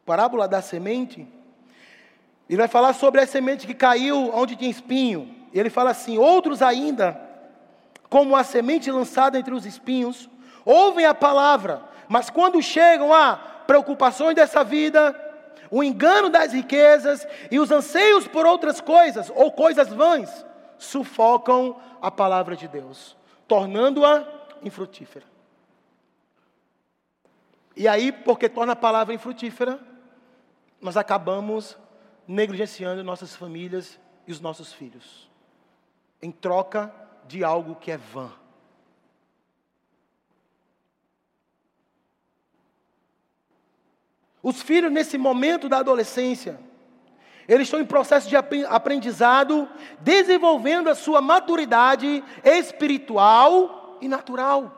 Parábola 0.08 0.48
da 0.48 0.62
semente. 0.62 1.28
Ele 2.48 2.58
vai 2.58 2.70
falar 2.70 2.94
sobre 2.94 3.20
a 3.20 3.28
semente 3.28 3.68
que 3.68 3.74
caiu 3.74 4.32
onde 4.34 4.56
tinha 4.56 4.72
espinho. 4.72 5.36
Ele 5.54 5.70
fala 5.70 5.90
assim: 5.90 6.18
outros 6.18 6.62
ainda, 6.62 7.20
como 8.10 8.34
a 8.34 8.42
semente 8.46 8.90
lançada 8.90 9.38
entre 9.38 9.54
os 9.54 9.66
espinhos, 9.66 10.30
ouvem 10.64 11.06
a 11.06 11.14
palavra, 11.14 11.82
mas 12.08 12.30
quando 12.30 12.62
chegam 12.62 13.14
a 13.14 13.36
preocupações 13.68 14.34
dessa 14.34 14.64
vida, 14.64 15.14
o 15.70 15.84
engano 15.84 16.30
das 16.30 16.54
riquezas 16.54 17.28
e 17.52 17.60
os 17.60 17.70
anseios 17.70 18.30
por 18.30 18.46
outras 18.46 18.80
coisas 18.80 19.30
ou 19.36 19.52
coisas 19.52 19.90
vãs, 19.90 20.46
sufocam 20.78 21.76
a 22.02 22.10
palavra 22.10 22.56
de 22.56 22.70
Deus, 22.70 23.18
tornando-a 23.46 24.26
infrutífera. 24.64 25.26
E 27.76 27.90
aí, 27.90 28.14
porque 28.14 28.48
torna 28.48 28.72
a 28.72 28.76
palavra 28.76 29.14
infrutífera, 29.14 29.78
nós 30.82 30.98
acabamos 30.98 31.78
negligenciando 32.28 33.04
nossas 33.04 33.36
famílias 33.36 34.00
e 34.26 34.32
os 34.32 34.40
nossos 34.40 34.74
filhos, 34.74 35.30
em 36.22 36.32
troca 36.32 36.94
de 37.28 37.44
algo 37.44 37.76
que 37.76 37.92
é 37.92 37.98
vã. 37.98 38.32
Os 44.42 44.62
filhos, 44.62 44.92
nesse 44.92 45.18
momento 45.18 45.68
da 45.68 45.80
adolescência, 45.80 46.60
eles 47.48 47.68
estão 47.68 47.80
em 47.80 47.86
processo 47.86 48.28
de 48.28 48.36
aprendizado, 48.36 49.70
desenvolvendo 50.00 50.90
a 50.90 50.96
sua 50.96 51.22
maturidade 51.22 52.24
espiritual 52.44 53.98
e 54.02 54.08
natural. 54.08 54.74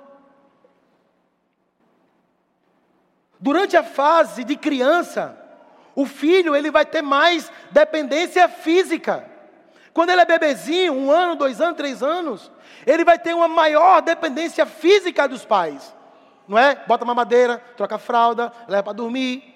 Durante 3.39 3.77
a 3.77 3.83
fase 3.83 4.43
de 4.43 4.55
criança, 4.55 5.38
o 6.01 6.05
filho 6.05 6.55
ele 6.55 6.71
vai 6.71 6.85
ter 6.85 7.01
mais 7.01 7.51
dependência 7.71 8.47
física. 8.47 9.25
Quando 9.93 10.09
ele 10.11 10.21
é 10.21 10.25
bebezinho, 10.25 10.93
um 10.93 11.11
ano, 11.11 11.35
dois 11.35 11.59
anos, 11.59 11.77
três 11.77 12.03
anos, 12.03 12.51
ele 12.85 13.03
vai 13.03 13.17
ter 13.17 13.33
uma 13.33 13.47
maior 13.47 14.01
dependência 14.01 14.65
física 14.65 15.27
dos 15.27 15.45
pais 15.45 15.93
não 16.49 16.57
é? 16.57 16.83
Bota 16.87 17.03
uma 17.03 17.13
madeira, 17.13 17.59
troca 17.77 17.99
fralda, 17.99 18.51
leva 18.67 18.85
para 18.85 18.93
dormir. 18.93 19.55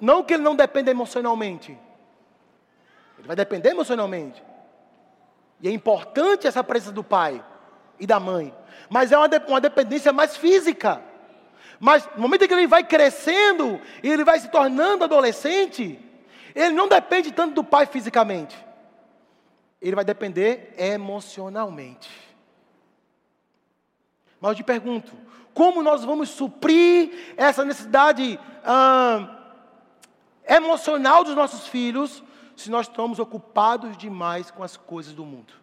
Não 0.00 0.22
que 0.22 0.34
ele 0.34 0.42
não 0.44 0.54
dependa 0.54 0.88
emocionalmente. 0.88 1.76
Ele 3.18 3.26
vai 3.26 3.34
depender 3.34 3.70
emocionalmente. 3.70 4.40
E 5.60 5.66
é 5.66 5.72
importante 5.72 6.46
essa 6.46 6.62
presença 6.62 6.92
do 6.92 7.02
pai 7.02 7.44
e 7.98 8.06
da 8.06 8.20
mãe. 8.20 8.54
Mas 8.88 9.10
é 9.10 9.18
uma, 9.18 9.28
uma 9.48 9.60
dependência 9.60 10.12
mais 10.12 10.36
física. 10.36 11.02
Mas 11.80 12.06
no 12.14 12.20
momento 12.20 12.44
em 12.44 12.46
que 12.46 12.52
ele 12.52 12.66
vai 12.66 12.84
crescendo 12.84 13.80
e 14.02 14.08
ele 14.10 14.22
vai 14.22 14.38
se 14.38 14.48
tornando 14.48 15.02
adolescente, 15.02 15.98
ele 16.54 16.74
não 16.74 16.86
depende 16.86 17.32
tanto 17.32 17.54
do 17.54 17.64
pai 17.64 17.86
fisicamente. 17.86 18.54
Ele 19.80 19.96
vai 19.96 20.04
depender 20.04 20.74
emocionalmente. 20.76 22.10
Mas 24.38 24.50
eu 24.50 24.56
te 24.56 24.62
pergunto: 24.62 25.10
como 25.54 25.82
nós 25.82 26.04
vamos 26.04 26.28
suprir 26.28 27.34
essa 27.34 27.64
necessidade 27.64 28.38
ah, 28.62 29.38
emocional 30.46 31.24
dos 31.24 31.34
nossos 31.34 31.66
filhos 31.66 32.22
se 32.54 32.70
nós 32.70 32.88
estamos 32.88 33.18
ocupados 33.18 33.96
demais 33.96 34.50
com 34.50 34.62
as 34.62 34.76
coisas 34.76 35.14
do 35.14 35.24
mundo? 35.24 35.59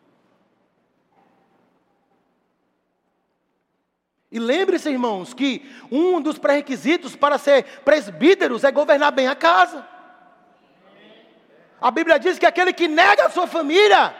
E 4.31 4.39
lembre-se, 4.39 4.89
irmãos, 4.89 5.33
que 5.33 5.69
um 5.89 6.21
dos 6.21 6.37
pré-requisitos 6.37 7.15
para 7.15 7.37
ser 7.37 7.63
presbíteros 7.85 8.63
é 8.63 8.71
governar 8.71 9.11
bem 9.11 9.27
a 9.27 9.35
casa. 9.35 9.87
A 11.79 11.89
Bíblia 11.91 12.19
diz 12.19 12.37
que 12.37 12.45
aquele 12.45 12.73
que 12.73 12.87
nega 12.87 13.25
a 13.25 13.29
sua 13.29 13.47
família 13.47 14.13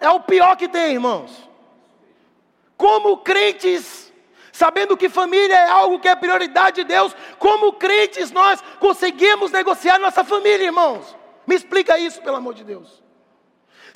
é 0.00 0.10
o 0.10 0.20
pior 0.20 0.56
que 0.56 0.68
tem, 0.68 0.94
irmãos. 0.94 1.48
Como 2.76 3.18
crentes, 3.18 4.12
sabendo 4.50 4.96
que 4.96 5.08
família 5.08 5.54
é 5.54 5.68
algo 5.68 6.00
que 6.00 6.08
é 6.08 6.16
prioridade 6.16 6.76
de 6.76 6.84
Deus, 6.84 7.14
como 7.38 7.74
crentes 7.74 8.32
nós 8.32 8.60
conseguimos 8.80 9.52
negociar 9.52 9.98
nossa 9.98 10.24
família, 10.24 10.64
irmãos? 10.64 11.16
Me 11.46 11.54
explica 11.54 11.96
isso, 11.98 12.20
pelo 12.20 12.36
amor 12.36 12.54
de 12.54 12.64
Deus. 12.64 13.05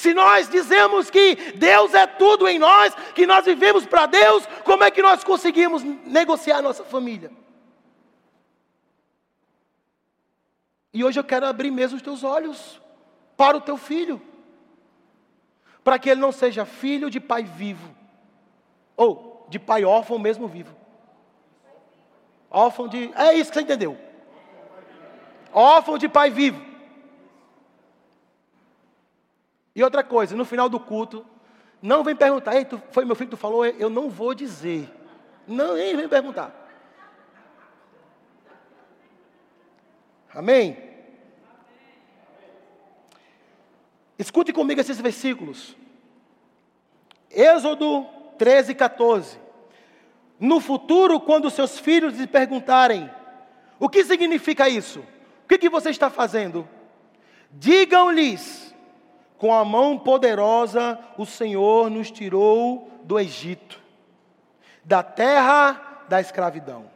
Se 0.01 0.14
nós 0.14 0.48
dizemos 0.48 1.11
que 1.11 1.53
Deus 1.57 1.92
é 1.92 2.07
tudo 2.07 2.48
em 2.48 2.59
nós, 2.59 2.94
que 3.14 3.26
nós 3.26 3.44
vivemos 3.44 3.84
para 3.84 4.07
Deus, 4.07 4.46
como 4.64 4.82
é 4.82 4.90
que 4.90 5.03
nós 5.03 5.22
conseguimos 5.22 5.82
negociar 6.07 6.62
nossa 6.62 6.82
família? 6.82 7.30
E 10.90 11.05
hoje 11.05 11.20
eu 11.20 11.24
quero 11.24 11.44
abrir 11.44 11.70
mesmo 11.70 11.98
os 11.98 12.03
teus 12.03 12.24
olhos 12.24 12.80
para 13.36 13.59
o 13.59 13.61
teu 13.61 13.76
filho, 13.76 14.22
para 15.84 15.98
que 15.98 16.09
ele 16.09 16.20
não 16.22 16.32
seja 16.32 16.64
filho 16.64 17.11
de 17.11 17.20
pai 17.20 17.42
vivo, 17.42 17.94
ou 18.96 19.44
de 19.51 19.59
pai 19.59 19.84
órfão 19.84 20.18
mesmo 20.18 20.48
vivo. 20.48 20.74
Órfão 22.51 22.88
de. 22.88 23.12
É 23.14 23.34
isso 23.34 23.51
que 23.51 23.59
você 23.59 23.64
entendeu. 23.64 23.98
Órfão 25.53 25.98
de 25.98 26.09
pai 26.09 26.30
vivo. 26.30 26.70
E 29.81 29.83
outra 29.83 30.05
coisa, 30.05 30.37
no 30.37 30.45
final 30.45 30.68
do 30.68 30.78
culto, 30.78 31.24
não 31.81 32.05
vem 32.05 32.14
perguntar, 32.14 32.55
Ei, 32.55 32.66
tu, 32.66 32.83
foi 32.91 33.03
meu 33.07 33.16
filho 33.16 33.31
que 33.31 33.37
tu 33.37 33.41
falou, 33.41 33.64
eu 33.64 33.89
não 33.89 34.11
vou 34.11 34.35
dizer. 34.35 34.95
Não, 35.49 35.72
nem 35.72 35.97
vem 35.97 36.07
perguntar. 36.07 36.55
Amém? 40.35 40.76
Escute 44.18 44.53
comigo 44.53 44.83
esses 44.83 45.01
versículos. 45.01 45.74
Êxodo 47.31 48.07
13 48.37 48.72
e 48.72 48.74
14. 48.74 49.39
no 50.39 50.61
futuro, 50.61 51.18
quando 51.18 51.49
seus 51.49 51.78
filhos 51.78 52.18
lhe 52.18 52.26
perguntarem: 52.26 53.11
o 53.78 53.89
que 53.89 54.05
significa 54.05 54.68
isso? 54.68 55.01
O 55.43 55.49
que, 55.49 55.57
que 55.57 55.70
você 55.70 55.89
está 55.89 56.11
fazendo? 56.11 56.68
Digam-lhes: 57.51 58.70
com 59.41 59.55
a 59.55 59.64
mão 59.64 59.99
poderosa 59.99 60.99
o 61.16 61.24
Senhor 61.24 61.88
nos 61.88 62.11
tirou 62.11 62.91
do 63.05 63.18
Egito, 63.18 63.80
da 64.84 65.03
terra 65.03 66.05
da 66.11 66.20
escravidão. 66.20 66.91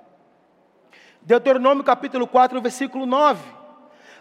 Deuteronômio 1.22 1.82
capítulo 1.82 2.26
4, 2.26 2.60
versículo 2.60 3.06
9. 3.06 3.42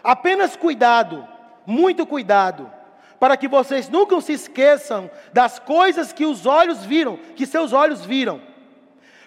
Apenas 0.02 0.56
cuidado, 0.56 1.28
muito 1.66 2.06
cuidado, 2.06 2.72
para 3.20 3.36
que 3.36 3.46
vocês 3.46 3.90
nunca 3.90 4.18
se 4.22 4.32
esqueçam 4.32 5.10
das 5.30 5.58
coisas 5.58 6.10
que 6.10 6.24
os 6.24 6.46
olhos 6.46 6.82
viram, 6.82 7.18
que 7.36 7.44
seus 7.44 7.74
olhos 7.74 8.06
viram. 8.06 8.40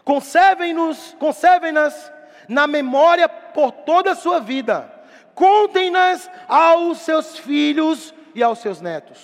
Conservem-nos, 0.04 1.16
conservem-nas 1.20 2.12
na 2.50 2.66
memória 2.66 3.30
por 3.30 3.72
toda 3.72 4.14
a 4.14 4.16
sua 4.16 4.40
vida. 4.40 4.92
Contem-nas 5.36 6.32
aos 6.48 6.98
seus 6.98 7.38
filhos 7.38 8.17
e 8.38 8.44
aos 8.44 8.60
seus 8.60 8.80
netos. 8.80 9.18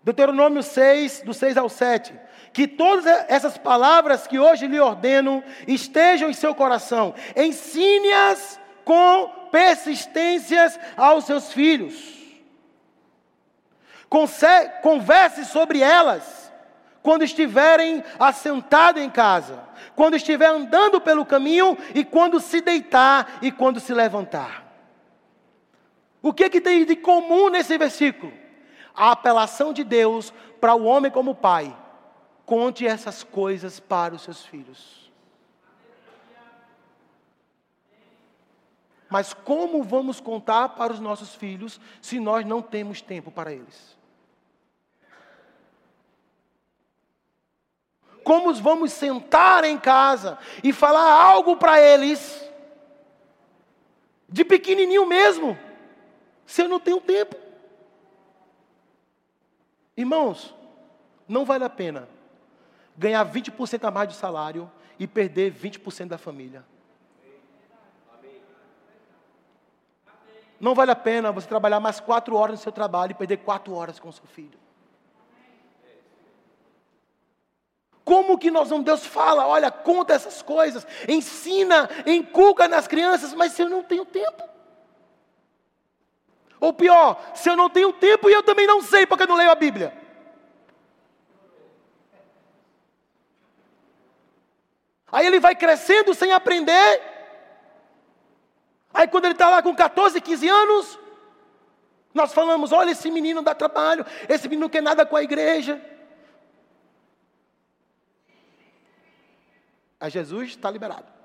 Deuteronômio 0.00 0.62
6, 0.62 1.22
do 1.22 1.34
6 1.34 1.56
ao 1.56 1.68
7. 1.68 2.14
Que 2.52 2.68
todas 2.68 3.04
essas 3.28 3.58
palavras 3.58 4.28
que 4.28 4.38
hoje 4.38 4.68
lhe 4.68 4.78
ordeno 4.78 5.42
estejam 5.66 6.30
em 6.30 6.32
seu 6.32 6.54
coração. 6.54 7.16
Ensine-as 7.36 8.60
com 8.84 9.28
persistências 9.50 10.78
aos 10.96 11.24
seus 11.24 11.52
filhos. 11.52 12.16
Converse 14.82 15.44
sobre 15.46 15.80
elas 15.80 16.52
quando 17.02 17.24
estiverem 17.24 18.04
assentados 18.20 19.02
em 19.02 19.10
casa, 19.10 19.64
quando 19.96 20.14
estiver 20.14 20.46
andando 20.46 21.00
pelo 21.00 21.26
caminho 21.26 21.76
e 21.92 22.04
quando 22.04 22.38
se 22.38 22.60
deitar 22.60 23.38
e 23.42 23.50
quando 23.50 23.80
se 23.80 23.92
levantar. 23.92 24.69
O 26.22 26.32
que, 26.32 26.50
que 26.50 26.60
tem 26.60 26.84
de 26.84 26.96
comum 26.96 27.48
nesse 27.48 27.76
versículo? 27.78 28.32
A 28.94 29.12
apelação 29.12 29.72
de 29.72 29.82
Deus 29.82 30.32
para 30.60 30.74
o 30.74 30.84
homem 30.84 31.10
como 31.10 31.34
pai. 31.34 31.74
Conte 32.44 32.86
essas 32.86 33.22
coisas 33.22 33.80
para 33.80 34.14
os 34.14 34.22
seus 34.22 34.44
filhos. 34.44 35.10
Mas 39.08 39.34
como 39.34 39.82
vamos 39.82 40.20
contar 40.20 40.70
para 40.70 40.92
os 40.92 41.00
nossos 41.00 41.34
filhos 41.34 41.80
se 42.00 42.20
nós 42.20 42.46
não 42.46 42.62
temos 42.62 43.00
tempo 43.00 43.30
para 43.30 43.52
eles? 43.52 43.98
Como 48.22 48.54
vamos 48.54 48.92
sentar 48.92 49.64
em 49.64 49.78
casa 49.78 50.38
e 50.62 50.72
falar 50.72 51.10
algo 51.10 51.56
para 51.56 51.80
eles, 51.80 52.48
de 54.28 54.44
pequenininho 54.44 55.06
mesmo, 55.06 55.58
se 56.50 56.62
eu 56.62 56.68
não 56.68 56.80
tenho 56.80 57.00
tempo? 57.00 57.36
Irmãos, 59.96 60.52
não 61.28 61.44
vale 61.44 61.62
a 61.62 61.70
pena 61.70 62.08
ganhar 62.96 63.24
20% 63.24 63.84
a 63.84 63.90
mais 63.92 64.08
de 64.08 64.16
salário 64.16 64.68
e 64.98 65.06
perder 65.06 65.54
20% 65.54 66.08
da 66.08 66.18
família. 66.18 66.64
Não 70.58 70.74
vale 70.74 70.90
a 70.90 70.96
pena 70.96 71.30
você 71.30 71.46
trabalhar 71.46 71.78
mais 71.78 72.00
quatro 72.00 72.34
horas 72.34 72.58
no 72.58 72.62
seu 72.62 72.72
trabalho 72.72 73.12
e 73.12 73.14
perder 73.14 73.36
quatro 73.36 73.72
horas 73.72 74.00
com 74.00 74.08
o 74.08 74.12
seu 74.12 74.26
filho. 74.26 74.58
Como 78.04 78.36
que 78.36 78.50
nós 78.50 78.70
vamos, 78.70 78.84
Deus 78.84 79.06
fala, 79.06 79.46
olha, 79.46 79.70
conta 79.70 80.14
essas 80.14 80.42
coisas, 80.42 80.84
ensina, 81.06 81.88
inculca 82.04 82.66
nas 82.66 82.88
crianças, 82.88 83.32
mas 83.34 83.52
se 83.52 83.62
eu 83.62 83.70
não 83.70 83.84
tenho 83.84 84.04
tempo. 84.04 84.50
Ou 86.60 86.72
pior, 86.72 87.32
se 87.34 87.48
eu 87.48 87.56
não 87.56 87.70
tenho 87.70 87.92
tempo 87.92 88.28
e 88.28 88.32
eu 88.32 88.42
também 88.42 88.66
não 88.66 88.82
sei 88.82 89.06
porque 89.06 89.22
eu 89.22 89.28
não 89.28 89.36
leio 89.36 89.50
a 89.50 89.54
Bíblia. 89.54 89.96
Aí 95.10 95.26
ele 95.26 95.40
vai 95.40 95.56
crescendo 95.56 96.14
sem 96.14 96.32
aprender, 96.32 97.02
Aí 98.92 99.06
quando 99.06 99.24
ele 99.24 99.34
está 99.34 99.48
lá 99.48 99.62
com 99.62 99.74
14, 99.74 100.20
15 100.20 100.48
anos, 100.48 100.98
nós 102.12 102.32
falamos: 102.32 102.72
olha, 102.72 102.90
esse 102.90 103.10
menino 103.10 103.42
dá 103.42 103.54
trabalho, 103.54 104.04
esse 104.28 104.48
menino 104.48 104.62
não 104.62 104.68
quer 104.68 104.82
nada 104.82 105.06
com 105.06 105.16
a 105.16 105.22
igreja. 105.22 105.80
Aí 109.98 110.10
Jesus 110.10 110.50
está 110.50 110.70
liberado. 110.70 111.19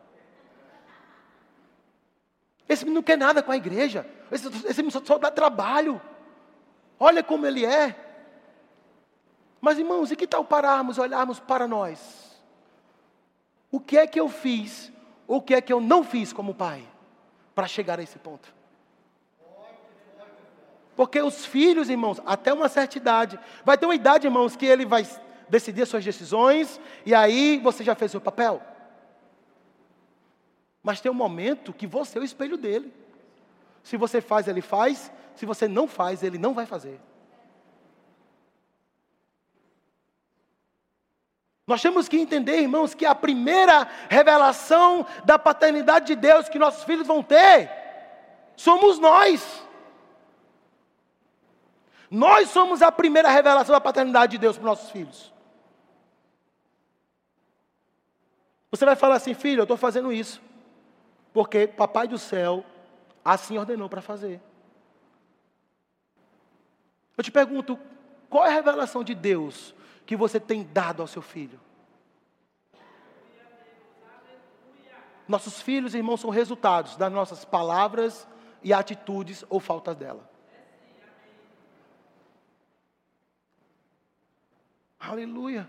Esse 2.68 2.84
menino 2.84 2.96
não 2.96 3.04
quer 3.04 3.18
nada 3.18 3.44
com 3.44 3.52
a 3.52 3.58
igreja. 3.58 4.06
Esse, 4.32 4.48
esse 4.48 4.78
menino 4.82 4.92
só, 4.92 5.02
só 5.04 5.18
dá 5.18 5.30
trabalho. 5.30 6.02
Olha 7.00 7.24
como 7.24 7.46
ele 7.46 7.66
é. 7.66 7.96
Mas 9.62 9.78
irmãos, 9.78 10.12
e 10.12 10.16
que 10.16 10.28
tal 10.28 10.44
pararmos, 10.44 10.98
olharmos 10.98 11.40
para 11.40 11.68
nós? 11.68 12.40
O 13.72 13.80
que 13.80 13.98
é 13.98 14.08
que 14.08 14.20
eu 14.20 14.30
fiz? 14.30 14.92
O 15.28 15.42
que 15.42 15.56
é 15.56 15.62
que 15.62 15.74
eu 15.74 15.82
não 15.82 16.04
fiz 16.04 16.32
como 16.32 16.54
pai? 16.54 16.86
para 17.56 17.68
chegar 17.68 17.98
a 17.98 18.04
esse 18.04 18.20
ponto. 18.20 18.54
Porque 20.96 21.22
os 21.22 21.46
filhos, 21.46 21.90
irmãos, 21.90 22.22
até 22.26 22.54
uma 22.54 22.70
certa 22.70 22.98
idade, 22.98 23.40
vai 23.64 23.78
ter 23.78 23.86
uma 23.86 23.96
idade, 23.96 24.28
irmãos, 24.28 24.56
que 24.56 24.66
ele 24.66 24.86
vai 24.86 25.08
decidir 25.50 25.84
as 25.84 25.90
suas 25.90 26.04
decisões, 26.04 26.80
e 27.06 27.16
aí 27.16 27.60
você 27.64 27.84
já 27.84 27.96
fez 27.96 28.14
o 28.14 28.22
papel. 28.22 28.62
Mas 30.86 31.02
tem 31.02 31.12
um 31.12 31.16
momento 31.16 31.74
que 31.74 31.88
você 31.88 32.20
é 32.20 32.22
o 32.22 32.24
espelho 32.24 32.58
dele. 32.58 32.94
Se 33.82 33.98
você 33.98 34.22
faz, 34.22 34.48
ele 34.48 34.62
faz. 34.62 35.12
Se 35.34 35.44
você 35.44 35.68
não 35.68 35.88
faz, 35.88 36.22
ele 36.22 36.38
não 36.38 36.54
vai 36.54 36.68
fazer. 36.68 37.02
Nós 41.66 41.82
temos 41.82 42.08
que 42.08 42.20
entender, 42.20 42.62
irmãos, 42.62 42.94
que 42.94 43.04
a 43.04 43.16
primeira 43.16 43.90
revelação 44.08 45.08
da 45.24 45.40
paternidade 45.40 46.06
de 46.06 46.16
Deus 46.16 46.48
que 46.48 46.60
nossos 46.60 46.84
filhos 46.84 47.08
vão 47.08 47.24
ter 47.24 47.72
somos 48.56 49.00
nós. 49.00 49.64
Nós 52.12 52.52
somos 52.52 52.84
a 52.84 52.92
primeira 52.92 53.30
revelação 53.30 53.74
da 53.74 53.82
paternidade 53.82 54.34
de 54.34 54.38
Deus 54.38 54.56
para 54.56 54.68
nossos 54.68 54.92
filhos. 54.92 55.34
Você 58.70 58.86
vai 58.86 58.96
falar 58.96 59.16
assim, 59.16 59.34
filho, 59.34 59.62
eu 59.62 59.64
estou 59.64 59.78
fazendo 59.78 60.14
isso, 60.14 60.40
porque 61.36 61.68
Papai 61.68 62.08
do 62.08 62.18
céu 62.18 62.64
assim 63.24 63.58
ordenou 63.58 63.90
para 63.90 64.02
fazer. 64.02 64.42
Eu 67.18 67.24
te 67.26 67.30
pergunto, 67.30 67.78
qual 68.30 68.46
é 68.46 68.50
a 68.52 68.54
revelação 68.54 69.04
de 69.04 69.14
Deus 69.14 69.76
que 70.06 70.16
você 70.16 70.40
tem 70.40 70.64
dado 70.64 71.02
ao 71.02 71.08
seu 71.08 71.22
filho? 71.22 71.60
Nossos 75.28 75.62
filhos 75.62 75.94
e 75.94 75.98
irmãos 75.98 76.22
são 76.22 76.30
resultados 76.30 76.96
das 76.96 77.12
nossas 77.12 77.44
palavras 77.44 78.26
e 78.64 78.72
atitudes 78.72 79.44
ou 79.50 79.60
faltas 79.60 79.98
dela. 79.98 80.30
Aleluia. 84.98 85.68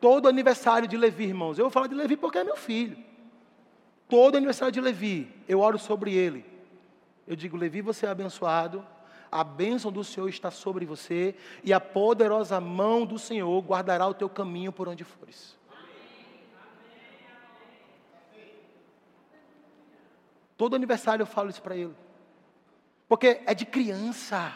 Todo 0.00 0.28
aniversário 0.28 0.88
de 0.88 0.96
Levi, 0.96 1.26
irmãos, 1.26 1.56
eu 1.56 1.66
vou 1.66 1.70
falar 1.70 1.86
de 1.86 1.94
Levi 1.94 2.16
porque 2.16 2.38
é 2.38 2.42
meu 2.42 2.56
filho. 2.56 3.13
Todo 4.08 4.36
aniversário 4.36 4.72
de 4.72 4.80
Levi, 4.80 5.32
eu 5.48 5.60
oro 5.60 5.78
sobre 5.78 6.14
ele. 6.14 6.44
Eu 7.26 7.34
digo, 7.34 7.56
Levi, 7.56 7.80
você 7.80 8.06
é 8.06 8.10
abençoado, 8.10 8.86
a 9.32 9.42
bênção 9.42 9.90
do 9.90 10.04
Senhor 10.04 10.28
está 10.28 10.50
sobre 10.50 10.84
você 10.84 11.34
e 11.64 11.72
a 11.72 11.80
poderosa 11.80 12.60
mão 12.60 13.04
do 13.04 13.18
Senhor 13.18 13.60
guardará 13.62 14.06
o 14.06 14.14
teu 14.14 14.28
caminho 14.28 14.70
por 14.70 14.88
onde 14.88 15.02
fores. 15.02 15.56
Todo 20.56 20.76
aniversário 20.76 21.22
eu 21.22 21.26
falo 21.26 21.50
isso 21.50 21.60
para 21.60 21.76
ele. 21.76 21.94
Porque 23.08 23.42
é 23.44 23.54
de 23.54 23.66
criança 23.66 24.52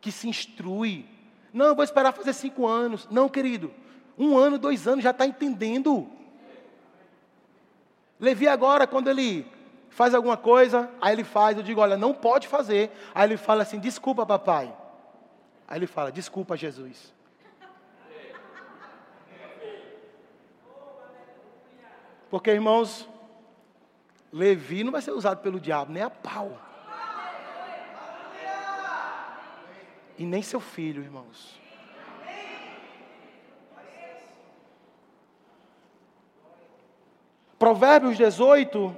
que 0.00 0.12
se 0.12 0.28
instrui. 0.28 1.06
Não, 1.52 1.66
eu 1.66 1.74
vou 1.74 1.84
esperar 1.84 2.12
fazer 2.12 2.32
cinco 2.32 2.66
anos. 2.66 3.08
Não, 3.10 3.28
querido. 3.28 3.72
Um 4.16 4.36
ano, 4.36 4.58
dois 4.58 4.86
anos 4.86 5.02
já 5.02 5.10
está 5.10 5.26
entendendo. 5.26 6.08
Levi 8.22 8.46
agora, 8.46 8.86
quando 8.86 9.10
ele 9.10 9.44
faz 9.90 10.14
alguma 10.14 10.36
coisa, 10.36 10.88
aí 11.00 11.12
ele 11.12 11.24
faz, 11.24 11.56
eu 11.56 11.62
digo, 11.64 11.80
olha, 11.80 11.96
não 11.96 12.14
pode 12.14 12.46
fazer. 12.46 12.92
Aí 13.12 13.28
ele 13.28 13.36
fala 13.36 13.62
assim, 13.64 13.80
desculpa, 13.80 14.24
papai. 14.24 14.72
Aí 15.66 15.76
ele 15.76 15.88
fala, 15.88 16.12
desculpa, 16.12 16.56
Jesus. 16.56 17.12
Porque, 22.30 22.52
irmãos, 22.52 23.08
Levi 24.32 24.84
não 24.84 24.92
vai 24.92 25.02
ser 25.02 25.10
usado 25.10 25.40
pelo 25.42 25.58
diabo, 25.58 25.92
nem 25.92 26.04
a 26.04 26.08
pau. 26.08 26.56
E 30.16 30.24
nem 30.24 30.42
seu 30.42 30.60
filho, 30.60 31.02
irmãos. 31.02 31.60
Provérbios 37.62 38.16
18. 38.16 38.96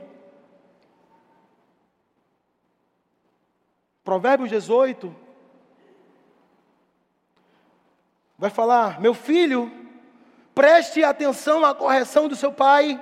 Provérbios 4.02 4.48
18. 4.48 5.14
Vai 8.38 8.48
falar: 8.48 8.98
Meu 9.02 9.12
filho, 9.12 9.70
preste 10.54 11.04
atenção 11.04 11.62
à 11.62 11.74
correção 11.74 12.26
do 12.26 12.34
seu 12.34 12.50
pai 12.50 12.98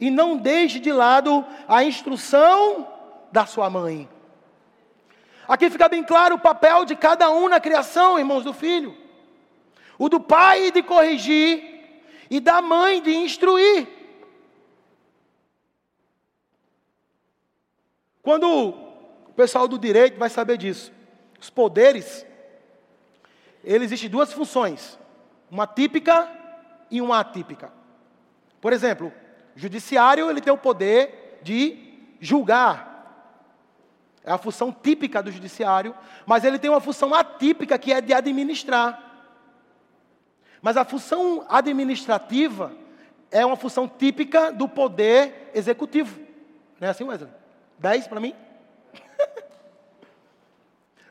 e 0.00 0.10
não 0.10 0.36
deixe 0.36 0.80
de 0.80 0.90
lado 0.90 1.46
a 1.68 1.84
instrução 1.84 2.88
da 3.30 3.46
sua 3.46 3.70
mãe. 3.70 4.08
Aqui 5.46 5.70
fica 5.70 5.88
bem 5.88 6.02
claro 6.02 6.34
o 6.34 6.40
papel 6.40 6.84
de 6.84 6.96
cada 6.96 7.30
um 7.30 7.48
na 7.48 7.60
criação, 7.60 8.18
irmãos 8.18 8.42
do 8.42 8.52
filho. 8.52 8.96
O 9.96 10.08
do 10.08 10.18
pai 10.18 10.72
de 10.72 10.82
corrigir 10.82 12.02
e 12.28 12.40
da 12.40 12.60
mãe 12.60 13.00
de 13.00 13.14
instruir. 13.14 13.99
Quando 18.22 18.46
o 18.46 19.32
pessoal 19.34 19.66
do 19.66 19.78
direito 19.78 20.18
vai 20.18 20.28
saber 20.28 20.56
disso, 20.56 20.92
os 21.40 21.48
poderes, 21.48 22.26
ele 23.64 23.84
existe 23.84 24.08
duas 24.08 24.32
funções, 24.32 24.98
uma 25.50 25.66
típica 25.66 26.28
e 26.90 27.00
uma 27.00 27.20
atípica. 27.20 27.72
Por 28.60 28.72
exemplo, 28.72 29.12
o 29.56 29.58
judiciário 29.58 30.30
ele 30.30 30.40
tem 30.40 30.52
o 30.52 30.58
poder 30.58 31.40
de 31.42 31.78
julgar. 32.20 32.88
É 34.22 34.30
a 34.30 34.38
função 34.38 34.70
típica 34.70 35.22
do 35.22 35.32
judiciário, 35.32 35.94
mas 36.26 36.44
ele 36.44 36.58
tem 36.58 36.70
uma 36.70 36.80
função 36.80 37.14
atípica 37.14 37.78
que 37.78 37.92
é 37.92 38.02
de 38.02 38.12
administrar. 38.12 39.02
Mas 40.60 40.76
a 40.76 40.84
função 40.84 41.46
administrativa 41.48 42.72
é 43.30 43.46
uma 43.46 43.56
função 43.56 43.88
típica 43.88 44.52
do 44.52 44.68
poder 44.68 45.50
executivo. 45.54 46.20
Não 46.78 46.88
é 46.88 46.90
assim, 46.90 47.04
Wesley? 47.04 47.39
10 47.80 48.06
para 48.06 48.20
mim? 48.20 48.34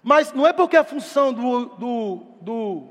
Mas 0.01 0.31
não 0.31 0.47
é 0.47 0.53
porque 0.53 0.77
a 0.77 0.83
função 0.83 1.33
do, 1.33 1.65
do, 1.65 2.23
do, 2.41 2.87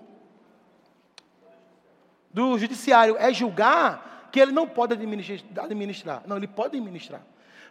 do 2.32 2.58
judiciário 2.58 3.16
é 3.18 3.32
julgar 3.32 4.28
que 4.30 4.40
ele 4.40 4.52
não 4.52 4.68
pode 4.68 4.92
administrar. 4.92 6.22
Não, 6.26 6.36
ele 6.36 6.46
pode 6.46 6.76
administrar. 6.76 7.22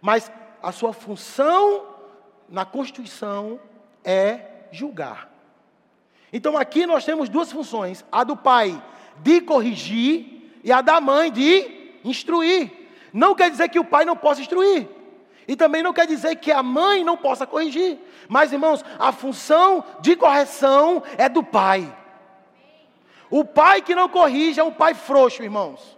Mas 0.02 0.32
a 0.64 0.72
sua 0.72 0.94
função 0.94 1.96
na 2.50 2.66
Constituição 2.66 3.60
é 4.04 4.68
julgar. 4.72 5.30
Então 6.32 6.58
aqui 6.58 6.86
nós 6.86 7.06
temos 7.06 7.30
duas 7.30 7.52
funções: 7.52 8.06
a 8.12 8.24
do 8.24 8.36
pai 8.36 8.82
de 9.18 9.42
corrigir 9.42 10.60
e 10.64 10.72
a 10.72 10.82
da 10.82 11.00
mãe 11.00 11.32
de 11.32 12.00
instruir. 12.04 12.72
Não 13.14 13.36
quer 13.36 13.50
dizer 13.50 13.70
que 13.70 13.80
o 13.80 13.86
pai 13.86 14.06
não 14.06 14.16
possa 14.16 14.42
instruir. 14.42 14.88
E 15.48 15.56
também 15.56 15.82
não 15.82 15.94
quer 15.94 16.06
dizer 16.06 16.36
que 16.36 16.52
a 16.52 16.62
mãe 16.62 17.04
não 17.04 17.16
possa 17.16 17.48
corrigir. 17.48 17.98
Mas, 18.28 18.52
irmãos, 18.52 18.84
a 19.00 19.12
função 19.12 19.84
de 20.02 20.16
correção 20.16 21.02
é 21.18 21.30
do 21.30 21.42
pai. 21.42 21.96
O 23.30 23.46
pai 23.46 23.82
que 23.82 23.96
não 23.96 24.10
corrige 24.10 24.60
é 24.60 24.64
um 24.64 24.74
pai 24.74 24.94
frouxo, 24.94 25.44
irmãos. 25.44 25.98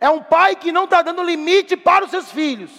É 0.00 0.08
um 0.08 0.22
pai 0.22 0.54
que 0.54 0.70
não 0.70 0.84
está 0.84 1.02
dando 1.02 1.22
limite 1.22 1.76
para 1.76 2.04
os 2.04 2.10
seus 2.10 2.30
filhos. 2.30 2.70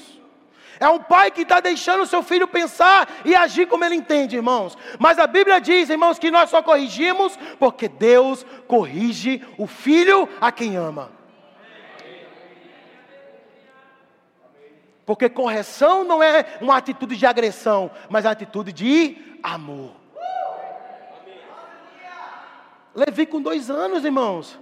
É 0.79 0.89
um 0.89 0.99
pai 0.99 1.29
que 1.29 1.41
está 1.41 1.59
deixando 1.59 2.01
o 2.01 2.07
seu 2.07 2.23
filho 2.23 2.47
pensar 2.47 3.07
e 3.23 3.35
agir 3.35 3.67
como 3.67 3.85
ele 3.85 3.93
entende, 3.93 4.37
irmãos. 4.37 4.75
Mas 4.97 5.19
a 5.19 5.27
Bíblia 5.27 5.61
diz, 5.61 5.89
irmãos, 5.89 6.17
que 6.17 6.31
nós 6.31 6.49
só 6.49 6.63
corrigimos 6.63 7.37
porque 7.59 7.87
Deus 7.87 8.43
corrige 8.67 9.45
o 9.59 9.67
filho 9.67 10.27
a 10.39 10.51
quem 10.51 10.77
ama. 10.77 11.11
Porque 15.05 15.29
correção 15.29 16.03
não 16.03 16.21
é 16.21 16.57
uma 16.61 16.77
atitude 16.77 17.17
de 17.17 17.25
agressão, 17.25 17.91
mas 18.09 18.25
é 18.25 18.27
uma 18.27 18.33
atitude 18.33 18.71
de 18.71 19.17
amor. 19.41 19.95
Levi 22.93 23.25
com 23.25 23.41
dois 23.41 23.69
anos, 23.69 24.03
irmãos. 24.03 24.59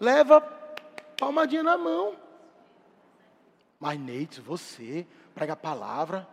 Leva 0.00 0.40
palmadinha 1.18 1.62
na 1.62 1.76
mão. 1.76 2.16
Mas 3.78 3.98
Neide, 3.98 4.40
você 4.40 5.06
prega 5.34 5.52
a 5.52 5.56
palavra. 5.56 6.26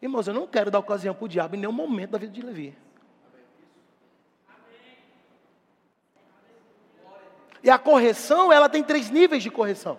Irmãos, 0.00 0.28
eu 0.28 0.34
não 0.34 0.46
quero 0.46 0.70
dar 0.70 0.78
ocasião 0.78 1.14
para 1.14 1.24
o 1.24 1.28
diabo 1.28 1.56
em 1.56 1.58
nenhum 1.58 1.72
momento 1.72 2.10
da 2.10 2.18
vida 2.18 2.32
de 2.32 2.42
Levi. 2.42 2.76
E 7.62 7.68
a 7.68 7.78
correção, 7.78 8.52
ela 8.52 8.68
tem 8.68 8.82
três 8.82 9.10
níveis 9.10 9.42
de 9.42 9.50
correção. 9.50 9.98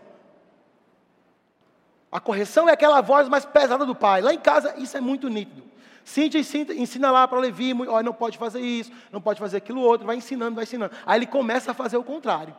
A 2.12 2.20
correção 2.20 2.68
é 2.68 2.74
aquela 2.74 3.00
voz 3.02 3.30
mais 3.30 3.46
pesada 3.46 3.86
do 3.86 3.96
pai. 3.96 4.22
Lá 4.22 4.34
em 4.34 4.40
casa, 4.40 4.76
isso 4.78 4.98
é 4.98 5.02
muito 5.02 5.30
nítido. 5.30 5.64
Cíntia 6.04 6.40
ensina 6.40 7.12
lá 7.12 7.28
para 7.28 7.40
Levi, 7.40 7.74
olha, 7.88 8.04
não 8.04 8.14
pode 8.14 8.38
fazer 8.38 8.60
isso, 8.60 8.92
não 9.12 9.22
pode 9.22 9.40
fazer 9.40 9.58
aquilo 9.58 9.82
outro, 9.82 10.06
vai 10.06 10.16
ensinando, 10.16 10.56
vai 10.56 10.64
ensinando. 10.64 10.94
Aí 11.06 11.20
ele 11.20 11.28
começa 11.28 11.72
a 11.72 11.74
fazer 11.74 11.96
o 11.96 12.04
contrário. 12.04 12.56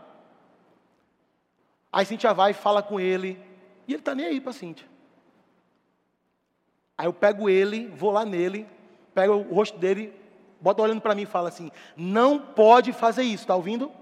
Aí 1.92 2.06
Cíntia 2.06 2.32
vai 2.32 2.52
e 2.52 2.54
fala 2.54 2.82
com 2.82 2.98
ele, 2.98 3.38
e 3.86 3.92
ele 3.92 4.00
está 4.00 4.14
nem 4.14 4.26
aí 4.26 4.40
para 4.40 4.52
Cíntia. 4.52 4.86
Aí 6.96 7.06
eu 7.06 7.12
pego 7.12 7.50
ele, 7.50 7.88
vou 7.88 8.12
lá 8.12 8.24
nele, 8.24 8.66
pego 9.12 9.34
o 9.34 9.54
rosto 9.54 9.76
dele, 9.76 10.14
bota 10.60 10.80
olhando 10.80 11.00
para 11.00 11.14
mim 11.14 11.22
e 11.22 11.26
fala 11.26 11.48
assim: 11.48 11.70
não 11.96 12.38
pode 12.38 12.92
fazer 12.92 13.24
isso, 13.24 13.42
está 13.42 13.56
ouvindo? 13.56 13.92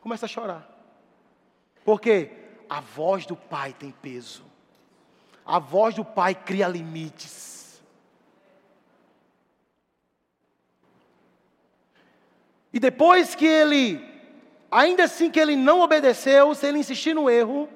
Começa 0.00 0.24
a 0.24 0.28
chorar. 0.28 0.66
Por 1.84 2.00
quê? 2.00 2.45
A 2.68 2.80
voz 2.80 3.26
do 3.26 3.36
pai 3.36 3.72
tem 3.72 3.90
peso. 3.90 4.44
A 5.44 5.58
voz 5.58 5.94
do 5.94 6.04
pai 6.04 6.34
cria 6.34 6.66
limites. 6.66 7.82
E 12.72 12.78
depois 12.78 13.34
que 13.34 13.46
ele, 13.46 14.04
ainda 14.70 15.04
assim 15.04 15.30
que 15.30 15.40
ele 15.40 15.56
não 15.56 15.80
obedeceu, 15.80 16.54
se 16.54 16.66
ele 16.66 16.78
insistir 16.78 17.14
no 17.14 17.30
erro, 17.30 17.68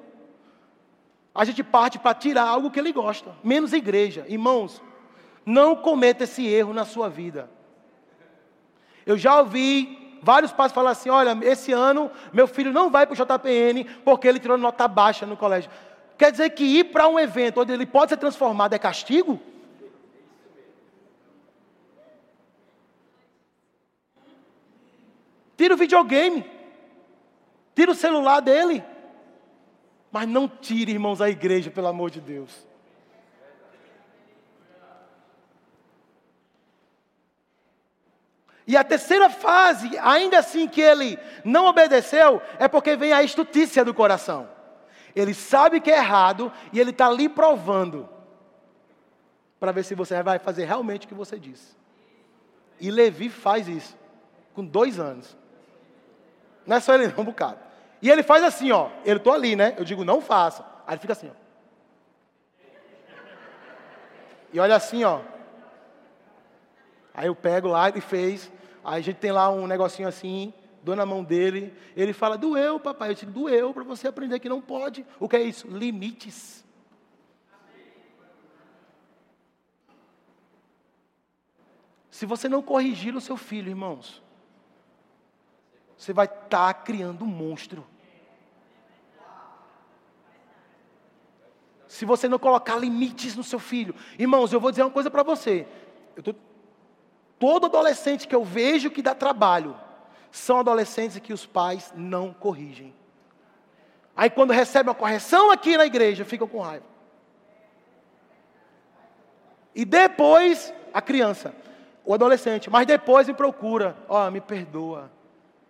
a 1.33 1.45
gente 1.45 1.63
parte 1.63 1.97
para 1.97 2.13
tirar 2.13 2.43
algo 2.43 2.69
que 2.69 2.79
ele 2.79 2.91
gosta, 2.91 3.33
menos 3.43 3.73
igreja. 3.73 4.25
Irmãos, 4.27 4.81
não 5.45 5.75
cometa 5.75 6.25
esse 6.25 6.45
erro 6.45 6.73
na 6.73 6.85
sua 6.85 7.09
vida. 7.09 7.49
Eu 9.05 9.17
já 9.17 9.39
ouvi 9.39 10.00
vários 10.21 10.51
pais 10.51 10.71
falam 10.71 10.91
assim: 10.91 11.09
olha, 11.09 11.37
esse 11.43 11.71
ano 11.71 12.11
meu 12.31 12.47
filho 12.47 12.71
não 12.71 12.89
vai 12.89 13.05
para 13.05 13.13
o 13.13 13.17
JPN 13.17 13.83
porque 14.05 14.27
ele 14.27 14.39
tirou 14.39 14.57
nota 14.57 14.87
baixa 14.87 15.25
no 15.25 15.37
colégio. 15.37 15.69
Quer 16.17 16.31
dizer 16.31 16.49
que 16.51 16.63
ir 16.63 16.85
para 16.85 17.07
um 17.07 17.19
evento 17.19 17.61
onde 17.61 17.71
ele 17.71 17.85
pode 17.85 18.09
ser 18.09 18.17
transformado 18.17 18.73
é 18.73 18.79
castigo? 18.79 19.39
Tira 25.57 25.75
o 25.75 25.77
videogame, 25.77 26.43
tira 27.75 27.91
o 27.91 27.95
celular 27.95 28.39
dele, 28.39 28.83
mas 30.11 30.27
não 30.27 30.47
tire, 30.47 30.91
irmãos, 30.91 31.21
a 31.21 31.29
igreja, 31.29 31.69
pelo 31.69 31.87
amor 31.87 32.09
de 32.09 32.19
Deus. 32.19 32.70
E 38.71 38.77
a 38.77 38.85
terceira 38.85 39.29
fase, 39.29 39.97
ainda 39.99 40.39
assim 40.39 40.65
que 40.65 40.79
ele 40.79 41.19
não 41.43 41.65
obedeceu, 41.65 42.41
é 42.57 42.69
porque 42.69 42.95
vem 42.95 43.11
a 43.11 43.21
estutícia 43.21 43.83
do 43.83 43.93
coração. 43.93 44.47
Ele 45.13 45.33
sabe 45.33 45.81
que 45.81 45.91
é 45.91 45.97
errado 45.97 46.49
e 46.71 46.79
ele 46.79 46.91
está 46.91 47.07
ali 47.07 47.27
provando 47.27 48.07
para 49.59 49.73
ver 49.73 49.83
se 49.83 49.93
você 49.93 50.23
vai 50.23 50.39
fazer 50.39 50.63
realmente 50.63 51.05
o 51.05 51.09
que 51.09 51.13
você 51.13 51.37
disse. 51.37 51.75
E 52.79 52.89
Levi 52.89 53.27
faz 53.27 53.67
isso 53.67 53.93
com 54.53 54.63
dois 54.63 55.01
anos. 55.01 55.35
Não 56.65 56.77
é 56.77 56.79
só 56.79 56.93
ele, 56.93 57.07
não, 57.07 57.23
um 57.23 57.25
bocado. 57.25 57.59
E 58.01 58.09
ele 58.09 58.23
faz 58.23 58.41
assim, 58.41 58.71
ó. 58.71 58.87
Eu 59.03 59.17
estou 59.17 59.33
ali, 59.33 59.53
né? 59.53 59.75
Eu 59.77 59.83
digo, 59.83 60.05
não 60.05 60.21
faça. 60.21 60.63
Aí 60.87 60.93
ele 60.93 61.01
fica 61.01 61.11
assim, 61.11 61.29
ó. 61.29 61.33
E 64.53 64.61
olha 64.61 64.77
assim, 64.77 65.03
ó. 65.03 65.19
Aí 67.13 67.27
eu 67.27 67.35
pego 67.35 67.67
lá 67.67 67.89
e 67.89 67.99
fez. 67.99 68.49
Aí 68.83 68.99
a 68.99 69.03
gente 69.03 69.17
tem 69.17 69.31
lá 69.31 69.49
um 69.49 69.67
negocinho 69.67 70.07
assim, 70.07 70.53
dou 70.83 70.95
na 70.95 71.05
mão 71.05 71.23
dele. 71.23 71.73
Ele 71.95 72.13
fala, 72.13 72.37
doeu, 72.37 72.79
papai. 72.79 73.09
Eu 73.09 73.13
disse, 73.13 73.25
doeu 73.25 73.73
para 73.73 73.83
você 73.83 74.07
aprender 74.07 74.39
que 74.39 74.49
não 74.49 74.61
pode. 74.61 75.05
O 75.19 75.29
que 75.29 75.35
é 75.35 75.41
isso? 75.41 75.67
Limites. 75.67 76.65
Se 82.09 82.25
você 82.25 82.47
não 82.47 82.61
corrigir 82.61 83.15
o 83.15 83.21
seu 83.21 83.37
filho, 83.37 83.69
irmãos, 83.69 84.21
você 85.97 86.13
vai 86.13 86.25
estar 86.25 86.47
tá 86.47 86.73
criando 86.73 87.23
um 87.23 87.27
monstro. 87.27 87.85
Se 91.87 92.05
você 92.05 92.27
não 92.29 92.39
colocar 92.39 92.77
limites 92.77 93.35
no 93.35 93.43
seu 93.43 93.59
filho, 93.59 93.93
irmãos, 94.17 94.53
eu 94.53 94.59
vou 94.59 94.71
dizer 94.71 94.83
uma 94.83 94.91
coisa 94.91 95.09
para 95.11 95.23
você. 95.23 95.67
Eu 96.15 96.23
tô, 96.23 96.35
Todo 97.41 97.65
adolescente 97.65 98.27
que 98.27 98.35
eu 98.35 98.45
vejo 98.45 98.91
que 98.91 99.01
dá 99.01 99.15
trabalho 99.15 99.75
são 100.31 100.59
adolescentes 100.59 101.17
que 101.17 101.33
os 101.33 101.43
pais 101.43 101.91
não 101.95 102.31
corrigem. 102.31 102.93
Aí 104.15 104.29
quando 104.29 104.51
recebe 104.51 104.89
uma 104.89 104.93
correção 104.93 105.49
aqui 105.49 105.75
na 105.75 105.83
igreja, 105.83 106.23
ficam 106.23 106.47
com 106.47 106.59
raiva. 106.59 106.85
E 109.73 109.83
depois, 109.83 110.71
a 110.93 111.01
criança, 111.01 111.55
o 112.05 112.13
adolescente, 112.13 112.69
mas 112.69 112.85
depois 112.85 113.27
me 113.27 113.33
procura, 113.33 113.97
ó, 114.07 114.27
oh, 114.27 114.29
me 114.29 114.39
perdoa. 114.39 115.11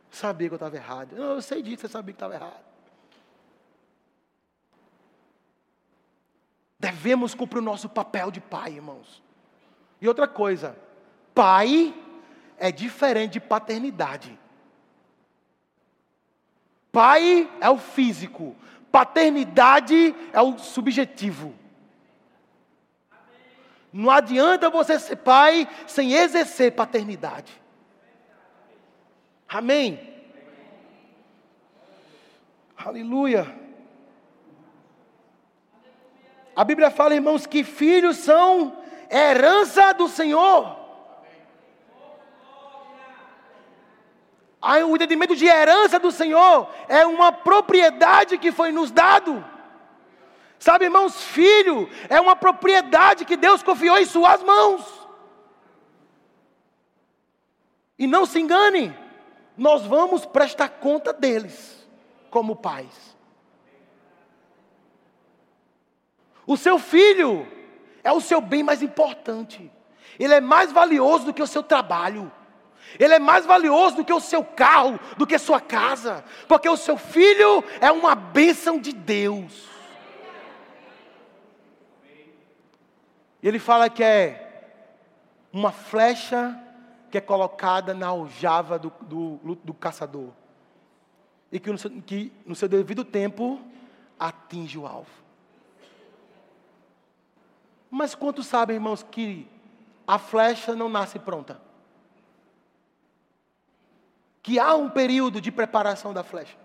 Sabia 0.10 0.50
que 0.50 0.54
eu 0.54 0.58
estava 0.58 0.76
errado. 0.76 1.16
Não, 1.16 1.36
eu 1.36 1.42
sei 1.42 1.62
disso, 1.62 1.84
você 1.84 1.88
sabia 1.88 2.14
que 2.14 2.18
estava 2.18 2.34
errado. 2.34 2.66
Devemos 6.78 7.34
cumprir 7.34 7.60
o 7.60 7.62
nosso 7.62 7.88
papel 7.88 8.30
de 8.30 8.42
pai, 8.42 8.74
irmãos. 8.74 9.24
E 10.02 10.08
outra 10.10 10.28
coisa, 10.28 10.76
pai 11.34 11.94
é 12.58 12.72
diferente 12.72 13.34
de 13.34 13.40
paternidade. 13.40 14.38
Pai 16.92 17.50
é 17.62 17.70
o 17.70 17.78
físico, 17.78 18.56
paternidade 18.92 20.14
é 20.34 20.42
o 20.42 20.58
subjetivo. 20.58 21.56
Não 23.94 24.10
adianta 24.10 24.70
você 24.70 25.00
ser 25.00 25.18
pai 25.18 25.68
sem 25.88 26.14
exercer 26.14 26.72
paternidade. 26.74 27.52
Amém. 29.48 30.00
Aleluia. 32.78 33.54
A 36.56 36.64
Bíblia 36.64 36.90
fala, 36.90 37.16
irmãos, 37.16 37.46
que 37.46 37.64
filhos 37.64 38.18
são 38.18 38.78
herança 39.10 39.94
do 39.94 40.08
Senhor. 40.08 40.81
O 44.62 44.96
entendimento 44.96 45.36
de 45.36 45.46
herança 45.46 45.98
do 45.98 46.12
Senhor 46.12 46.70
é 46.88 47.06
uma 47.06 47.32
propriedade 47.32 48.38
que 48.38 48.52
foi 48.52 48.72
nos 48.72 48.92
dado. 48.92 49.44
Sabe, 50.60 50.86
irmãos, 50.86 51.20
filho 51.24 51.90
é 52.08 52.22
uma 52.22 52.36
propriedade 52.36 53.26
que 53.26 53.36
Deus 53.36 53.64
confiou 53.64 53.98
em 53.98 54.06
suas 54.06 54.44
mãos. 54.44 54.86
E 57.98 58.06
não 58.06 58.28
se 58.28 58.40
engane, 58.40 58.96
nós 59.58 59.84
vamos 59.86 60.26
prestar 60.26 60.70
conta 60.70 61.12
deles 61.12 61.88
como 62.30 62.56
pais. 62.56 63.16
O 66.46 66.56
seu 66.58 66.78
filho 66.78 67.48
é 68.04 68.12
o 68.12 68.22
seu 68.22 68.42
bem 68.42 68.62
mais 68.62 68.82
importante. 68.82 69.72
Ele 70.20 70.34
é 70.34 70.42
mais 70.42 70.72
valioso 70.72 71.26
do 71.26 71.34
que 71.34 71.42
o 71.42 71.48
seu 71.48 71.64
trabalho. 71.64 72.32
Ele 73.00 73.14
é 73.14 73.20
mais 73.20 73.46
valioso 73.46 73.98
do 73.98 74.06
que 74.06 74.14
o 74.14 74.20
seu 74.20 74.44
carro, 74.44 75.00
do 75.18 75.26
que 75.26 75.36
a 75.36 75.40
sua 75.40 75.60
casa, 75.60 76.24
porque 76.48 76.68
o 76.68 76.78
seu 76.78 76.98
filho 76.98 77.64
é 77.80 77.92
uma 77.92 78.16
bênção 78.16 78.80
de 78.80 78.92
Deus. 78.92 79.70
E 83.42 83.48
ele 83.48 83.60
fala 83.60 83.90
que 83.90 84.04
é 84.04 84.48
uma 85.52 85.72
flecha 85.72 86.58
que 87.10 87.18
é 87.18 87.22
colocada 87.22 87.94
na 87.94 88.08
aljava 88.08 88.80
do, 88.80 88.92
do, 89.02 89.56
do 89.64 89.74
caçador. 89.74 90.30
E 91.52 91.60
que 91.60 91.70
no, 91.70 91.78
seu, 91.78 91.90
que 91.90 92.32
no 92.46 92.56
seu 92.56 92.70
devido 92.70 93.04
tempo 93.04 93.60
atinge 94.18 94.78
o 94.78 94.88
alvo. 94.88 95.12
Mas 97.90 98.16
quantos 98.16 98.48
sabem, 98.48 98.76
irmãos, 98.76 99.04
que 99.04 99.46
a 100.08 100.18
flecha 100.18 100.74
não 100.74 100.88
nasce 100.88 101.20
pronta? 101.20 101.60
Que 104.42 104.60
há 104.60 104.76
um 104.76 104.90
período 104.90 105.40
de 105.40 105.52
preparação 105.52 106.14
da 106.14 106.24
flecha. 106.24 106.58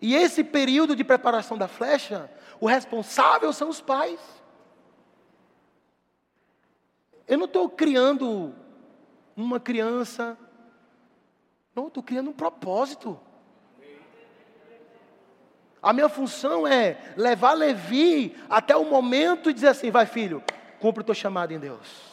E 0.00 0.14
esse 0.14 0.44
período 0.44 0.94
de 0.94 1.04
preparação 1.04 1.58
da 1.58 1.66
flecha, 1.66 2.30
o 2.60 2.66
responsável 2.66 3.52
são 3.52 3.68
os 3.68 3.80
pais. 3.80 4.20
Eu 7.26 7.36
não 7.36 7.46
estou 7.46 7.68
criando 7.68 8.54
uma 9.36 9.60
criança, 9.60 10.38
não, 11.74 11.88
estou 11.88 12.02
criando 12.02 12.30
um 12.30 12.32
propósito. 12.32 13.20
A 15.80 15.92
minha 15.92 16.08
função 16.08 16.66
é 16.66 17.12
levar 17.16 17.52
Levi 17.52 18.36
até 18.48 18.76
o 18.76 18.84
momento 18.84 19.50
e 19.50 19.54
dizer 19.54 19.68
assim: 19.68 19.90
vai 19.90 20.06
filho, 20.06 20.42
cumpre 20.80 21.02
o 21.02 21.04
teu 21.04 21.14
chamado 21.14 21.52
em 21.52 21.58
Deus. 21.58 22.07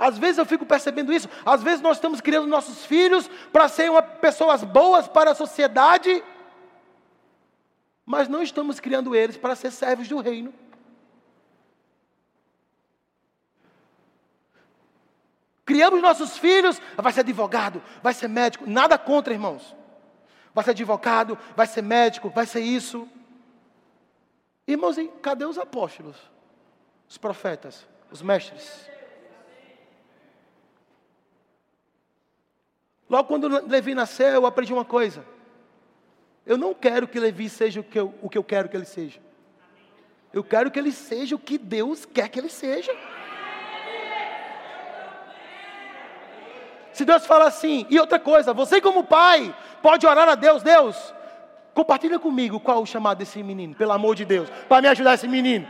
Às 0.00 0.16
vezes 0.16 0.38
eu 0.38 0.46
fico 0.46 0.64
percebendo 0.64 1.12
isso. 1.12 1.28
Às 1.44 1.62
vezes 1.62 1.82
nós 1.82 1.98
estamos 1.98 2.22
criando 2.22 2.46
nossos 2.46 2.86
filhos 2.86 3.28
para 3.52 3.68
serem 3.68 3.92
pessoas 4.20 4.64
boas 4.64 5.06
para 5.06 5.32
a 5.32 5.34
sociedade, 5.34 6.24
mas 8.06 8.26
não 8.26 8.42
estamos 8.42 8.80
criando 8.80 9.14
eles 9.14 9.36
para 9.36 9.54
ser 9.54 9.70
servos 9.70 10.08
do 10.08 10.18
reino. 10.18 10.54
Criamos 15.66 16.00
nossos 16.00 16.36
filhos, 16.38 16.80
vai 16.96 17.12
ser 17.12 17.20
advogado, 17.20 17.82
vai 18.02 18.14
ser 18.14 18.26
médico, 18.26 18.64
nada 18.66 18.98
contra, 18.98 19.34
irmãos. 19.34 19.76
Vai 20.52 20.64
ser 20.64 20.70
advogado, 20.70 21.38
vai 21.54 21.66
ser 21.66 21.82
médico, 21.82 22.30
vai 22.30 22.46
ser 22.46 22.60
isso. 22.60 23.06
Irmãos, 24.66 24.96
cadê 25.20 25.44
os 25.44 25.58
apóstolos? 25.58 26.16
Os 27.08 27.18
profetas, 27.18 27.86
os 28.10 28.22
mestres? 28.22 28.90
Logo 33.10 33.26
quando 33.26 33.48
Levi 33.66 33.92
nasceu, 33.92 34.28
eu 34.28 34.46
aprendi 34.46 34.72
uma 34.72 34.84
coisa. 34.84 35.24
Eu 36.46 36.56
não 36.56 36.72
quero 36.72 37.08
que 37.08 37.18
Levi 37.18 37.48
seja 37.48 37.80
o 37.80 37.84
que 37.84 37.98
eu, 37.98 38.14
o 38.22 38.30
que 38.30 38.38
eu 38.38 38.44
quero 38.44 38.68
que 38.68 38.76
ele 38.76 38.84
seja. 38.84 39.18
Eu 40.32 40.44
quero 40.44 40.70
que 40.70 40.78
ele 40.78 40.92
seja 40.92 41.34
o 41.34 41.38
que 41.38 41.58
Deus 41.58 42.06
quer 42.06 42.28
que 42.28 42.38
ele 42.38 42.48
seja. 42.48 42.96
Se 46.92 47.04
Deus 47.04 47.26
fala 47.26 47.46
assim, 47.46 47.84
e 47.90 47.98
outra 47.98 48.20
coisa, 48.20 48.52
você 48.52 48.80
como 48.80 49.02
pai 49.02 49.52
pode 49.82 50.06
orar 50.06 50.28
a 50.28 50.36
Deus, 50.36 50.62
Deus, 50.62 51.12
compartilha 51.74 52.18
comigo 52.18 52.60
qual 52.60 52.80
o 52.80 52.86
chamado 52.86 53.18
desse 53.18 53.42
menino, 53.42 53.74
pelo 53.74 53.90
amor 53.90 54.14
de 54.14 54.24
Deus, 54.24 54.48
para 54.68 54.82
me 54.82 54.88
ajudar 54.88 55.14
esse 55.14 55.26
menino. 55.26 55.66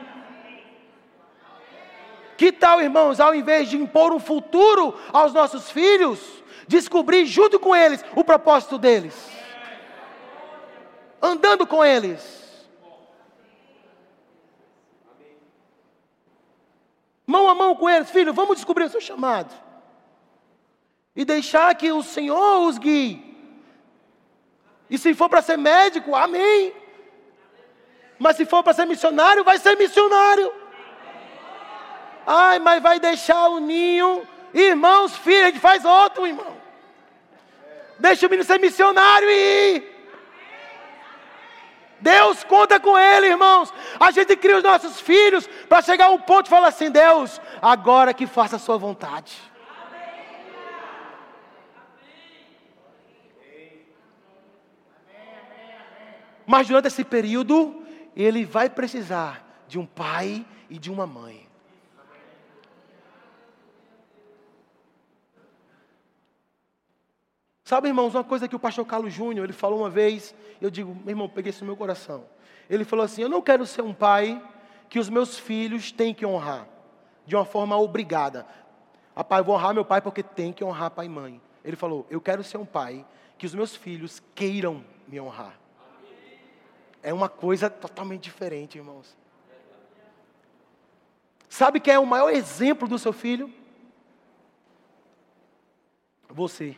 Que 2.40 2.50
tal, 2.50 2.80
irmãos, 2.80 3.20
ao 3.20 3.34
invés 3.34 3.68
de 3.68 3.76
impor 3.76 4.14
um 4.14 4.18
futuro 4.18 4.98
aos 5.12 5.30
nossos 5.30 5.70
filhos, 5.70 6.42
descobrir 6.66 7.26
junto 7.26 7.60
com 7.60 7.76
eles 7.76 8.02
o 8.16 8.24
propósito 8.24 8.78
deles, 8.78 9.14
andando 11.20 11.66
com 11.66 11.84
eles. 11.84 12.66
Mão 17.26 17.46
a 17.46 17.54
mão 17.54 17.76
com 17.76 17.90
eles, 17.90 18.08
filho, 18.08 18.32
vamos 18.32 18.56
descobrir 18.56 18.84
o 18.84 18.88
seu 18.88 19.02
chamado 19.02 19.54
e 21.14 21.26
deixar 21.26 21.74
que 21.74 21.92
o 21.92 22.02
Senhor 22.02 22.66
os 22.66 22.78
guie. 22.78 23.22
E 24.88 24.96
se 24.96 25.12
for 25.12 25.28
para 25.28 25.42
ser 25.42 25.58
médico, 25.58 26.16
amém. 26.16 26.72
Mas 28.18 28.38
se 28.38 28.46
for 28.46 28.62
para 28.62 28.72
ser 28.72 28.86
missionário, 28.86 29.44
vai 29.44 29.58
ser 29.58 29.76
missionário. 29.76 30.69
Ai, 32.32 32.60
mas 32.60 32.80
vai 32.80 33.00
deixar 33.00 33.48
o 33.48 33.58
ninho. 33.58 34.24
Irmãos, 34.54 35.16
filhos, 35.16 35.42
a 35.42 35.46
gente 35.46 35.58
faz 35.58 35.84
outro, 35.84 36.28
irmão. 36.28 36.56
Deixa 37.98 38.24
o 38.24 38.30
menino 38.30 38.46
ser 38.46 38.60
missionário 38.60 39.28
e 39.28 39.32
ir. 39.74 40.00
Deus 42.00 42.44
conta 42.44 42.78
com 42.78 42.96
ele, 42.96 43.26
irmãos. 43.26 43.74
A 43.98 44.12
gente 44.12 44.36
cria 44.36 44.58
os 44.58 44.62
nossos 44.62 45.00
filhos 45.00 45.48
para 45.68 45.82
chegar 45.82 46.06
a 46.06 46.10
um 46.10 46.20
ponto 46.20 46.46
e 46.46 46.50
falar 46.50 46.68
assim: 46.68 46.88
Deus, 46.88 47.40
agora 47.60 48.14
que 48.14 48.28
faça 48.28 48.54
a 48.54 48.60
sua 48.60 48.78
vontade. 48.78 49.36
Mas 56.46 56.68
durante 56.68 56.86
esse 56.86 57.02
período, 57.04 57.84
ele 58.14 58.44
vai 58.44 58.70
precisar 58.70 59.44
de 59.66 59.80
um 59.80 59.84
pai 59.84 60.46
e 60.68 60.78
de 60.78 60.92
uma 60.92 61.08
mãe. 61.08 61.39
Sabe, 67.70 67.86
irmãos, 67.86 68.16
uma 68.16 68.24
coisa 68.24 68.48
que 68.48 68.56
o 68.56 68.58
pastor 68.58 68.84
Carlos 68.84 69.14
Júnior, 69.14 69.46
ele 69.46 69.52
falou 69.52 69.78
uma 69.78 69.88
vez, 69.88 70.34
eu 70.60 70.68
digo, 70.68 70.92
meu 70.92 71.10
irmão, 71.10 71.28
peguei 71.28 71.50
isso 71.50 71.60
no 71.60 71.68
meu 71.68 71.76
coração. 71.76 72.26
Ele 72.68 72.84
falou 72.84 73.04
assim: 73.04 73.22
Eu 73.22 73.28
não 73.28 73.40
quero 73.40 73.64
ser 73.64 73.80
um 73.80 73.94
pai 73.94 74.42
que 74.88 74.98
os 74.98 75.08
meus 75.08 75.38
filhos 75.38 75.92
têm 75.92 76.12
que 76.12 76.26
honrar, 76.26 76.66
de 77.24 77.36
uma 77.36 77.44
forma 77.44 77.78
obrigada. 77.78 78.44
A 79.14 79.22
pai, 79.22 79.38
eu 79.38 79.44
vou 79.44 79.54
honrar 79.54 79.72
meu 79.72 79.84
pai 79.84 80.00
porque 80.00 80.20
tem 80.20 80.52
que 80.52 80.64
honrar 80.64 80.90
pai 80.90 81.06
e 81.06 81.08
mãe. 81.08 81.40
Ele 81.64 81.76
falou: 81.76 82.04
Eu 82.10 82.20
quero 82.20 82.42
ser 82.42 82.56
um 82.56 82.66
pai 82.66 83.06
que 83.38 83.46
os 83.46 83.54
meus 83.54 83.76
filhos 83.76 84.20
queiram 84.34 84.84
me 85.06 85.20
honrar. 85.20 85.56
É 87.04 87.14
uma 87.14 87.28
coisa 87.28 87.70
totalmente 87.70 88.24
diferente, 88.24 88.78
irmãos. 88.78 89.16
Sabe 91.48 91.78
quem 91.78 91.94
é 91.94 92.00
o 92.00 92.04
maior 92.04 92.30
exemplo 92.30 92.88
do 92.88 92.98
seu 92.98 93.12
filho? 93.12 93.48
Você. 96.28 96.76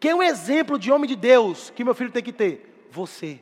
Quem 0.00 0.12
é 0.12 0.14
o 0.14 0.22
exemplo 0.22 0.78
de 0.78 0.92
homem 0.92 1.08
de 1.08 1.16
Deus 1.16 1.70
que 1.70 1.82
meu 1.82 1.94
filho 1.94 2.12
tem 2.12 2.22
que 2.22 2.32
ter? 2.32 2.88
Você. 2.90 3.40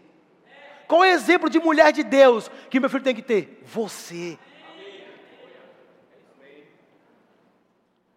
Qual 0.88 1.04
é 1.04 1.10
o 1.10 1.14
exemplo 1.14 1.50
de 1.50 1.58
mulher 1.58 1.92
de 1.92 2.02
Deus 2.02 2.50
que 2.70 2.80
meu 2.80 2.88
filho 2.88 3.02
tem 3.02 3.14
que 3.14 3.22
ter? 3.22 3.62
Você. 3.64 4.38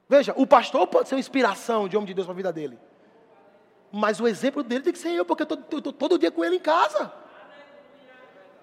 Veja, 0.08 0.34
o 0.36 0.48
pastor 0.48 0.88
pode 0.88 1.08
ser 1.08 1.16
uma 1.16 1.20
inspiração 1.20 1.88
de 1.88 1.96
homem 1.96 2.08
de 2.08 2.14
Deus 2.14 2.26
para 2.26 2.34
a 2.34 2.36
vida 2.36 2.52
dele. 2.52 2.80
Mas 3.92 4.20
o 4.20 4.28
exemplo 4.28 4.64
dele 4.64 4.84
tem 4.84 4.94
que 4.94 5.00
ser 5.00 5.10
eu, 5.10 5.26
porque 5.26 5.44
eu 5.44 5.78
estou 5.78 5.94
todo 5.94 6.18
dia 6.18 6.32
com 6.32 6.44
ele 6.44 6.56
em 6.56 6.60
casa. 6.60 7.12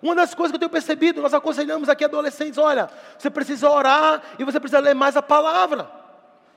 Uma 0.02 0.14
das 0.14 0.34
coisas 0.34 0.52
que 0.52 0.56
eu 0.56 0.60
tenho 0.60 0.70
percebido, 0.70 1.22
nós 1.22 1.34
aconselhamos 1.34 1.88
aqui 1.88 2.04
adolescentes: 2.04 2.58
olha, 2.58 2.90
você 3.18 3.30
precisa 3.30 3.68
orar 3.68 4.22
e 4.38 4.44
você 4.44 4.58
precisa 4.58 4.80
ler 4.80 4.94
mais 4.94 5.16
a 5.16 5.22
palavra. 5.22 6.05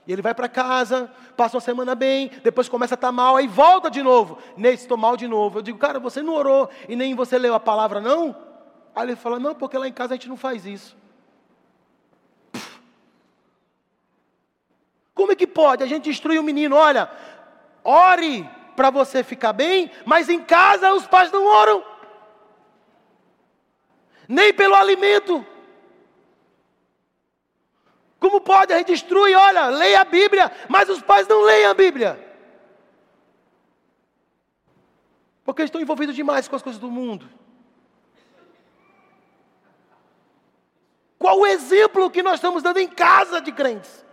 E 0.06 0.12
ele 0.12 0.22
vai 0.22 0.34
para 0.34 0.48
casa, 0.48 1.10
passa 1.36 1.56
uma 1.56 1.60
semana 1.60 1.94
bem, 1.94 2.30
depois 2.42 2.68
começa 2.68 2.94
a 2.94 2.96
estar 2.96 3.08
tá 3.08 3.12
mal, 3.12 3.36
aí 3.36 3.46
volta 3.46 3.90
de 3.90 4.02
novo. 4.02 4.38
Nesse, 4.56 4.84
estou 4.84 4.96
mal 4.96 5.16
de 5.16 5.28
novo. 5.28 5.58
Eu 5.58 5.62
digo, 5.62 5.78
cara, 5.78 5.98
você 5.98 6.22
não 6.22 6.34
orou 6.34 6.68
e 6.88 6.96
nem 6.96 7.14
você 7.14 7.38
leu 7.38 7.54
a 7.54 7.60
palavra, 7.60 8.00
não? 8.00 8.34
Aí 8.94 9.06
ele 9.06 9.16
fala, 9.16 9.38
não, 9.38 9.54
porque 9.54 9.78
lá 9.78 9.86
em 9.86 9.92
casa 9.92 10.14
a 10.14 10.16
gente 10.16 10.28
não 10.28 10.36
faz 10.36 10.66
isso. 10.66 10.96
Como 15.14 15.32
é 15.32 15.36
que 15.36 15.46
pode? 15.46 15.82
A 15.82 15.86
gente 15.86 16.08
instrui 16.08 16.38
o 16.38 16.42
menino, 16.42 16.74
olha, 16.76 17.10
ore 17.84 18.48
para 18.74 18.88
você 18.88 19.22
ficar 19.22 19.52
bem, 19.52 19.90
mas 20.06 20.30
em 20.30 20.40
casa 20.40 20.94
os 20.94 21.06
pais 21.06 21.30
não 21.30 21.44
oram. 21.46 21.84
Nem 24.26 24.54
pelo 24.54 24.74
alimento. 24.74 25.44
Como 28.20 28.42
pode? 28.42 28.72
A 28.74 28.78
gente 28.78 28.92
instrui, 28.92 29.34
olha, 29.34 29.68
leia 29.68 30.02
a 30.02 30.04
Bíblia, 30.04 30.52
mas 30.68 30.90
os 30.90 31.00
pais 31.00 31.26
não 31.26 31.40
leem 31.42 31.64
a 31.64 31.72
Bíblia. 31.72 32.28
Porque 35.42 35.62
estão 35.62 35.80
envolvidos 35.80 36.14
demais 36.14 36.46
com 36.46 36.54
as 36.54 36.62
coisas 36.62 36.78
do 36.78 36.90
mundo. 36.90 37.26
Qual 41.18 41.40
o 41.40 41.46
exemplo 41.46 42.10
que 42.10 42.22
nós 42.22 42.34
estamos 42.34 42.62
dando 42.62 42.78
em 42.78 42.88
casa 42.88 43.40
de 43.40 43.50
crentes? 43.52 44.04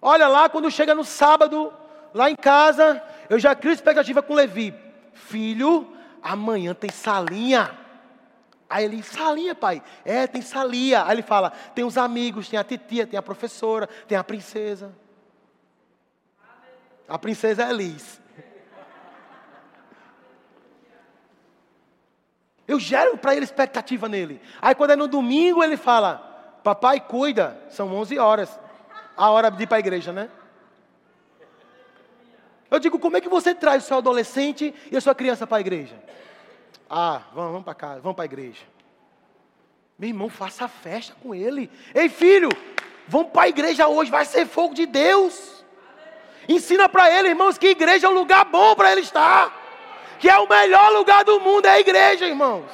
Olha 0.00 0.26
lá, 0.26 0.48
quando 0.48 0.70
chega 0.70 0.94
no 0.94 1.04
sábado, 1.04 1.72
lá 2.14 2.30
em 2.30 2.36
casa, 2.36 3.02
eu 3.28 3.38
já 3.38 3.54
crio 3.54 3.72
expectativa 3.72 4.22
com 4.22 4.34
Levi. 4.34 4.74
Filho, 5.12 5.86
amanhã 6.22 6.74
tem 6.74 6.90
salinha. 6.90 7.85
Aí 8.68 8.84
ele, 8.84 9.02
salinha, 9.02 9.54
pai? 9.54 9.82
É, 10.04 10.26
tem 10.26 10.42
salinha. 10.42 11.04
Aí 11.04 11.12
ele 11.12 11.22
fala, 11.22 11.50
tem 11.74 11.84
os 11.84 11.96
amigos, 11.96 12.48
tem 12.48 12.58
a 12.58 12.64
titia, 12.64 13.06
tem 13.06 13.18
a 13.18 13.22
professora, 13.22 13.88
tem 14.08 14.18
a 14.18 14.24
princesa. 14.24 14.92
A 17.08 17.18
princesa 17.18 17.62
é 17.62 17.72
Liz. 17.72 18.20
Eu 22.66 22.80
gero 22.80 23.16
para 23.16 23.34
ele 23.34 23.44
expectativa 23.44 24.08
nele. 24.08 24.40
Aí 24.60 24.74
quando 24.74 24.90
é 24.90 24.96
no 24.96 25.06
domingo, 25.06 25.62
ele 25.62 25.76
fala, 25.76 26.16
papai, 26.64 26.98
cuida, 26.98 27.56
são 27.70 27.94
11 27.94 28.18
horas 28.18 28.58
a 29.16 29.30
hora 29.30 29.50
de 29.50 29.62
ir 29.62 29.66
para 29.68 29.76
a 29.76 29.80
igreja, 29.80 30.12
né? 30.12 30.28
Eu 32.68 32.80
digo, 32.80 32.98
como 32.98 33.16
é 33.16 33.20
que 33.20 33.28
você 33.28 33.54
traz 33.54 33.84
o 33.84 33.86
seu 33.86 33.98
adolescente 33.98 34.74
e 34.90 34.96
a 34.96 35.00
sua 35.00 35.14
criança 35.14 35.46
para 35.46 35.58
a 35.58 35.60
igreja? 35.60 35.96
Ah, 36.88 37.22
vamos, 37.34 37.50
vamos 37.52 37.64
para 37.64 37.74
casa, 37.74 38.00
vamos 38.00 38.16
para 38.16 38.24
a 38.24 38.26
igreja. 38.26 38.62
Meu 39.98 40.08
irmão, 40.08 40.28
faça 40.28 40.68
festa 40.68 41.14
com 41.22 41.34
ele. 41.34 41.70
Ei, 41.94 42.08
filho, 42.08 42.48
vamos 43.08 43.32
para 43.32 43.42
a 43.42 43.48
igreja 43.48 43.88
hoje, 43.88 44.10
vai 44.10 44.24
ser 44.24 44.46
fogo 44.46 44.74
de 44.74 44.86
Deus. 44.86 45.64
Ensina 46.48 46.88
para 46.88 47.10
ele, 47.10 47.28
irmãos, 47.28 47.58
que 47.58 47.68
igreja 47.68 48.06
é 48.06 48.10
um 48.10 48.14
lugar 48.14 48.44
bom 48.44 48.74
para 48.76 48.92
ele 48.92 49.00
estar. 49.00 49.64
Que 50.18 50.28
é 50.28 50.38
o 50.38 50.48
melhor 50.48 50.92
lugar 50.92 51.24
do 51.24 51.40
mundo, 51.40 51.66
é 51.66 51.70
a 51.70 51.80
igreja, 51.80 52.26
irmãos. 52.26 52.70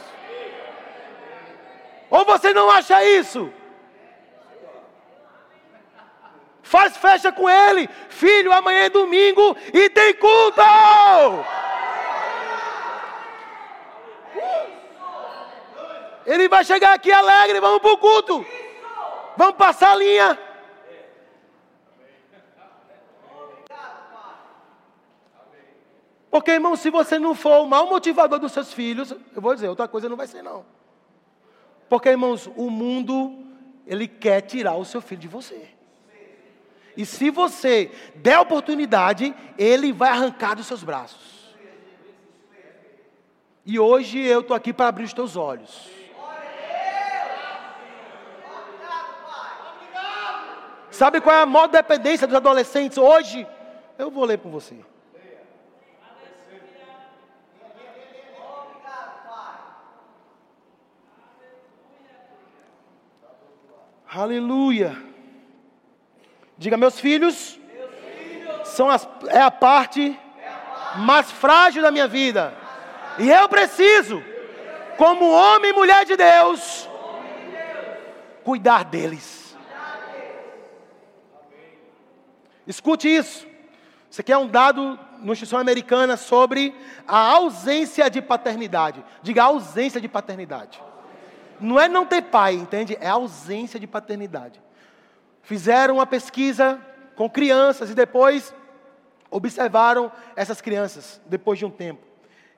Ou 2.11 2.25
você 2.25 2.53
não 2.53 2.71
acha 2.71 3.03
isso? 3.05 3.53
faz 6.73 6.97
festa 6.97 7.31
com 7.31 7.51
ele. 7.51 7.87
Filho, 8.09 8.51
amanhã 8.51 8.85
é 8.85 8.89
domingo 8.89 9.55
e 9.75 9.91
tem 9.91 10.15
culto. 10.15 10.63
Ele 16.27 16.49
vai 16.49 16.65
chegar 16.65 16.95
aqui 16.95 17.11
alegre, 17.11 17.61
vamos 17.61 17.81
para 17.81 17.93
o 17.93 17.99
culto. 17.99 18.47
Vamos 19.37 19.57
passar 19.57 19.93
a 19.93 19.97
linha. 19.97 20.39
Porque, 26.31 26.51
irmão, 26.51 26.75
se 26.77 26.89
você 26.89 27.19
não 27.19 27.35
for 27.35 27.61
o 27.61 27.67
mau 27.67 27.87
motivador 27.87 28.39
dos 28.39 28.53
seus 28.53 28.73
filhos, 28.73 29.11
eu 29.11 29.43
vou 29.43 29.55
dizer, 29.55 29.69
outra 29.69 29.87
coisa 29.87 30.09
não 30.09 30.17
vai 30.17 30.27
ser, 30.27 30.43
não. 30.43 30.65
Porque, 31.91 32.09
irmãos, 32.09 32.51
o 32.57 32.71
mundo, 32.71 33.37
ele 33.87 34.09
quer 34.09 34.41
tirar 34.41 34.75
o 34.77 34.85
seu 34.85 35.03
filho 35.03 35.21
de 35.21 35.29
você. 35.29 35.69
E 36.97 37.05
se 37.05 37.29
você 37.31 37.91
der 38.15 38.39
oportunidade, 38.39 39.35
ele 39.59 39.93
vai 39.93 40.11
arrancar 40.11 40.55
dos 40.55 40.67
seus 40.67 40.83
braços. 40.83 41.55
E 43.65 43.79
hoje 43.79 44.19
eu 44.19 44.41
estou 44.41 44.57
aqui 44.57 44.73
para 44.73 44.89
abrir 44.89 45.05
os 45.05 45.13
teus 45.13 45.37
olhos. 45.37 46.02
Sabe 50.93 51.23
qual 51.23 51.35
é 51.35 51.41
a 51.41 51.47
maior 51.47 51.69
dependência 51.69 52.27
dos 52.27 52.37
adolescentes 52.37 52.99
hoje? 52.99 53.47
Eu 53.99 54.11
vou 54.11 54.27
ler 54.27 54.37
para 54.37 54.51
você. 54.51 54.77
Aleluia. 64.15 64.95
Diga, 66.59 66.77
meus 66.77 67.01
filhos, 67.01 67.59
são 68.65 68.91
as, 68.91 69.09
é 69.29 69.41
a 69.41 69.51
parte 69.51 70.15
mais 70.97 71.31
frágil 71.31 71.81
da 71.81 71.91
minha 71.91 72.07
vida. 72.07 72.53
E 73.19 73.31
eu 73.31 73.49
preciso, 73.49 74.23
como 74.99 75.33
homem 75.33 75.71
e 75.71 75.75
mulher 75.75 76.05
de 76.05 76.19
Deus, 76.19 76.87
cuidar 78.45 78.85
deles. 78.85 79.42
Escute 82.67 83.09
isso. 83.09 83.47
Isso 84.11 84.21
aqui 84.21 84.33
é 84.33 84.39
um 84.39 84.47
dado 84.47 84.99
no 85.21 85.33
instituição 85.33 85.59
americana 85.59 86.17
sobre 86.17 86.75
a 87.07 87.19
ausência 87.19 88.11
de 88.11 88.21
paternidade. 88.21 89.05
Diga 89.23 89.45
ausência 89.45 90.01
de 90.01 90.09
paternidade. 90.09 90.83
Não 91.61 91.81
é 91.81 91.89
não 91.89 92.05
ter 92.05 92.23
pai, 92.23 92.55
entende? 92.55 92.97
É 93.01 93.09
ausência 93.09 93.81
de 93.81 93.87
paternidade 93.87 94.61
fizeram 95.43 95.97
uma 95.97 96.07
pesquisa 96.07 96.81
com 97.17 97.29
crianças 97.29 97.91
e 97.91 97.95
depois 97.95 98.55
observaram 99.31 100.11
essas 100.37 100.61
crianças, 100.61 101.21
depois 101.27 101.59
de 101.59 101.65
um 101.65 101.71
tempo. 101.71 102.01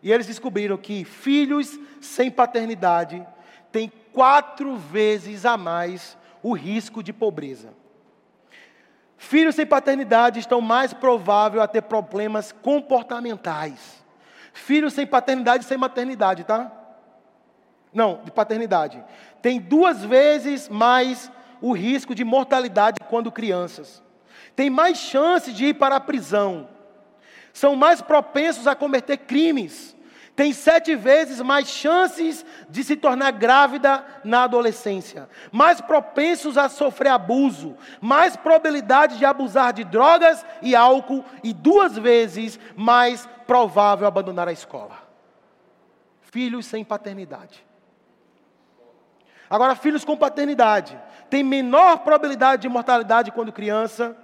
E 0.03 0.13
eles 0.13 0.27
descobriram 0.27 0.77
que 0.77 1.05
filhos 1.05 1.79
sem 2.01 2.31
paternidade 2.31 3.27
têm 3.73 3.91
quatro 4.13 4.77
vezes 4.77 5.45
a 5.45 5.57
mais 5.57 6.17
o 6.43 6.53
risco 6.53 7.03
de 7.03 7.13
pobreza. 7.13 7.71
Filhos 9.25 9.55
sem 9.55 9.65
paternidade 9.65 10.39
estão 10.39 10.61
mais 10.61 10.93
prováveis 10.93 11.63
a 11.63 11.67
ter 11.67 11.83
problemas 11.83 12.53
comportamentais. 12.53 14.05
Filhos 14.53 14.93
sem 14.93 15.07
paternidade 15.07 15.65
e 15.65 15.67
sem 15.67 15.79
maternidade, 15.79 16.45
tá? 16.45 16.71
Não, 17.93 18.21
de 18.23 18.31
paternidade. 18.31 19.03
Tem 19.41 19.59
duas 19.59 20.05
vezes 20.05 20.69
mais 20.69 21.33
o 21.63 21.73
risco 21.73 22.15
de 22.15 22.23
mortalidade 22.23 22.99
quando 23.09 23.33
crianças. 23.33 24.03
Têm 24.55 24.69
mais 24.69 24.99
chances 24.99 25.55
de 25.55 25.67
ir 25.67 25.75
para 25.75 25.97
a 25.97 26.01
prisão. 26.01 26.69
São 27.53 27.75
mais 27.75 28.03
propensos 28.03 28.67
a 28.67 28.75
cometer 28.75 29.17
crimes. 29.17 29.94
Têm 30.37 30.53
sete 30.53 30.97
vezes 30.97 31.41
mais 31.41 31.69
chances 31.69 32.45
de 32.69 32.83
se 32.83 32.97
tornar 32.97 33.31
grávida 33.31 34.05
na 34.25 34.45
adolescência. 34.45 35.29
Mais 35.53 35.81
propensos 35.81 36.59
a 36.59 36.69
sofrer 36.69 37.11
abuso. 37.11 37.77
Mais 38.01 38.37
probabilidade 38.37 39.17
de 39.17 39.25
abusar 39.25 39.73
de 39.73 39.85
drogas 39.85 40.45
e 40.61 40.75
álcool. 40.75 41.25
E 41.45 41.53
duas 41.53 41.97
vezes 41.97 42.59
mais 42.77 43.29
provável 43.47 44.09
abandonar 44.09 44.49
a 44.49 44.53
escola. 44.53 44.99
Filhos 46.21 46.67
sem 46.67 46.83
paternidade. 46.83 47.65
Agora, 49.49 49.77
filhos 49.77 50.05
com 50.05 50.17
paternidade 50.17 50.99
têm 51.31 51.45
menor 51.45 51.99
probabilidade 51.99 52.63
de 52.63 52.69
mortalidade 52.69 53.31
quando 53.31 53.53
criança, 53.53 54.17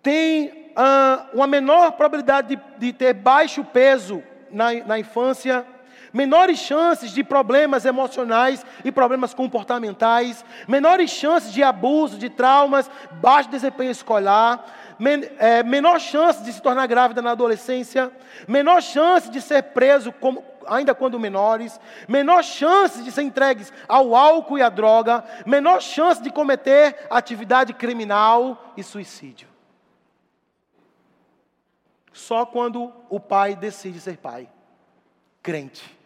tem 0.00 0.72
uh, 0.76 1.34
uma 1.34 1.46
menor 1.48 1.92
probabilidade 1.92 2.54
de, 2.54 2.62
de 2.78 2.92
ter 2.92 3.12
baixo 3.12 3.64
peso 3.64 4.22
na, 4.52 4.72
na 4.84 4.98
infância, 4.98 5.66
menores 6.12 6.58
chances 6.58 7.10
de 7.10 7.24
problemas 7.24 7.84
emocionais 7.84 8.64
e 8.84 8.92
problemas 8.92 9.32
comportamentais, 9.32 10.44
menores 10.68 11.10
chances 11.10 11.52
de 11.52 11.62
abuso, 11.62 12.18
de 12.18 12.28
traumas, 12.28 12.90
baixo 13.12 13.50
desempenho 13.50 13.90
escolar, 13.90 14.64
men 14.98 15.24
é, 15.38 15.62
menor 15.62 15.98
chance 15.98 16.42
de 16.42 16.52
se 16.52 16.60
tornar 16.60 16.86
grávida 16.86 17.22
na 17.22 17.32
adolescência, 17.32 18.12
menor 18.46 18.82
chance 18.82 19.30
de 19.30 19.40
ser 19.40 19.62
preso 19.62 20.12
como, 20.12 20.44
ainda 20.66 20.94
quando 20.94 21.18
menores, 21.18 21.80
menor 22.06 22.44
chance 22.44 23.02
de 23.02 23.10
ser 23.10 23.22
entregues 23.22 23.72
ao 23.88 24.14
álcool 24.14 24.58
e 24.58 24.62
à 24.62 24.68
droga, 24.68 25.24
menor 25.46 25.80
chance 25.80 26.22
de 26.22 26.30
cometer 26.30 27.06
atividade 27.10 27.72
criminal 27.72 28.72
e 28.76 28.82
suicídio. 28.82 29.51
Só 32.12 32.44
quando 32.44 32.92
o 33.08 33.18
pai 33.18 33.56
decide 33.56 34.00
ser 34.00 34.18
pai, 34.18 34.48
crente. 35.42 35.98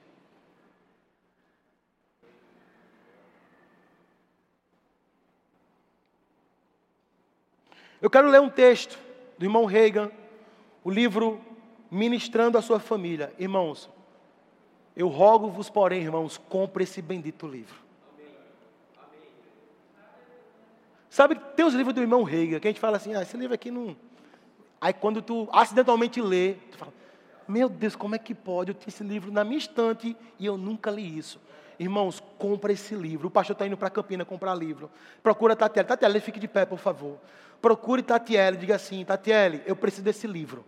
Eu 8.01 8.11
quero 8.11 8.29
ler 8.29 8.41
um 8.41 8.51
texto 8.51 8.99
do 9.39 9.45
irmão 9.45 9.65
Reagan, 9.65 10.11
o 10.85 10.91
livro 10.91 11.41
Ministrando 11.91 12.57
a 12.59 12.63
Sua 12.63 12.79
Família. 12.79 13.33
Irmãos, 13.39 13.91
eu 14.95 15.09
rogo-vos, 15.09 15.69
porém, 15.69 16.03
irmãos, 16.03 16.39
compre 16.39 16.85
esse 16.85 17.03
bendito 17.03 17.47
livro. 17.47 17.85
Sabe, 21.09 21.35
tem 21.57 21.65
os 21.65 21.75
livros 21.75 21.95
do 21.95 22.01
irmão 22.01 22.23
Reagan, 22.23 22.61
que 22.61 22.69
a 22.69 22.71
gente 22.71 22.81
fala 22.81 22.97
assim, 22.99 23.15
ah, 23.15 23.23
esse 23.23 23.37
livro 23.37 23.55
aqui 23.55 23.71
não. 23.71 23.97
Aí 24.81 24.93
quando 24.93 25.23
tu 25.23 25.49
acidentalmente 25.53 26.21
lê, 26.21 26.55
tu 26.71 26.79
fala, 26.79 26.93
meu 27.49 27.69
Deus, 27.69 27.95
como 27.95 28.15
é 28.15 28.19
que 28.19 28.35
pode? 28.35 28.71
Eu 28.71 28.75
tinha 28.75 28.89
esse 28.89 29.05
livro 29.05 29.33
na 29.33 29.45
minha 29.45 29.59
estante 29.59 30.17
e 30.39 30.47
eu 30.47 30.57
nunca 30.57 30.91
li 30.91 31.17
isso. 31.17 31.41
Irmãos, 31.79 32.23
compra 32.39 32.73
esse 32.73 32.95
livro. 32.95 33.29
O 33.29 33.31
pastor 33.31 33.53
está 33.55 33.67
indo 33.67 33.77
para 33.77 33.91
Campina 33.91 34.25
comprar 34.25 34.55
livro. 34.55 34.91
Procura 35.23 35.55
Tatiele. 35.55 35.87
Tatiele, 35.87 36.21
fique 36.21 36.41
de 36.41 36.49
pé, 36.49 36.65
por 36.65 36.79
favor. 36.79 37.19
Procure 37.61 38.03
Tatiele, 38.03 38.57
diga 38.57 38.77
assim: 38.77 39.05
Tatiele, 39.05 39.63
eu 39.67 39.77
preciso 39.77 40.03
desse 40.03 40.27
livro. 40.27 40.65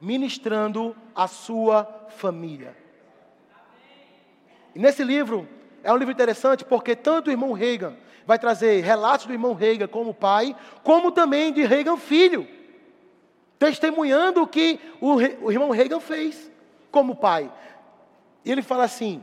Ministrando 0.00 0.94
a 1.14 1.26
sua 1.26 1.84
família. 2.10 2.76
E 4.74 4.78
nesse 4.78 5.02
livro, 5.02 5.48
é 5.82 5.90
um 5.90 5.96
livro 5.96 6.12
interessante 6.12 6.64
porque 6.64 6.94
tanto 6.94 7.28
o 7.28 7.30
irmão 7.30 7.52
Reagan 7.52 7.96
vai 8.26 8.38
trazer 8.38 8.82
relatos 8.82 9.24
do 9.24 9.32
irmão 9.32 9.54
Reagan 9.54 9.86
como 9.86 10.12
pai, 10.12 10.54
como 10.82 11.10
também 11.10 11.50
de 11.50 11.64
Reagan 11.64 11.96
filho, 11.96 12.46
testemunhando 13.58 14.42
o 14.42 14.46
que 14.46 14.78
o, 15.00 15.14
o 15.14 15.52
irmão 15.52 15.70
Reagan 15.70 16.00
fez 16.00 16.50
como 16.90 17.16
pai. 17.16 17.52
E 18.44 18.50
ele 18.50 18.62
fala 18.62 18.84
assim: 18.84 19.22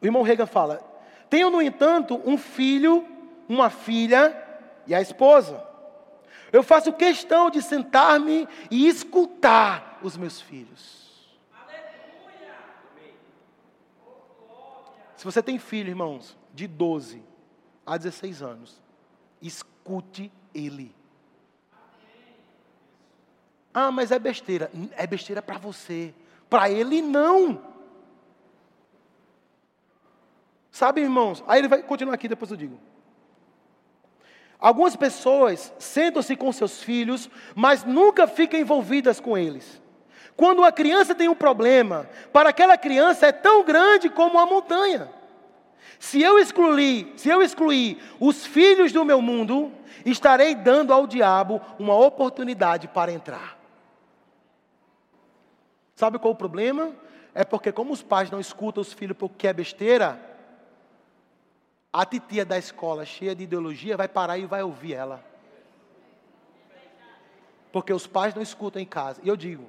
o 0.00 0.06
irmão 0.06 0.22
Reagan 0.22 0.46
fala: 0.46 0.80
Tenho, 1.28 1.50
no 1.50 1.62
entanto, 1.62 2.20
um 2.24 2.36
filho, 2.36 3.06
uma 3.48 3.70
filha 3.70 4.36
e 4.86 4.94
a 4.94 5.00
esposa. 5.00 5.64
Eu 6.52 6.62
faço 6.62 6.92
questão 6.92 7.48
de 7.48 7.62
sentar-me 7.62 8.48
e 8.70 8.88
escutar 8.88 10.00
os 10.02 10.16
meus 10.16 10.40
filhos. 10.40 11.00
Se 15.16 15.24
você 15.24 15.42
tem 15.42 15.58
filho, 15.58 15.90
irmãos, 15.90 16.36
de 16.54 16.66
12 16.66 17.22
a 17.84 17.98
16 17.98 18.42
anos, 18.42 18.82
escute 19.42 20.32
ele. 20.54 20.94
Ah, 23.72 23.90
mas 23.90 24.10
é 24.10 24.18
besteira. 24.18 24.70
É 24.96 25.06
besteira 25.06 25.40
para 25.40 25.58
você. 25.58 26.12
Para 26.48 26.68
ele, 26.68 27.00
não. 27.00 27.62
Sabe, 30.70 31.00
irmãos? 31.00 31.42
Aí 31.46 31.60
ele 31.60 31.68
vai 31.68 31.82
continuar 31.82 32.14
aqui, 32.14 32.28
depois 32.28 32.50
eu 32.50 32.56
digo. 32.56 32.78
Algumas 34.58 34.94
pessoas 34.94 35.72
sentam-se 35.78 36.36
com 36.36 36.52
seus 36.52 36.82
filhos, 36.82 37.30
mas 37.54 37.84
nunca 37.84 38.26
ficam 38.26 38.60
envolvidas 38.60 39.18
com 39.18 39.36
eles. 39.36 39.80
Quando 40.36 40.60
uma 40.60 40.72
criança 40.72 41.14
tem 41.14 41.28
um 41.28 41.34
problema, 41.34 42.08
para 42.32 42.50
aquela 42.50 42.76
criança 42.76 43.26
é 43.26 43.32
tão 43.32 43.64
grande 43.64 44.08
como 44.08 44.32
uma 44.32 44.46
montanha. 44.46 45.10
Se 45.98 46.22
eu 46.22 46.38
excluir, 46.38 47.12
se 47.16 47.28
eu 47.28 47.42
excluir 47.42 48.02
os 48.18 48.46
filhos 48.46 48.90
do 48.90 49.04
meu 49.04 49.20
mundo, 49.20 49.70
estarei 50.04 50.54
dando 50.54 50.94
ao 50.94 51.06
diabo 51.06 51.60
uma 51.78 51.94
oportunidade 51.94 52.88
para 52.88 53.12
entrar. 53.12 53.59
Sabe 56.00 56.18
qual 56.18 56.32
o 56.32 56.34
problema? 56.36 56.96
É 57.34 57.44
porque 57.44 57.70
como 57.70 57.92
os 57.92 58.02
pais 58.02 58.30
não 58.30 58.40
escutam 58.40 58.80
os 58.80 58.90
filhos 58.90 59.14
porque 59.14 59.46
é 59.46 59.52
besteira, 59.52 60.18
a 61.92 62.06
titia 62.06 62.42
da 62.42 62.56
escola, 62.56 63.04
cheia 63.04 63.34
de 63.34 63.44
ideologia, 63.44 63.98
vai 63.98 64.08
parar 64.08 64.38
e 64.38 64.46
vai 64.46 64.62
ouvir 64.62 64.94
ela. 64.94 65.22
Porque 67.70 67.92
os 67.92 68.06
pais 68.06 68.34
não 68.34 68.40
escutam 68.40 68.80
em 68.80 68.86
casa. 68.86 69.20
E 69.22 69.28
eu 69.28 69.36
digo, 69.36 69.64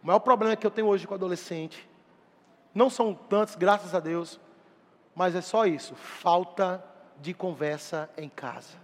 o 0.00 0.06
maior 0.06 0.20
problema 0.20 0.54
que 0.54 0.64
eu 0.64 0.70
tenho 0.70 0.86
hoje 0.86 1.08
com 1.08 1.14
adolescente, 1.14 1.90
não 2.72 2.88
são 2.88 3.12
tantos, 3.12 3.56
graças 3.56 3.96
a 3.96 3.98
Deus, 3.98 4.38
mas 5.12 5.34
é 5.34 5.40
só 5.40 5.66
isso, 5.66 5.96
falta 5.96 6.84
de 7.20 7.34
conversa 7.34 8.08
em 8.16 8.28
casa. 8.28 8.78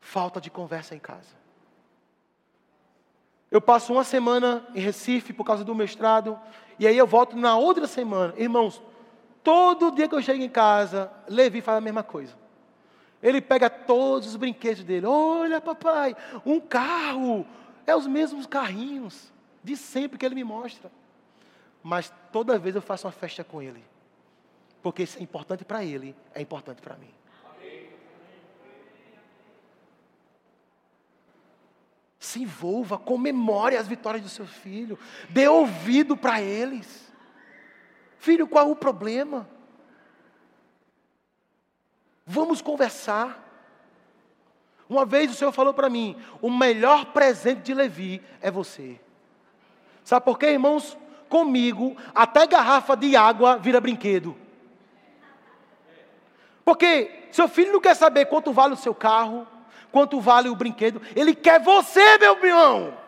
Falta 0.00 0.40
de 0.40 0.50
conversa 0.50 0.94
em 0.94 0.98
casa. 0.98 1.43
Eu 3.54 3.60
passo 3.60 3.92
uma 3.92 4.02
semana 4.02 4.66
em 4.74 4.80
Recife 4.80 5.32
por 5.32 5.44
causa 5.44 5.62
do 5.62 5.76
mestrado, 5.76 6.36
e 6.76 6.88
aí 6.88 6.98
eu 6.98 7.06
volto 7.06 7.36
na 7.36 7.56
outra 7.56 7.86
semana. 7.86 8.34
Irmãos, 8.36 8.82
todo 9.44 9.92
dia 9.92 10.08
que 10.08 10.14
eu 10.16 10.20
chego 10.20 10.42
em 10.42 10.48
casa, 10.48 11.08
Levi 11.28 11.60
faz 11.60 11.78
a 11.78 11.80
mesma 11.80 12.02
coisa. 12.02 12.34
Ele 13.22 13.40
pega 13.40 13.70
todos 13.70 14.30
os 14.30 14.34
brinquedos 14.34 14.82
dele. 14.82 15.06
Olha, 15.06 15.60
papai, 15.60 16.16
um 16.44 16.58
carro. 16.58 17.46
É 17.86 17.94
os 17.94 18.08
mesmos 18.08 18.44
carrinhos 18.44 19.32
de 19.62 19.76
sempre 19.76 20.18
que 20.18 20.26
ele 20.26 20.34
me 20.34 20.42
mostra. 20.42 20.90
Mas 21.80 22.12
toda 22.32 22.58
vez 22.58 22.74
eu 22.74 22.82
faço 22.82 23.06
uma 23.06 23.12
festa 23.12 23.44
com 23.44 23.62
ele. 23.62 23.84
Porque 24.82 25.04
isso 25.04 25.16
é 25.16 25.22
importante 25.22 25.64
para 25.64 25.84
ele, 25.84 26.16
é 26.34 26.42
importante 26.42 26.82
para 26.82 26.96
mim. 26.96 27.14
Se 32.24 32.40
envolva, 32.40 32.96
comemore 32.96 33.76
as 33.76 33.86
vitórias 33.86 34.22
do 34.22 34.30
seu 34.30 34.46
filho, 34.46 34.98
dê 35.28 35.46
ouvido 35.46 36.16
para 36.16 36.40
eles. 36.40 37.12
Filho, 38.18 38.48
qual 38.48 38.66
é 38.66 38.70
o 38.72 38.74
problema? 38.74 39.46
Vamos 42.24 42.62
conversar. 42.62 43.44
Uma 44.88 45.04
vez 45.04 45.30
o 45.30 45.34
Senhor 45.34 45.52
falou 45.52 45.74
para 45.74 45.90
mim: 45.90 46.16
o 46.40 46.48
melhor 46.48 47.12
presente 47.12 47.60
de 47.60 47.74
Levi 47.74 48.22
é 48.40 48.50
você. 48.50 48.98
Sabe 50.02 50.24
por 50.24 50.38
quê, 50.38 50.46
irmãos? 50.46 50.96
Comigo, 51.28 51.94
até 52.14 52.46
garrafa 52.46 52.96
de 52.96 53.14
água 53.14 53.58
vira 53.58 53.82
brinquedo. 53.82 54.34
Porque 56.64 57.28
seu 57.30 57.48
filho 57.48 57.72
não 57.74 57.82
quer 57.82 57.94
saber 57.94 58.24
quanto 58.26 58.50
vale 58.50 58.72
o 58.72 58.78
seu 58.78 58.94
carro, 58.94 59.46
quanto 59.94 60.20
vale 60.20 60.48
o 60.48 60.56
brinquedo. 60.56 61.00
Ele 61.14 61.36
quer 61.36 61.60
você, 61.60 62.18
meu 62.18 62.36
irmão. 62.44 62.98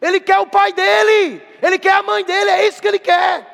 Ele 0.00 0.20
quer 0.20 0.38
o 0.38 0.46
pai 0.46 0.72
dele. 0.72 1.42
Ele 1.60 1.80
quer 1.80 1.94
a 1.94 2.02
mãe 2.02 2.24
dele. 2.24 2.48
É 2.48 2.68
isso 2.68 2.80
que 2.80 2.86
ele 2.86 3.00
quer. 3.00 3.52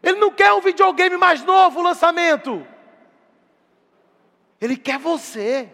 Ele 0.00 0.20
não 0.20 0.30
quer 0.30 0.52
um 0.52 0.60
videogame 0.60 1.16
mais 1.16 1.42
novo, 1.42 1.82
lançamento. 1.82 2.64
Ele 4.60 4.76
quer 4.76 5.00
você. 5.00 5.68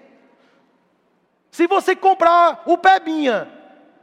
Se 1.50 1.66
você 1.66 1.94
comprar 1.94 2.62
o 2.64 2.78
Pebinha, 2.78 3.52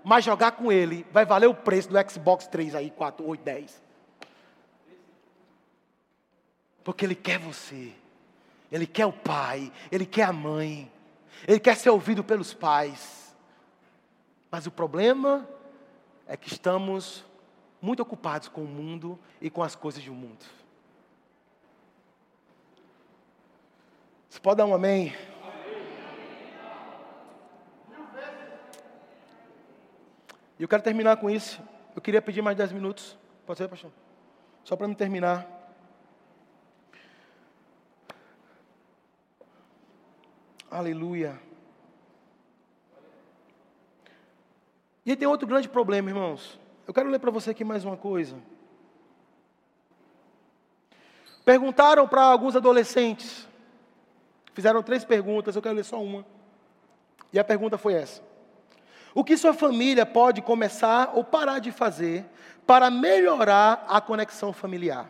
mas 0.03 0.23
jogar 0.23 0.51
com 0.51 0.71
ele, 0.71 1.03
vai 1.11 1.25
valer 1.25 1.47
o 1.47 1.55
preço 1.55 1.89
do 1.89 2.11
Xbox 2.11 2.45
3 2.45 2.75
aí, 2.75 2.91
4, 2.91 3.27
8, 3.27 3.41
10. 3.43 3.83
Porque 6.83 7.05
ele 7.05 7.15
quer 7.15 7.39
você. 7.39 8.02
Ele 8.73 8.87
quer 8.87 9.05
o 9.05 9.13
pai, 9.13 9.71
ele 9.91 10.03
quer 10.03 10.23
a 10.23 10.33
mãe, 10.33 10.91
ele 11.47 11.59
quer 11.59 11.77
ser 11.77 11.91
ouvido 11.91 12.23
pelos 12.23 12.55
pais. 12.55 13.35
Mas 14.49 14.65
o 14.65 14.71
problema 14.71 15.47
é 16.25 16.35
que 16.35 16.47
estamos 16.47 17.23
muito 17.79 18.01
ocupados 18.01 18.47
com 18.47 18.63
o 18.63 18.67
mundo 18.67 19.19
e 19.39 19.47
com 19.47 19.61
as 19.61 19.75
coisas 19.75 20.03
do 20.03 20.11
mundo. 20.11 20.43
Você 24.27 24.39
pode 24.39 24.57
dar 24.57 24.65
um 24.65 24.73
amém? 24.73 25.15
E 30.57 30.63
eu 30.63 30.67
quero 30.67 30.81
terminar 30.81 31.17
com 31.17 31.29
isso. 31.29 31.61
Eu 31.95 32.01
queria 32.01 32.23
pedir 32.23 32.41
mais 32.41 32.57
dez 32.57 32.71
minutos. 32.71 33.15
Pode 33.45 33.59
ser, 33.59 33.67
pastor? 33.67 33.91
Só 34.63 34.75
para 34.75 34.87
me 34.87 34.95
terminar. 34.95 35.62
Aleluia. 40.73 41.39
E 45.05 45.15
tem 45.15 45.27
outro 45.27 45.45
grande 45.45 45.69
problema, 45.69 46.09
irmãos. 46.09 46.59
Eu 46.87 46.93
quero 46.95 47.09
ler 47.11 47.19
para 47.19 47.29
você 47.29 47.51
aqui 47.51 47.63
mais 47.63 47.85
uma 47.85 47.95
coisa. 47.95 48.35
Perguntaram 51.45 52.07
para 52.07 52.23
alguns 52.23 52.55
adolescentes, 52.55 53.47
fizeram 54.55 54.81
três 54.81 55.05
perguntas, 55.05 55.55
eu 55.55 55.61
quero 55.61 55.75
ler 55.75 55.85
só 55.85 56.01
uma. 56.01 56.25
E 57.31 57.37
a 57.37 57.43
pergunta 57.43 57.77
foi 57.77 57.93
essa: 57.93 58.23
O 59.13 59.23
que 59.23 59.37
sua 59.37 59.53
família 59.53 60.07
pode 60.07 60.41
começar 60.41 61.11
ou 61.13 61.23
parar 61.23 61.59
de 61.59 61.71
fazer 61.71 62.25
para 62.65 62.89
melhorar 62.89 63.85
a 63.87 64.01
conexão 64.01 64.51
familiar? 64.51 65.07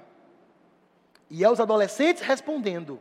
E 1.30 1.42
é 1.42 1.50
os 1.50 1.62
adolescentes 1.62 2.22
respondendo. 2.22 3.00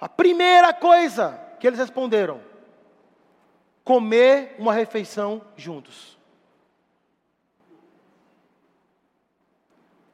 A 0.00 0.08
primeira 0.08 0.72
coisa 0.72 1.38
que 1.60 1.66
eles 1.66 1.78
responderam: 1.78 2.40
comer 3.84 4.54
uma 4.58 4.72
refeição 4.72 5.42
juntos. 5.56 6.18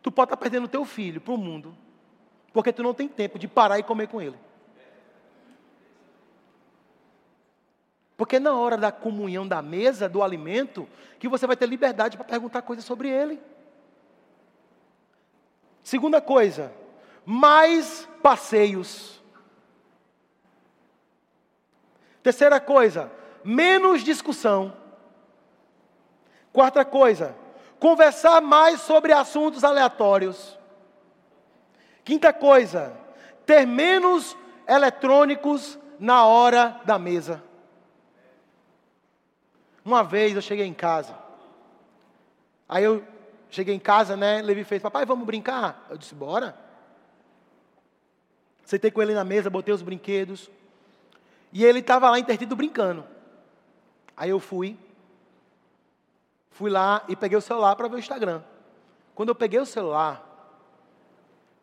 Tu 0.03 0.11
pode 0.11 0.27
estar 0.27 0.37
perdendo 0.37 0.69
teu 0.69 0.85
filho 0.85 1.21
para 1.21 1.35
o 1.35 1.39
mundo, 1.39 1.77
porque 2.53 2.73
tu 2.73 2.83
não 2.83 2.95
tem 2.95 3.09
tempo 3.09 3.39
de 3.39 3.47
parar 3.47 3.79
e 3.79 3.83
comer 3.83 4.09
com 4.09 4.21
ele. 4.21 4.39
Porque 8.17 8.41
na 8.41 8.57
hora 8.57 8.77
da 8.77 8.91
comunhão 8.91 9.47
da 9.47 9.61
mesa, 9.61 10.09
do 10.09 10.23
alimento, 10.23 10.89
que 11.19 11.29
você 11.29 11.47
vai 11.47 11.57
ter 11.57 11.67
liberdade 11.67 12.17
para 12.17 12.25
perguntar 12.25 12.63
coisas 12.63 12.85
sobre 12.85 13.11
ele. 13.11 13.41
Segunda 15.83 16.21
coisa, 16.21 16.73
mais 17.25 18.09
passeios. 18.23 19.16
Terceira 22.27 22.59
coisa, 22.59 23.09
menos 23.45 24.03
discussão. 24.03 24.77
Quarta 26.53 26.85
coisa, 26.85 27.37
conversar 27.79 28.41
mais 28.41 28.81
sobre 28.81 29.13
assuntos 29.13 29.63
aleatórios. 29.63 30.59
Quinta 32.03 32.33
coisa, 32.33 32.93
ter 33.47 33.65
menos 33.65 34.37
eletrônicos 34.67 35.79
na 36.01 36.27
hora 36.27 36.81
da 36.85 36.99
mesa. 36.99 37.45
Uma 39.85 40.03
vez 40.03 40.35
eu 40.35 40.43
cheguei 40.43 40.67
em 40.67 40.75
casa. 40.75 41.17
Aí 42.69 42.83
eu 42.83 43.05
cheguei 43.51 43.73
em 43.73 43.79
casa, 43.79 44.17
né? 44.17 44.43
Levi 44.43 44.65
fez, 44.65 44.83
papai, 44.83 45.07
vamos 45.07 45.25
brincar? 45.25 45.87
Eu 45.89 45.97
disse, 45.97 46.13
bora. 46.13 46.59
Sentei 48.65 48.91
com 48.91 49.01
ele 49.01 49.15
na 49.15 49.23
mesa, 49.23 49.49
botei 49.49 49.73
os 49.73 49.81
brinquedos. 49.81 50.51
E 51.57 51.65
ele 51.65 51.79
estava 51.79 52.11
lá 52.11 52.19
intertido 52.19 52.55
brincando. 52.55 53.03
Aí 54.15 54.29
eu 54.29 54.39
fui. 54.39 54.79
Fui 56.51 56.69
lá 56.69 57.03
e 57.09 57.17
peguei 57.17 57.39
o 57.39 57.41
celular 57.41 57.75
para 57.75 57.89
ver 57.89 57.97
o 57.97 57.99
Instagram. 57.99 58.43
Quando 59.15 59.31
eu 59.31 59.35
peguei 59.35 59.59
o 59.59 59.65
celular, 59.65 60.23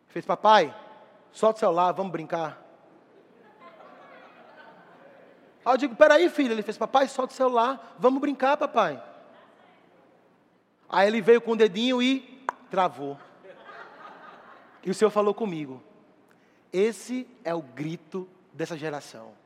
fez, 0.08 0.26
papai, 0.26 0.76
solta 1.32 1.58
o 1.58 1.60
celular, 1.60 1.92
vamos 1.92 2.12
brincar. 2.12 2.60
Aí 5.64 5.74
eu 5.74 5.78
digo, 5.78 5.96
peraí, 5.96 6.28
filho. 6.28 6.54
Ele 6.54 6.64
fez, 6.64 6.76
papai, 6.76 7.08
solta 7.08 7.32
o 7.32 7.38
celular, 7.38 7.96
vamos 8.00 8.20
brincar, 8.20 8.58
papai. 8.58 9.00
Aí 10.90 11.08
ele 11.08 11.22
veio 11.22 11.40
com 11.40 11.52
o 11.52 11.56
dedinho 11.56 12.02
e 12.02 12.44
travou. 12.68 13.16
E 14.84 14.90
o 14.90 14.94
Senhor 14.96 15.12
falou 15.12 15.36
comigo. 15.36 15.84
Esse 16.74 17.28
é 17.44 17.54
o 17.54 17.62
grito 17.62 18.28
dessa 18.52 18.76
geração. 18.76 19.43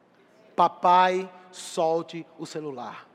Papai, 0.58 1.32
solte 1.52 2.26
o 2.36 2.44
celular. 2.44 3.08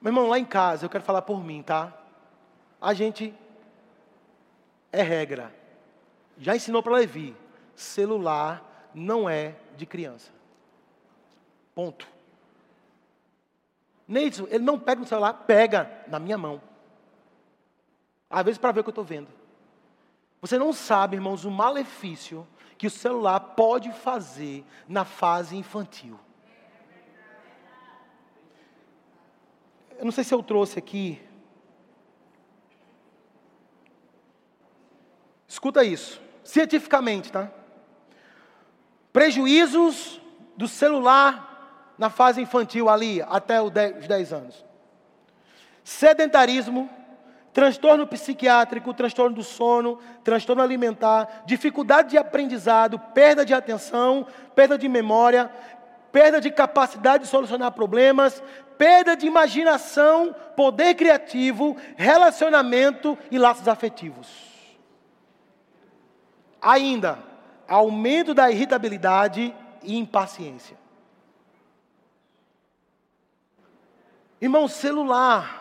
Meu 0.00 0.10
irmão, 0.10 0.28
lá 0.28 0.38
em 0.38 0.46
casa, 0.46 0.86
eu 0.86 0.88
quero 0.88 1.04
falar 1.04 1.20
por 1.20 1.44
mim, 1.44 1.62
tá? 1.62 1.92
A 2.80 2.94
gente 2.94 3.34
é 4.90 5.02
regra. 5.02 5.54
Já 6.38 6.56
ensinou 6.56 6.82
para 6.82 6.94
Levi: 6.94 7.36
celular 7.76 8.90
não 8.94 9.28
é 9.28 9.56
de 9.76 9.84
criança. 9.84 10.30
Ponto. 11.74 12.08
Neidson, 14.06 14.46
ele 14.48 14.64
não 14.64 14.80
pega 14.80 15.02
no 15.02 15.06
celular, 15.06 15.34
pega 15.34 16.02
na 16.08 16.18
minha 16.18 16.38
mão. 16.38 16.62
Às 18.30 18.44
vezes 18.44 18.58
para 18.58 18.72
ver 18.72 18.80
o 18.80 18.84
que 18.84 18.88
eu 18.88 18.92
estou 18.92 19.04
vendo. 19.04 19.28
Você 20.40 20.58
não 20.58 20.72
sabe, 20.72 21.16
irmãos, 21.16 21.44
o 21.44 21.50
malefício 21.50 22.46
que 22.76 22.86
o 22.86 22.90
celular 22.90 23.40
pode 23.40 23.92
fazer 23.92 24.64
na 24.86 25.04
fase 25.04 25.56
infantil. 25.56 26.18
Eu 29.98 30.04
não 30.04 30.12
sei 30.12 30.22
se 30.22 30.32
eu 30.32 30.42
trouxe 30.42 30.78
aqui 30.78 31.20
Escuta 35.48 35.82
isso, 35.82 36.20
cientificamente, 36.44 37.32
tá? 37.32 37.50
Prejuízos 39.10 40.20
do 40.56 40.68
celular 40.68 41.94
na 41.96 42.10
fase 42.10 42.40
infantil 42.40 42.88
ali, 42.88 43.22
até 43.22 43.60
os 43.60 43.72
10 43.72 44.32
anos. 44.32 44.64
Sedentarismo, 45.82 46.88
transtorno 47.52 48.06
psiquiátrico, 48.06 48.94
transtorno 48.94 49.34
do 49.34 49.42
sono, 49.42 49.98
transtorno 50.22 50.62
alimentar, 50.62 51.42
dificuldade 51.46 52.10
de 52.10 52.18
aprendizado, 52.18 52.98
perda 52.98 53.44
de 53.44 53.54
atenção, 53.54 54.26
perda 54.54 54.78
de 54.78 54.88
memória, 54.88 55.50
perda 56.12 56.40
de 56.40 56.50
capacidade 56.50 57.24
de 57.24 57.30
solucionar 57.30 57.72
problemas, 57.72 58.42
perda 58.76 59.16
de 59.16 59.26
imaginação, 59.26 60.34
poder 60.56 60.94
criativo, 60.94 61.76
relacionamento 61.96 63.18
e 63.30 63.38
laços 63.38 63.66
afetivos. 63.66 64.28
Ainda, 66.60 67.18
aumento 67.66 68.34
da 68.34 68.50
irritabilidade 68.50 69.54
e 69.82 69.96
impaciência. 69.96 70.76
Irmão, 74.40 74.68
celular. 74.68 75.57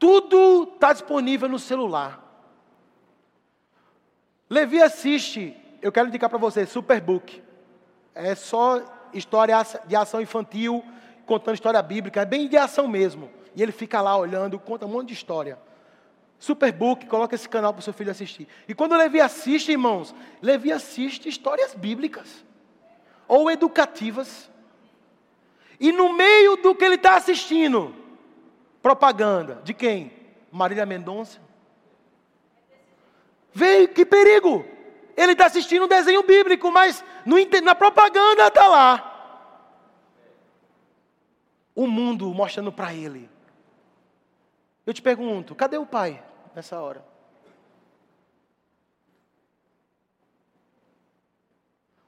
Tudo 0.00 0.64
está 0.74 0.94
disponível 0.94 1.46
no 1.46 1.58
celular. 1.58 2.26
Levi 4.48 4.82
assiste, 4.82 5.54
eu 5.82 5.92
quero 5.92 6.08
indicar 6.08 6.30
para 6.30 6.38
você, 6.38 6.64
Superbook. 6.64 7.42
É 8.14 8.34
só 8.34 8.82
história 9.12 9.54
de 9.86 9.94
ação 9.94 10.22
infantil, 10.22 10.82
contando 11.26 11.54
história 11.54 11.82
bíblica, 11.82 12.22
é 12.22 12.24
bem 12.24 12.48
de 12.48 12.56
ação 12.56 12.88
mesmo. 12.88 13.30
E 13.54 13.62
ele 13.62 13.72
fica 13.72 14.00
lá 14.00 14.16
olhando, 14.16 14.58
conta 14.58 14.86
um 14.86 14.88
monte 14.88 15.08
de 15.08 15.14
história. 15.14 15.58
Superbook, 16.38 17.04
coloca 17.06 17.34
esse 17.34 17.46
canal 17.46 17.74
para 17.74 17.80
o 17.80 17.82
seu 17.82 17.92
filho 17.92 18.10
assistir. 18.10 18.48
E 18.66 18.74
quando 18.74 18.96
Levi 18.96 19.20
assiste, 19.20 19.70
irmãos, 19.70 20.14
Levi 20.40 20.72
assiste 20.72 21.28
histórias 21.28 21.74
bíblicas 21.74 22.42
ou 23.28 23.50
educativas. 23.50 24.50
E 25.78 25.92
no 25.92 26.14
meio 26.14 26.56
do 26.56 26.74
que 26.74 26.86
ele 26.86 26.94
está 26.94 27.16
assistindo, 27.16 27.99
propaganda 28.82 29.60
de 29.62 29.74
quem? 29.74 30.12
Marília 30.50 30.86
Mendonça. 30.86 31.38
Veio, 33.52 33.88
que 33.88 34.04
perigo! 34.04 34.64
Ele 35.16 35.32
está 35.32 35.46
assistindo 35.46 35.84
um 35.84 35.88
desenho 35.88 36.22
bíblico, 36.22 36.70
mas 36.70 37.04
no, 37.26 37.36
na 37.62 37.74
propaganda 37.74 38.46
está 38.46 38.66
lá. 38.66 39.06
O 41.74 41.86
mundo 41.86 42.32
mostrando 42.32 42.72
para 42.72 42.94
ele. 42.94 43.28
Eu 44.86 44.94
te 44.94 45.02
pergunto, 45.02 45.54
cadê 45.54 45.76
o 45.76 45.86
pai? 45.86 46.22
nessa 46.54 46.78
hora. 46.80 47.04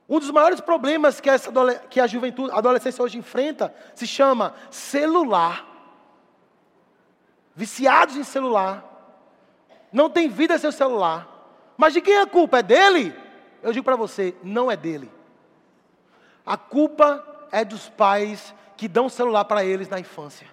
Um 0.08 0.18
dos 0.18 0.30
maiores 0.30 0.60
problemas 0.60 1.20
que, 1.20 1.30
essa, 1.30 1.50
que 1.88 1.98
a 1.98 2.06
juventude, 2.06 2.52
a 2.52 2.58
adolescência 2.58 3.02
hoje 3.02 3.16
enfrenta, 3.16 3.74
se 3.94 4.06
chama 4.06 4.54
celular. 4.70 5.66
Viciados 7.54 8.16
em 8.16 8.24
celular. 8.24 8.84
Não 9.92 10.08
tem 10.08 10.28
vida 10.28 10.56
sem 10.58 10.70
o 10.70 10.72
celular. 10.72 11.28
Mas 11.76 11.92
de 11.92 12.00
quem 12.00 12.14
é 12.14 12.22
a 12.22 12.26
culpa? 12.26 12.58
É 12.58 12.62
dele? 12.62 13.14
Eu 13.62 13.72
digo 13.72 13.84
para 13.84 13.96
você, 13.96 14.34
não 14.42 14.70
é 14.70 14.76
dele. 14.76 15.10
A 16.44 16.56
culpa 16.56 17.46
é 17.52 17.64
dos 17.64 17.88
pais 17.88 18.54
que 18.76 18.88
dão 18.88 19.08
celular 19.08 19.44
para 19.44 19.64
eles 19.64 19.88
na 19.88 20.00
infância. 20.00 20.46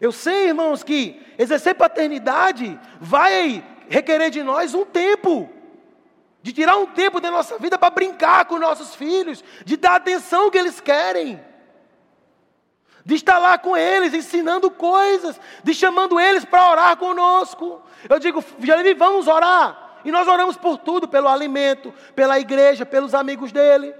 Eu 0.00 0.12
sei, 0.12 0.48
irmãos, 0.48 0.82
que 0.82 1.20
exercer 1.38 1.74
paternidade 1.74 2.78
vai 3.00 3.64
requerer 3.88 4.30
de 4.30 4.42
nós 4.42 4.74
um 4.74 4.84
tempo, 4.84 5.50
de 6.48 6.54
tirar 6.54 6.78
um 6.78 6.86
tempo 6.86 7.20
da 7.20 7.30
nossa 7.30 7.58
vida 7.58 7.76
para 7.76 7.90
brincar 7.90 8.46
com 8.46 8.58
nossos 8.58 8.94
filhos, 8.94 9.44
de 9.66 9.76
dar 9.76 9.96
atenção 9.96 10.50
que 10.50 10.56
eles 10.56 10.80
querem, 10.80 11.38
de 13.04 13.14
estar 13.16 13.36
lá 13.36 13.58
com 13.58 13.76
eles, 13.76 14.14
ensinando 14.14 14.70
coisas, 14.70 15.38
de 15.62 15.74
chamando 15.74 16.18
eles 16.18 16.46
para 16.46 16.70
orar 16.70 16.96
conosco. 16.96 17.82
Eu 18.08 18.18
digo, 18.18 18.42
Jeremy, 18.60 18.94
vamos 18.94 19.28
orar. 19.28 19.98
E 20.06 20.10
nós 20.10 20.26
oramos 20.26 20.56
por 20.56 20.78
tudo, 20.78 21.06
pelo 21.06 21.28
alimento, 21.28 21.92
pela 22.14 22.40
igreja, 22.40 22.86
pelos 22.86 23.14
amigos 23.14 23.52
dele. 23.52 23.94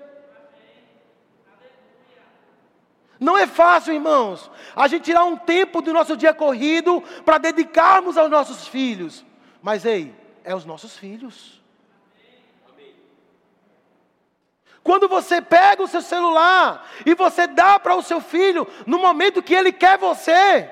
Não 3.20 3.36
é 3.36 3.46
fácil, 3.46 3.92
irmãos, 3.92 4.50
a 4.74 4.88
gente 4.88 5.04
tirar 5.04 5.24
um 5.24 5.36
tempo 5.36 5.82
do 5.82 5.92
nosso 5.92 6.16
dia 6.16 6.32
corrido 6.32 7.02
para 7.26 7.36
dedicarmos 7.36 8.16
aos 8.16 8.30
nossos 8.30 8.66
filhos. 8.66 9.22
Mas 9.60 9.84
ei, 9.84 10.14
é 10.42 10.54
os 10.54 10.64
nossos 10.64 10.96
filhos. 10.96 11.57
Quando 14.82 15.08
você 15.08 15.40
pega 15.40 15.82
o 15.82 15.88
seu 15.88 16.00
celular 16.00 16.88
e 17.04 17.14
você 17.14 17.46
dá 17.46 17.78
para 17.78 17.94
o 17.94 18.02
seu 18.02 18.20
filho 18.20 18.66
no 18.86 18.98
momento 18.98 19.42
que 19.42 19.54
ele 19.54 19.72
quer 19.72 19.98
você, 19.98 20.70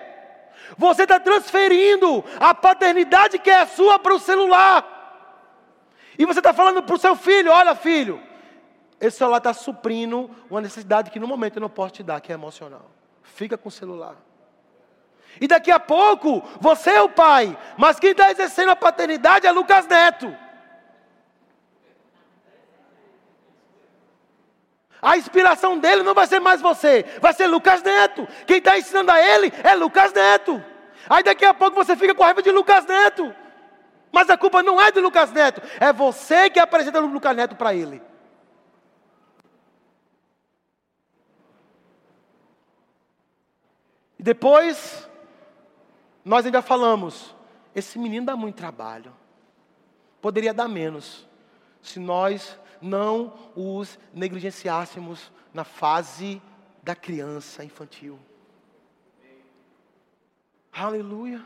você 0.76 1.02
está 1.02 1.20
transferindo 1.20 2.24
a 2.40 2.54
paternidade 2.54 3.38
que 3.38 3.50
é 3.50 3.66
sua 3.66 3.98
para 3.98 4.14
o 4.14 4.18
celular. 4.18 4.94
E 6.18 6.24
você 6.24 6.40
está 6.40 6.52
falando 6.52 6.82
para 6.82 6.94
o 6.94 6.98
seu 6.98 7.14
filho: 7.14 7.52
olha, 7.52 7.74
filho, 7.74 8.22
esse 9.00 9.18
celular 9.18 9.38
está 9.38 9.52
suprindo 9.52 10.30
uma 10.50 10.60
necessidade 10.60 11.10
que 11.10 11.20
no 11.20 11.26
momento 11.26 11.56
eu 11.56 11.60
não 11.60 11.68
posso 11.68 11.94
te 11.94 12.02
dar, 12.02 12.20
que 12.20 12.32
é 12.32 12.34
emocional. 12.34 12.90
Fica 13.22 13.58
com 13.58 13.68
o 13.68 13.72
celular. 13.72 14.16
E 15.38 15.46
daqui 15.46 15.70
a 15.70 15.78
pouco, 15.78 16.42
você 16.60 16.90
é 16.90 17.02
o 17.02 17.10
pai, 17.10 17.56
mas 17.76 18.00
quem 18.00 18.12
está 18.12 18.30
exercendo 18.30 18.70
a 18.70 18.76
paternidade 18.76 19.46
é 19.46 19.52
Lucas 19.52 19.86
Neto. 19.86 20.34
A 25.06 25.16
inspiração 25.16 25.78
dele 25.78 26.02
não 26.02 26.14
vai 26.14 26.26
ser 26.26 26.40
mais 26.40 26.60
você, 26.60 27.04
vai 27.20 27.32
ser 27.32 27.46
Lucas 27.46 27.80
Neto. 27.80 28.26
Quem 28.44 28.58
está 28.58 28.76
ensinando 28.76 29.12
a 29.12 29.20
ele 29.20 29.52
é 29.62 29.72
Lucas 29.72 30.12
Neto. 30.12 30.60
Aí 31.08 31.22
daqui 31.22 31.44
a 31.44 31.54
pouco 31.54 31.76
você 31.76 31.94
fica 31.94 32.12
com 32.12 32.24
a 32.24 32.26
raiva 32.26 32.42
de 32.42 32.50
Lucas 32.50 32.84
Neto. 32.84 33.32
Mas 34.10 34.28
a 34.28 34.36
culpa 34.36 34.64
não 34.64 34.82
é 34.82 34.90
de 34.90 34.98
Lucas 34.98 35.30
Neto, 35.30 35.62
é 35.78 35.92
você 35.92 36.50
que 36.50 36.58
apresenta 36.58 37.00
o 37.00 37.06
Lucas 37.06 37.36
Neto 37.36 37.54
para 37.54 37.72
ele. 37.72 38.02
E 44.18 44.24
depois, 44.24 45.08
nós 46.24 46.44
ainda 46.44 46.62
falamos: 46.62 47.32
esse 47.76 47.96
menino 47.96 48.26
dá 48.26 48.34
muito 48.34 48.56
trabalho. 48.56 49.14
Poderia 50.20 50.52
dar 50.52 50.66
menos, 50.66 51.28
se 51.80 52.00
nós 52.00 52.58
não 52.80 53.32
os 53.54 53.98
negligenciássemos 54.12 55.32
na 55.52 55.64
fase 55.64 56.40
da 56.82 56.94
criança 56.94 57.64
infantil. 57.64 58.18
Aleluia. 60.72 61.44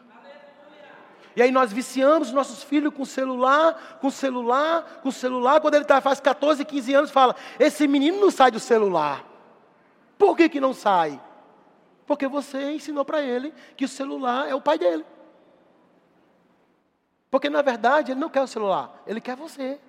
E 1.36 1.42
aí 1.42 1.50
nós 1.50 1.72
viciamos 1.72 2.32
nossos 2.32 2.62
filhos 2.62 2.92
com 2.92 3.04
celular, 3.04 3.98
com 4.00 4.10
celular, 4.10 5.00
com 5.02 5.10
celular. 5.10 5.60
Quando 5.60 5.74
ele 5.74 5.84
tá, 5.84 6.00
faz 6.00 6.20
14, 6.20 6.64
15 6.64 6.94
anos, 6.94 7.10
fala: 7.10 7.36
Esse 7.58 7.86
menino 7.86 8.20
não 8.20 8.30
sai 8.30 8.50
do 8.50 8.58
celular. 8.58 9.24
Por 10.18 10.36
que, 10.36 10.48
que 10.48 10.60
não 10.60 10.74
sai? 10.74 11.20
Porque 12.06 12.26
você 12.26 12.72
ensinou 12.72 13.04
para 13.04 13.22
ele 13.22 13.54
que 13.76 13.84
o 13.84 13.88
celular 13.88 14.48
é 14.48 14.54
o 14.54 14.60
pai 14.60 14.78
dele. 14.78 15.04
Porque 17.30 17.48
na 17.48 17.62
verdade 17.62 18.10
ele 18.10 18.20
não 18.20 18.28
quer 18.28 18.42
o 18.42 18.48
celular, 18.48 19.02
ele 19.06 19.20
quer 19.20 19.36
você. 19.36 19.80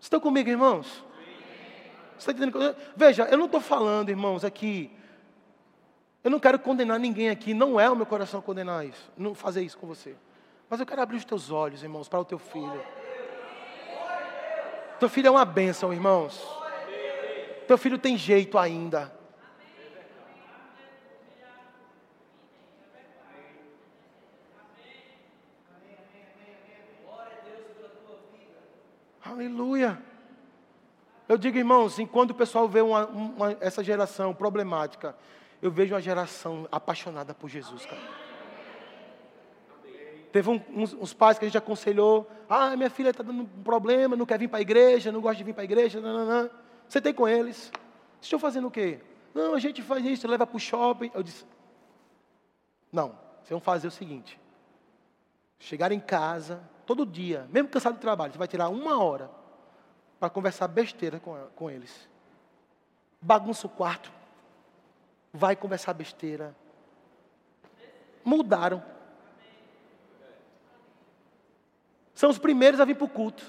Estão 0.00 0.20
comigo, 0.20 0.48
irmãos? 0.48 1.04
Está 2.18 2.32
entendendo? 2.32 2.76
Veja, 2.96 3.24
eu 3.24 3.38
não 3.38 3.46
estou 3.46 3.60
falando, 3.60 4.08
irmãos, 4.10 4.44
aqui 4.44 4.90
eu 6.22 6.30
não 6.30 6.40
quero 6.40 6.58
condenar 6.58 6.98
ninguém 6.98 7.30
aqui, 7.30 7.54
não 7.54 7.78
é 7.78 7.88
o 7.88 7.96
meu 7.96 8.04
coração 8.04 8.42
condenar 8.42 8.84
isso, 8.84 9.10
não 9.16 9.34
fazer 9.34 9.62
isso 9.62 9.78
com 9.78 9.86
você. 9.86 10.16
Mas 10.68 10.80
eu 10.80 10.86
quero 10.86 11.00
abrir 11.00 11.16
os 11.16 11.24
teus 11.24 11.50
olhos, 11.50 11.82
irmãos, 11.82 12.08
para 12.08 12.20
o 12.20 12.24
teu 12.24 12.38
filho. 12.38 12.82
Teu 14.98 15.08
filho 15.08 15.28
é 15.28 15.30
uma 15.30 15.44
bênção, 15.44 15.92
irmãos. 15.92 16.46
Teu 17.66 17.78
filho 17.78 17.98
tem 17.98 18.16
jeito 18.18 18.58
ainda. 18.58 19.12
Aleluia. 29.28 30.02
Eu 31.28 31.36
digo, 31.36 31.58
irmãos, 31.58 31.98
enquanto 31.98 32.30
o 32.30 32.34
pessoal 32.34 32.66
vê 32.66 32.80
uma, 32.80 33.06
uma, 33.06 33.56
essa 33.60 33.84
geração 33.84 34.34
problemática, 34.34 35.14
eu 35.60 35.70
vejo 35.70 35.94
uma 35.94 36.00
geração 36.00 36.66
apaixonada 36.72 37.34
por 37.34 37.50
Jesus, 37.50 37.84
cara. 37.84 38.00
Teve 40.32 40.48
um, 40.48 40.60
uns, 40.74 40.94
uns, 40.94 41.12
pais 41.12 41.38
que 41.38 41.44
a 41.44 41.48
gente 41.48 41.58
aconselhou, 41.58 42.30
ah, 42.48 42.74
minha 42.74 42.88
filha 42.88 43.10
está 43.10 43.22
dando 43.22 43.42
um 43.42 43.62
problema, 43.62 44.16
não 44.16 44.24
quer 44.24 44.38
vir 44.38 44.48
para 44.48 44.60
a 44.60 44.62
igreja, 44.62 45.12
não 45.12 45.20
gosta 45.20 45.36
de 45.36 45.44
vir 45.44 45.52
para 45.52 45.62
a 45.62 45.64
igreja, 45.64 46.00
não. 46.00 46.50
Você 46.88 46.98
tem 46.98 47.12
com 47.12 47.28
eles. 47.28 47.70
Estão 48.22 48.38
fazendo 48.38 48.68
o 48.68 48.70
quê? 48.70 49.00
Não, 49.34 49.54
a 49.54 49.58
gente 49.58 49.82
faz 49.82 50.02
isso, 50.06 50.26
leva 50.26 50.46
para 50.46 50.56
o 50.56 50.60
shopping. 50.60 51.10
Eu 51.12 51.22
disse, 51.22 51.44
não, 52.90 53.08
vocês 53.40 53.50
vão 53.50 53.60
fazer 53.60 53.88
o 53.88 53.90
seguinte. 53.90 54.40
Chegar 55.58 55.92
em 55.92 56.00
casa, 56.00 56.62
todo 56.88 57.04
dia, 57.04 57.46
mesmo 57.50 57.68
cansado 57.68 57.96
do 57.96 58.00
trabalho, 58.00 58.32
você 58.32 58.38
vai 58.38 58.48
tirar 58.48 58.70
uma 58.70 59.04
hora 59.04 59.30
para 60.18 60.30
conversar 60.30 60.66
besteira 60.68 61.20
com, 61.20 61.36
com 61.54 61.70
eles. 61.70 62.08
Bagunça 63.20 63.66
o 63.66 63.70
quarto, 63.70 64.10
vai 65.30 65.54
conversar 65.54 65.92
besteira. 65.92 66.56
Mudaram. 68.24 68.82
São 72.14 72.30
os 72.30 72.38
primeiros 72.38 72.80
a 72.80 72.86
vir 72.86 72.96
para 72.96 73.04
o 73.04 73.10
culto. 73.10 73.44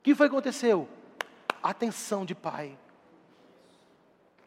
O 0.00 0.02
que 0.02 0.12
foi 0.12 0.28
que 0.28 0.34
aconteceu? 0.34 0.88
Atenção 1.62 2.24
de 2.24 2.34
pai. 2.34 2.76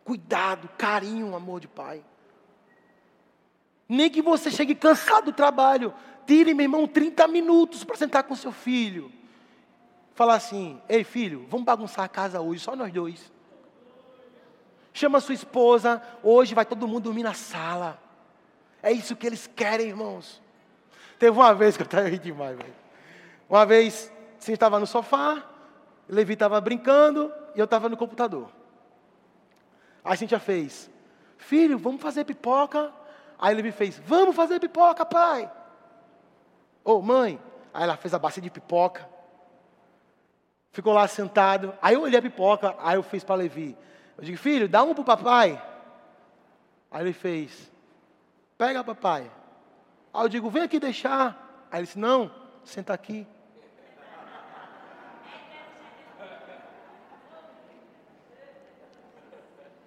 Cuidado, 0.04 0.68
carinho, 0.78 1.34
amor 1.34 1.62
de 1.62 1.70
pai. 1.70 2.04
Nem 3.88 4.10
que 4.10 4.22
você 4.22 4.50
chegue 4.50 4.76
cansado 4.76 5.26
do 5.26 5.34
trabalho, 5.34 5.94
tire, 6.26 6.54
meu 6.54 6.64
irmão, 6.64 6.88
30 6.88 7.28
minutos 7.28 7.84
para 7.84 7.96
sentar 7.96 8.24
com 8.24 8.36
seu 8.36 8.52
filho 8.52 9.12
falar 10.14 10.36
assim: 10.36 10.82
Ei 10.88 11.04
filho, 11.04 11.46
vamos 11.50 11.66
bagunçar 11.66 12.06
a 12.06 12.10
casa 12.10 12.42
hoje, 12.42 12.62
só 12.62 12.76
nós 12.76 12.92
dois. 12.92 13.32
Chama 14.94 15.20
sua 15.20 15.34
esposa, 15.34 16.02
hoje 16.22 16.54
vai 16.54 16.66
todo 16.66 16.88
mundo 16.88 17.06
dormir 17.06 17.24
na 17.24 17.34
sala. 17.34 18.00
É 18.82 18.92
isso 18.92 19.16
que 19.16 19.26
eles 19.26 19.48
querem, 19.48 19.88
irmãos. 19.88 20.42
Teve 21.18 21.32
uma 21.32 21.54
vez 21.54 21.76
que 21.76 21.84
eu 21.84 21.86
estava 21.86 22.12
demais, 22.18 22.58
velho. 22.58 22.76
Uma 23.50 23.66
vez, 23.66 24.12
você 24.38 24.54
estava 24.54 24.80
no 24.80 24.86
sofá, 24.86 25.44
Levi 26.08 26.34
estava 26.34 26.60
brincando 26.62 27.34
e 27.56 27.60
eu 27.60 27.66
estava 27.66 27.90
no 27.90 27.98
computador. 27.98 28.50
A 30.04 30.16
gente 30.16 30.32
já 30.32 30.40
fez, 30.40 30.90
filho, 31.38 31.78
vamos 31.78 32.02
fazer 32.02 32.26
pipoca. 32.26 32.92
Aí 33.44 33.54
Levi 33.54 33.72
fez, 33.72 34.00
vamos 34.06 34.36
fazer 34.36 34.60
pipoca, 34.60 35.06
pai. 35.06 35.52
Ô, 36.84 36.94
oh, 36.94 37.02
mãe. 37.02 37.40
Aí 37.74 37.84
ela 37.84 37.98
fez 37.98 38.14
a 38.14 38.20
bacia 38.20 38.42
de 38.42 38.50
pipoca 38.50 39.14
ficou 40.74 40.92
lá 40.92 41.08
sentado. 41.08 41.74
Aí 41.82 41.94
eu 41.94 42.02
olhei 42.02 42.20
a 42.20 42.22
pipoca, 42.22 42.76
aí 42.80 42.98
eu 42.98 43.04
fiz 43.04 43.24
para 43.24 43.36
Levi. 43.36 43.78
Eu 44.18 44.26
digo, 44.26 44.38
filho, 44.38 44.68
dá 44.68 44.84
um 44.84 44.94
para 44.94 45.02
o 45.02 45.06
papai. 45.06 45.64
Aí 46.92 47.04
ele 47.04 47.14
fez, 47.14 47.72
pega 48.58 48.84
papai. 48.84 49.32
Aí 50.14 50.24
eu 50.24 50.30
digo, 50.30 50.50
vem 50.50 50.64
aqui 50.64 50.80
deixar. 50.80 51.68
Aí 51.72 51.80
ele 51.80 51.86
disse, 51.86 52.00
não, 52.00 52.34
senta 52.66 52.94
aqui. 52.94 53.26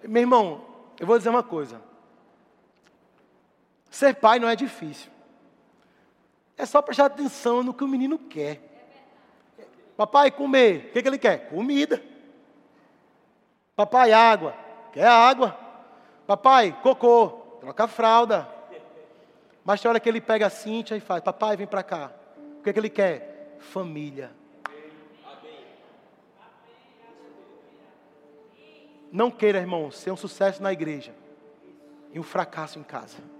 Meu 0.03 0.21
irmão, 0.21 0.65
eu 0.97 1.05
vou 1.05 1.17
dizer 1.17 1.29
uma 1.29 1.43
coisa. 1.43 1.81
Ser 3.97 4.13
pai 4.13 4.37
não 4.37 4.47
é 4.47 4.55
difícil. 4.55 5.09
É 6.55 6.67
só 6.67 6.83
prestar 6.83 7.05
atenção 7.05 7.63
no 7.63 7.73
que 7.73 7.83
o 7.83 7.87
menino 7.87 8.19
quer. 8.19 8.61
Papai, 9.97 10.29
comer. 10.29 10.89
O 10.89 10.91
que, 10.91 11.01
que 11.01 11.07
ele 11.07 11.17
quer? 11.17 11.49
Comida. 11.49 11.99
Papai, 13.75 14.13
água. 14.13 14.53
Quer 14.93 15.07
água. 15.07 15.57
Papai, 16.27 16.77
cocô. 16.83 17.29
Troca 17.59 17.85
a 17.85 17.87
fralda. 17.87 18.47
Mas 19.65 19.81
tem 19.81 19.89
hora 19.89 19.99
que 19.99 20.07
ele 20.07 20.21
pega 20.21 20.45
a 20.45 20.51
Cíntia 20.51 20.95
e 20.95 20.99
faz: 20.99 21.23
Papai, 21.23 21.57
vem 21.57 21.65
para 21.65 21.81
cá. 21.81 22.11
O 22.59 22.61
que, 22.61 22.71
que 22.71 22.79
ele 22.79 22.91
quer? 22.91 23.57
Família. 23.57 24.29
Não 29.11 29.31
queira, 29.31 29.57
irmão, 29.57 29.89
ser 29.89 30.11
um 30.11 30.15
sucesso 30.15 30.61
na 30.61 30.71
igreja 30.71 31.15
e 32.13 32.19
um 32.19 32.23
fracasso 32.23 32.77
em 32.77 32.83
casa. 32.83 33.36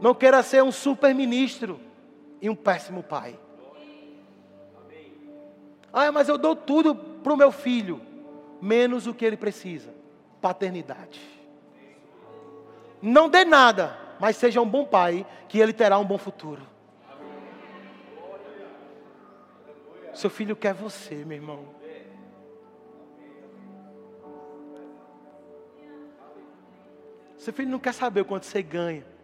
Não 0.00 0.14
queira 0.14 0.42
ser 0.42 0.62
um 0.62 0.72
super 0.72 1.14
ministro 1.14 1.80
e 2.40 2.50
um 2.50 2.54
péssimo 2.54 3.02
pai. 3.02 3.38
Ah, 5.92 6.12
mas 6.12 6.28
eu 6.28 6.36
dou 6.36 6.54
tudo 6.54 6.94
para 6.94 7.32
o 7.32 7.36
meu 7.36 7.50
filho, 7.50 8.00
menos 8.60 9.06
o 9.06 9.14
que 9.14 9.24
ele 9.24 9.36
precisa: 9.36 9.94
paternidade. 10.40 11.20
Não 13.00 13.28
dê 13.28 13.44
nada, 13.44 13.98
mas 14.20 14.36
seja 14.36 14.60
um 14.60 14.68
bom 14.68 14.84
pai, 14.84 15.26
que 15.48 15.58
ele 15.58 15.72
terá 15.72 15.98
um 15.98 16.04
bom 16.04 16.18
futuro. 16.18 16.62
Seu 20.12 20.30
filho 20.30 20.56
quer 20.56 20.74
você, 20.74 21.24
meu 21.24 21.36
irmão. 21.36 21.76
Seu 27.36 27.52
filho 27.52 27.70
não 27.70 27.78
quer 27.78 27.92
saber 27.92 28.24
quanto 28.24 28.44
você 28.44 28.62
ganha. 28.62 29.15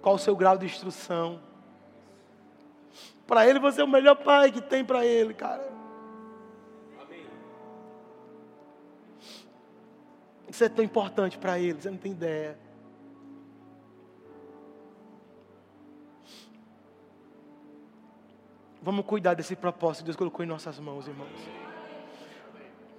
Qual 0.00 0.14
o 0.14 0.18
seu 0.18 0.36
grau 0.36 0.56
de 0.56 0.66
instrução. 0.66 1.40
Para 3.26 3.46
ele 3.46 3.58
você 3.58 3.80
é 3.80 3.84
o 3.84 3.88
melhor 3.88 4.16
pai 4.16 4.52
que 4.52 4.60
tem 4.60 4.84
para 4.84 5.04
ele, 5.04 5.34
cara. 5.34 5.76
Isso 10.48 10.64
é 10.64 10.68
tão 10.68 10.84
importante 10.84 11.36
para 11.36 11.58
ele, 11.58 11.80
você 11.82 11.90
não 11.90 11.98
tem 11.98 12.12
ideia. 12.12 12.58
Vamos 18.80 19.04
cuidar 19.04 19.34
desse 19.34 19.56
propósito 19.56 20.02
que 20.02 20.04
Deus 20.04 20.16
colocou 20.16 20.44
em 20.44 20.48
nossas 20.48 20.78
mãos, 20.78 21.08
irmãos. 21.08 21.28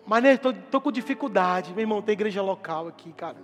Mas 0.06 0.22
né, 0.22 0.34
estou 0.34 0.82
com 0.82 0.92
dificuldade, 0.92 1.72
meu 1.72 1.82
irmão, 1.82 2.02
tem 2.02 2.14
igreja 2.14 2.42
local 2.42 2.88
aqui, 2.90 3.12
cara. 3.14 3.38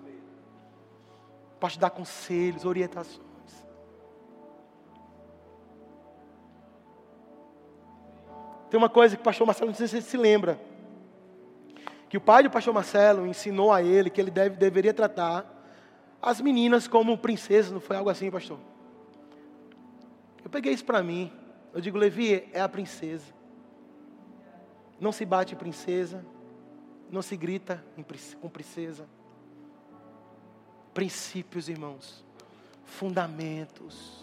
Posso 1.60 1.80
dar 1.80 1.90
conselhos, 1.90 2.66
orientações. 2.66 3.33
Tem 8.74 8.78
uma 8.80 8.90
coisa 8.90 9.16
que 9.16 9.22
o 9.22 9.24
pastor 9.24 9.46
Marcelo, 9.46 9.70
não 9.70 9.76
sei 9.76 9.88
se 9.88 10.02
você 10.02 10.10
se 10.10 10.18
lembra, 10.18 10.60
que 12.10 12.18
o 12.18 12.20
pai 12.20 12.42
do 12.42 12.50
pastor 12.50 12.74
Marcelo 12.74 13.28
ensinou 13.28 13.72
a 13.72 13.84
ele 13.84 14.10
que 14.10 14.20
ele 14.20 14.32
deve, 14.32 14.56
deveria 14.56 14.92
tratar 14.92 15.46
as 16.20 16.42
meninas 16.42 16.88
como 16.88 17.16
princesas, 17.16 17.72
não 17.72 17.80
foi 17.80 17.96
algo 17.96 18.10
assim, 18.10 18.32
pastor? 18.32 18.58
Eu 20.44 20.50
peguei 20.50 20.74
isso 20.74 20.84
para 20.84 21.04
mim. 21.04 21.32
Eu 21.72 21.82
digo, 21.82 22.00
Levi, 22.00 22.50
é 22.52 22.62
a 22.62 22.68
princesa. 22.68 23.32
Não 25.00 25.12
se 25.12 25.24
bate 25.24 25.56
princesa, 25.56 26.26
não 27.12 27.22
se 27.22 27.38
grita 27.38 27.86
com 28.42 28.50
princesa. 28.50 29.08
Princípios, 30.96 31.70
irmãos, 31.70 32.26
fundamentos. 32.84 34.23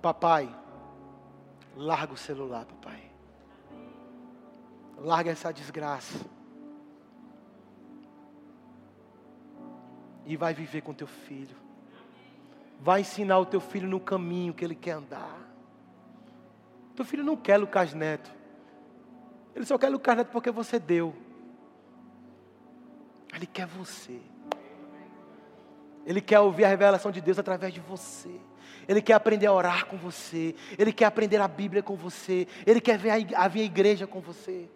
Papai, 0.00 0.54
larga 1.74 2.12
o 2.12 2.16
celular, 2.16 2.64
papai. 2.64 3.10
Larga 4.98 5.30
essa 5.30 5.52
desgraça. 5.52 6.36
e 10.26 10.36
vai 10.36 10.52
viver 10.52 10.82
com 10.82 10.92
teu 10.92 11.06
filho. 11.06 11.56
Vai 12.80 13.00
ensinar 13.00 13.38
o 13.38 13.46
teu 13.46 13.60
filho 13.60 13.88
no 13.88 14.00
caminho 14.00 14.52
que 14.52 14.64
ele 14.64 14.74
quer 14.74 14.92
andar. 14.92 15.38
Teu 16.94 17.04
filho 17.04 17.24
não 17.24 17.36
quer 17.36 17.56
Lucas 17.56 17.94
Neto. 17.94 18.30
Ele 19.54 19.64
só 19.64 19.78
quer 19.78 19.88
Lucas 19.88 20.16
Neto 20.16 20.30
porque 20.30 20.50
você 20.50 20.78
deu. 20.78 21.14
Ele 23.32 23.46
quer 23.46 23.66
você. 23.66 24.20
Ele 26.04 26.20
quer 26.20 26.40
ouvir 26.40 26.64
a 26.64 26.68
revelação 26.68 27.10
de 27.10 27.20
Deus 27.20 27.38
através 27.38 27.72
de 27.72 27.80
você. 27.80 28.40
Ele 28.88 29.02
quer 29.02 29.14
aprender 29.14 29.46
a 29.46 29.52
orar 29.52 29.86
com 29.86 29.96
você. 29.96 30.54
Ele 30.78 30.92
quer 30.92 31.06
aprender 31.06 31.40
a 31.40 31.48
Bíblia 31.48 31.82
com 31.82 31.96
você. 31.96 32.46
Ele 32.64 32.80
quer 32.80 32.98
ver 32.98 33.10
a, 33.10 33.42
a, 33.42 33.46
a 33.46 33.58
igreja 33.58 34.06
com 34.06 34.20
você. 34.20 34.68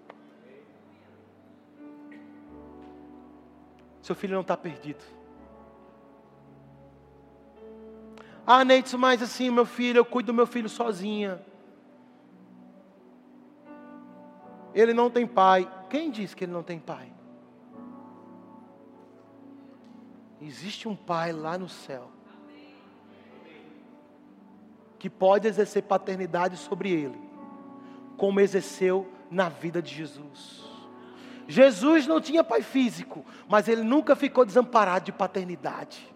Seu 4.02 4.14
filho 4.14 4.34
não 4.34 4.40
está 4.40 4.56
perdido. 4.56 5.04
Ah, 8.44 8.64
Neitz, 8.64 8.94
mas 8.94 9.22
assim, 9.22 9.50
meu 9.50 9.66
filho, 9.66 9.98
eu 9.98 10.04
cuido 10.04 10.32
do 10.32 10.34
meu 10.34 10.46
filho 10.46 10.68
sozinha. 10.68 11.40
Ele 14.74 14.92
não 14.92 15.08
tem 15.08 15.26
pai. 15.26 15.70
Quem 15.88 16.10
disse 16.10 16.34
que 16.34 16.44
ele 16.44 16.52
não 16.52 16.62
tem 16.62 16.80
pai? 16.80 17.12
Existe 20.40 20.88
um 20.88 20.96
pai 20.96 21.32
lá 21.32 21.56
no 21.56 21.68
céu 21.68 22.10
que 25.00 25.08
pode 25.08 25.48
exercer 25.48 25.82
paternidade 25.82 26.58
sobre 26.58 26.92
ele, 26.92 27.18
como 28.18 28.38
exerceu 28.38 29.10
na 29.30 29.48
vida 29.48 29.80
de 29.80 29.94
Jesus. 29.94 30.60
Jesus 31.48 32.06
não 32.06 32.20
tinha 32.20 32.44
pai 32.44 32.60
físico, 32.60 33.24
mas 33.48 33.66
ele 33.66 33.82
nunca 33.82 34.14
ficou 34.14 34.44
desamparado 34.44 35.06
de 35.06 35.12
paternidade. 35.12 36.06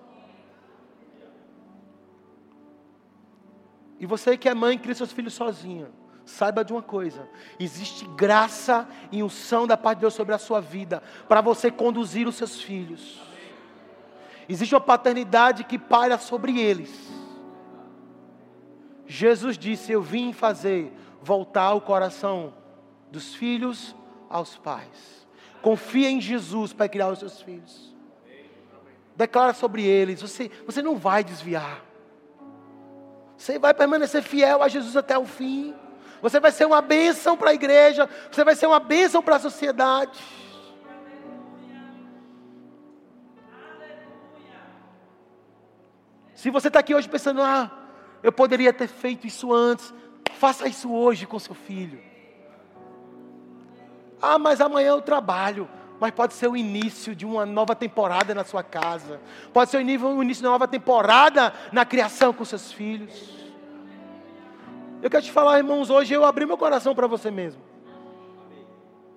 E 3.99 4.05
você 4.05 4.37
que 4.37 4.51
é 4.51 4.55
mãe, 4.55 4.77
cria 4.77 4.95
seus 4.95 5.13
filhos 5.13 5.33
sozinha. 5.33 5.91
Saiba 6.27 6.63
de 6.63 6.75
uma 6.75 6.83
coisa: 6.83 7.27
existe 7.59 8.05
graça 8.17 8.87
e 9.11 9.23
unção 9.23 9.67
da 9.67 9.79
parte 9.79 9.99
de 9.99 10.03
Deus 10.03 10.15
sobre 10.15 10.35
a 10.35 10.39
sua 10.39 10.61
vida, 10.61 11.03
para 11.27 11.41
você 11.41 11.71
conduzir 11.71 12.29
os 12.29 12.35
seus 12.35 12.61
filhos. 12.61 13.23
Existe 14.47 14.75
uma 14.75 14.81
paternidade 14.81 15.65
que 15.65 15.79
paira 15.79 16.19
sobre 16.19 16.61
eles. 16.61 17.14
Jesus 19.07 19.59
disse: 19.59 19.93
Eu 19.93 20.03
vim 20.03 20.33
fazer 20.33 20.93
voltar 21.23 21.73
o 21.75 21.81
coração 21.81 22.55
dos 23.11 23.35
filhos 23.35 23.95
aos 24.29 24.57
pais. 24.57 25.27
Confia 25.63 26.11
em 26.11 26.21
Jesus 26.21 26.73
para 26.73 26.89
criar 26.89 27.09
os 27.09 27.19
seus 27.19 27.41
filhos. 27.41 27.95
Declara 29.17 29.55
sobre 29.55 29.85
eles: 29.85 30.21
você, 30.21 30.51
você 30.67 30.83
não 30.83 30.97
vai 30.97 31.23
desviar. 31.23 31.83
Você 33.37 33.59
vai 33.59 33.75
permanecer 33.75 34.23
fiel 34.23 34.63
a 34.63 34.69
Jesus 34.69 34.97
até 34.97 35.19
o 35.19 35.25
fim. 35.25 35.75
Você 36.23 36.41
vai 36.41 36.51
ser 36.51 36.65
uma 36.65 36.81
bênção 36.81 37.37
para 37.37 37.51
a 37.51 37.55
igreja. 37.55 38.09
Você 38.31 38.45
vai 38.45 38.55
ser 38.55 38.67
uma 38.67 38.81
bênção 38.81 39.23
para 39.23 39.37
a 39.37 39.41
sociedade. 39.41 40.19
Se 46.35 46.51
você 46.51 46.69
está 46.69 46.81
aqui 46.81 46.95
hoje 46.95 47.09
pensando, 47.09 47.41
ah, 47.43 47.71
eu 48.25 48.33
poderia 48.33 48.73
ter 48.73 48.89
feito 48.89 49.27
isso 49.27 49.53
antes, 49.53 49.93
faça 50.39 50.67
isso 50.67 50.91
hoje 50.91 51.27
com 51.27 51.39
seu 51.39 51.55
filho. 51.55 52.01
Ah, 54.21 54.39
mas 54.39 54.63
amanhã 54.63 54.93
eu 54.93 55.03
trabalho. 55.03 55.69
Mas 56.01 56.11
pode 56.11 56.33
ser 56.33 56.49
o 56.49 56.57
início 56.57 57.15
de 57.15 57.27
uma 57.27 57.45
nova 57.45 57.77
temporada 57.77 58.35
na 58.35 58.43
sua 58.43 58.63
casa. 58.63 59.21
Pode 59.53 59.71
ser 59.71 59.77
o 59.77 59.81
início 59.83 60.41
de 60.41 60.47
uma 60.47 60.53
nova 60.53 60.67
temporada 60.67 61.53
na 61.71 61.85
criação 61.85 62.33
com 62.33 62.47
seus 62.47 62.73
filhos. 62.73 63.13
Eu 65.03 65.11
quero 65.11 65.23
te 65.23 65.31
falar, 65.31 65.59
irmãos, 65.59 65.91
hoje 65.91 66.15
eu 66.15 66.25
abri 66.25 66.47
meu 66.47 66.57
coração 66.57 66.95
para 66.95 67.07
você 67.07 67.31
mesmo. 67.31 67.61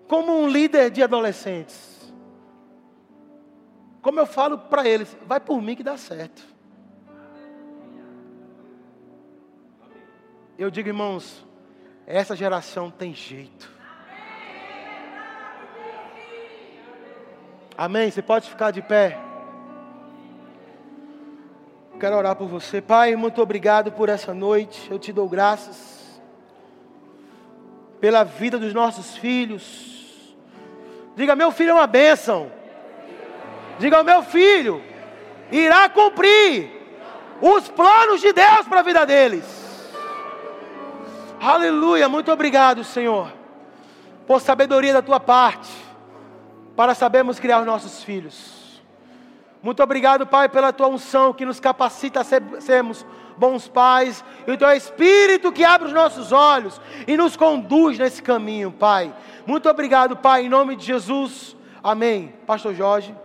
Como 0.05 0.37
um 0.37 0.49
líder 0.49 0.91
de 0.91 1.01
adolescentes. 1.01 2.13
Como 4.01 4.19
eu 4.19 4.25
falo 4.25 4.57
para 4.57 4.85
eles, 4.85 5.15
vai 5.25 5.39
por 5.39 5.61
mim 5.61 5.77
que 5.77 5.83
dá 5.83 5.95
certo. 5.95 6.56
Eu 10.57 10.71
digo, 10.71 10.89
irmãos, 10.89 11.45
essa 12.07 12.35
geração 12.35 12.89
tem 12.89 13.13
jeito. 13.13 13.71
Amém? 17.77 18.09
Você 18.09 18.23
pode 18.23 18.49
ficar 18.49 18.71
de 18.71 18.81
pé. 18.81 19.19
Quero 21.99 22.15
orar 22.15 22.35
por 22.35 22.47
você. 22.47 22.81
Pai, 22.81 23.15
muito 23.15 23.39
obrigado 23.39 23.91
por 23.91 24.09
essa 24.09 24.33
noite. 24.33 24.89
Eu 24.89 24.97
te 24.97 25.13
dou 25.13 25.29
graças 25.29 26.19
pela 28.01 28.23
vida 28.23 28.57
dos 28.57 28.73
nossos 28.73 29.15
filhos. 29.15 30.35
Diga, 31.15 31.35
meu 31.35 31.51
filho 31.51 31.69
é 31.69 31.73
uma 31.75 31.87
bênção. 31.87 32.51
Diga, 33.77 34.01
meu 34.01 34.23
filho 34.23 34.81
irá 35.51 35.87
cumprir 35.87 36.71
os 37.39 37.69
planos 37.69 38.21
de 38.21 38.33
Deus 38.33 38.67
para 38.67 38.79
a 38.79 38.83
vida 38.83 39.05
deles. 39.05 39.66
Aleluia. 41.39 42.09
Muito 42.09 42.31
obrigado, 42.31 42.83
Senhor, 42.83 43.31
por 44.25 44.41
sabedoria 44.41 44.93
da 44.93 45.01
tua 45.01 45.19
parte, 45.19 45.71
para 46.75 46.95
sabermos 46.95 47.39
criar 47.39 47.59
os 47.59 47.65
nossos 47.65 48.03
filhos. 48.03 48.81
Muito 49.61 49.81
obrigado, 49.83 50.25
Pai, 50.25 50.49
pela 50.49 50.71
tua 50.71 50.87
unção 50.87 51.33
que 51.33 51.45
nos 51.45 51.59
capacita 51.59 52.21
a 52.21 52.23
ser, 52.23 52.41
sermos 52.59 53.05
bons 53.37 53.67
pais, 53.67 54.23
e 54.47 54.51
o 54.51 54.57
teu 54.57 54.69
Espírito 54.71 55.51
que 55.51 55.63
abre 55.63 55.87
os 55.87 55.93
nossos 55.93 56.31
olhos 56.31 56.81
e 57.07 57.15
nos 57.15 57.35
conduz 57.35 57.97
nesse 57.97 58.21
caminho, 58.21 58.71
Pai. 58.71 59.13
Muito 59.45 59.69
obrigado, 59.69 60.17
Pai, 60.17 60.45
em 60.45 60.49
nome 60.49 60.75
de 60.75 60.85
Jesus. 60.85 61.55
Amém. 61.83 62.33
Pastor 62.45 62.73
Jorge. 62.73 63.15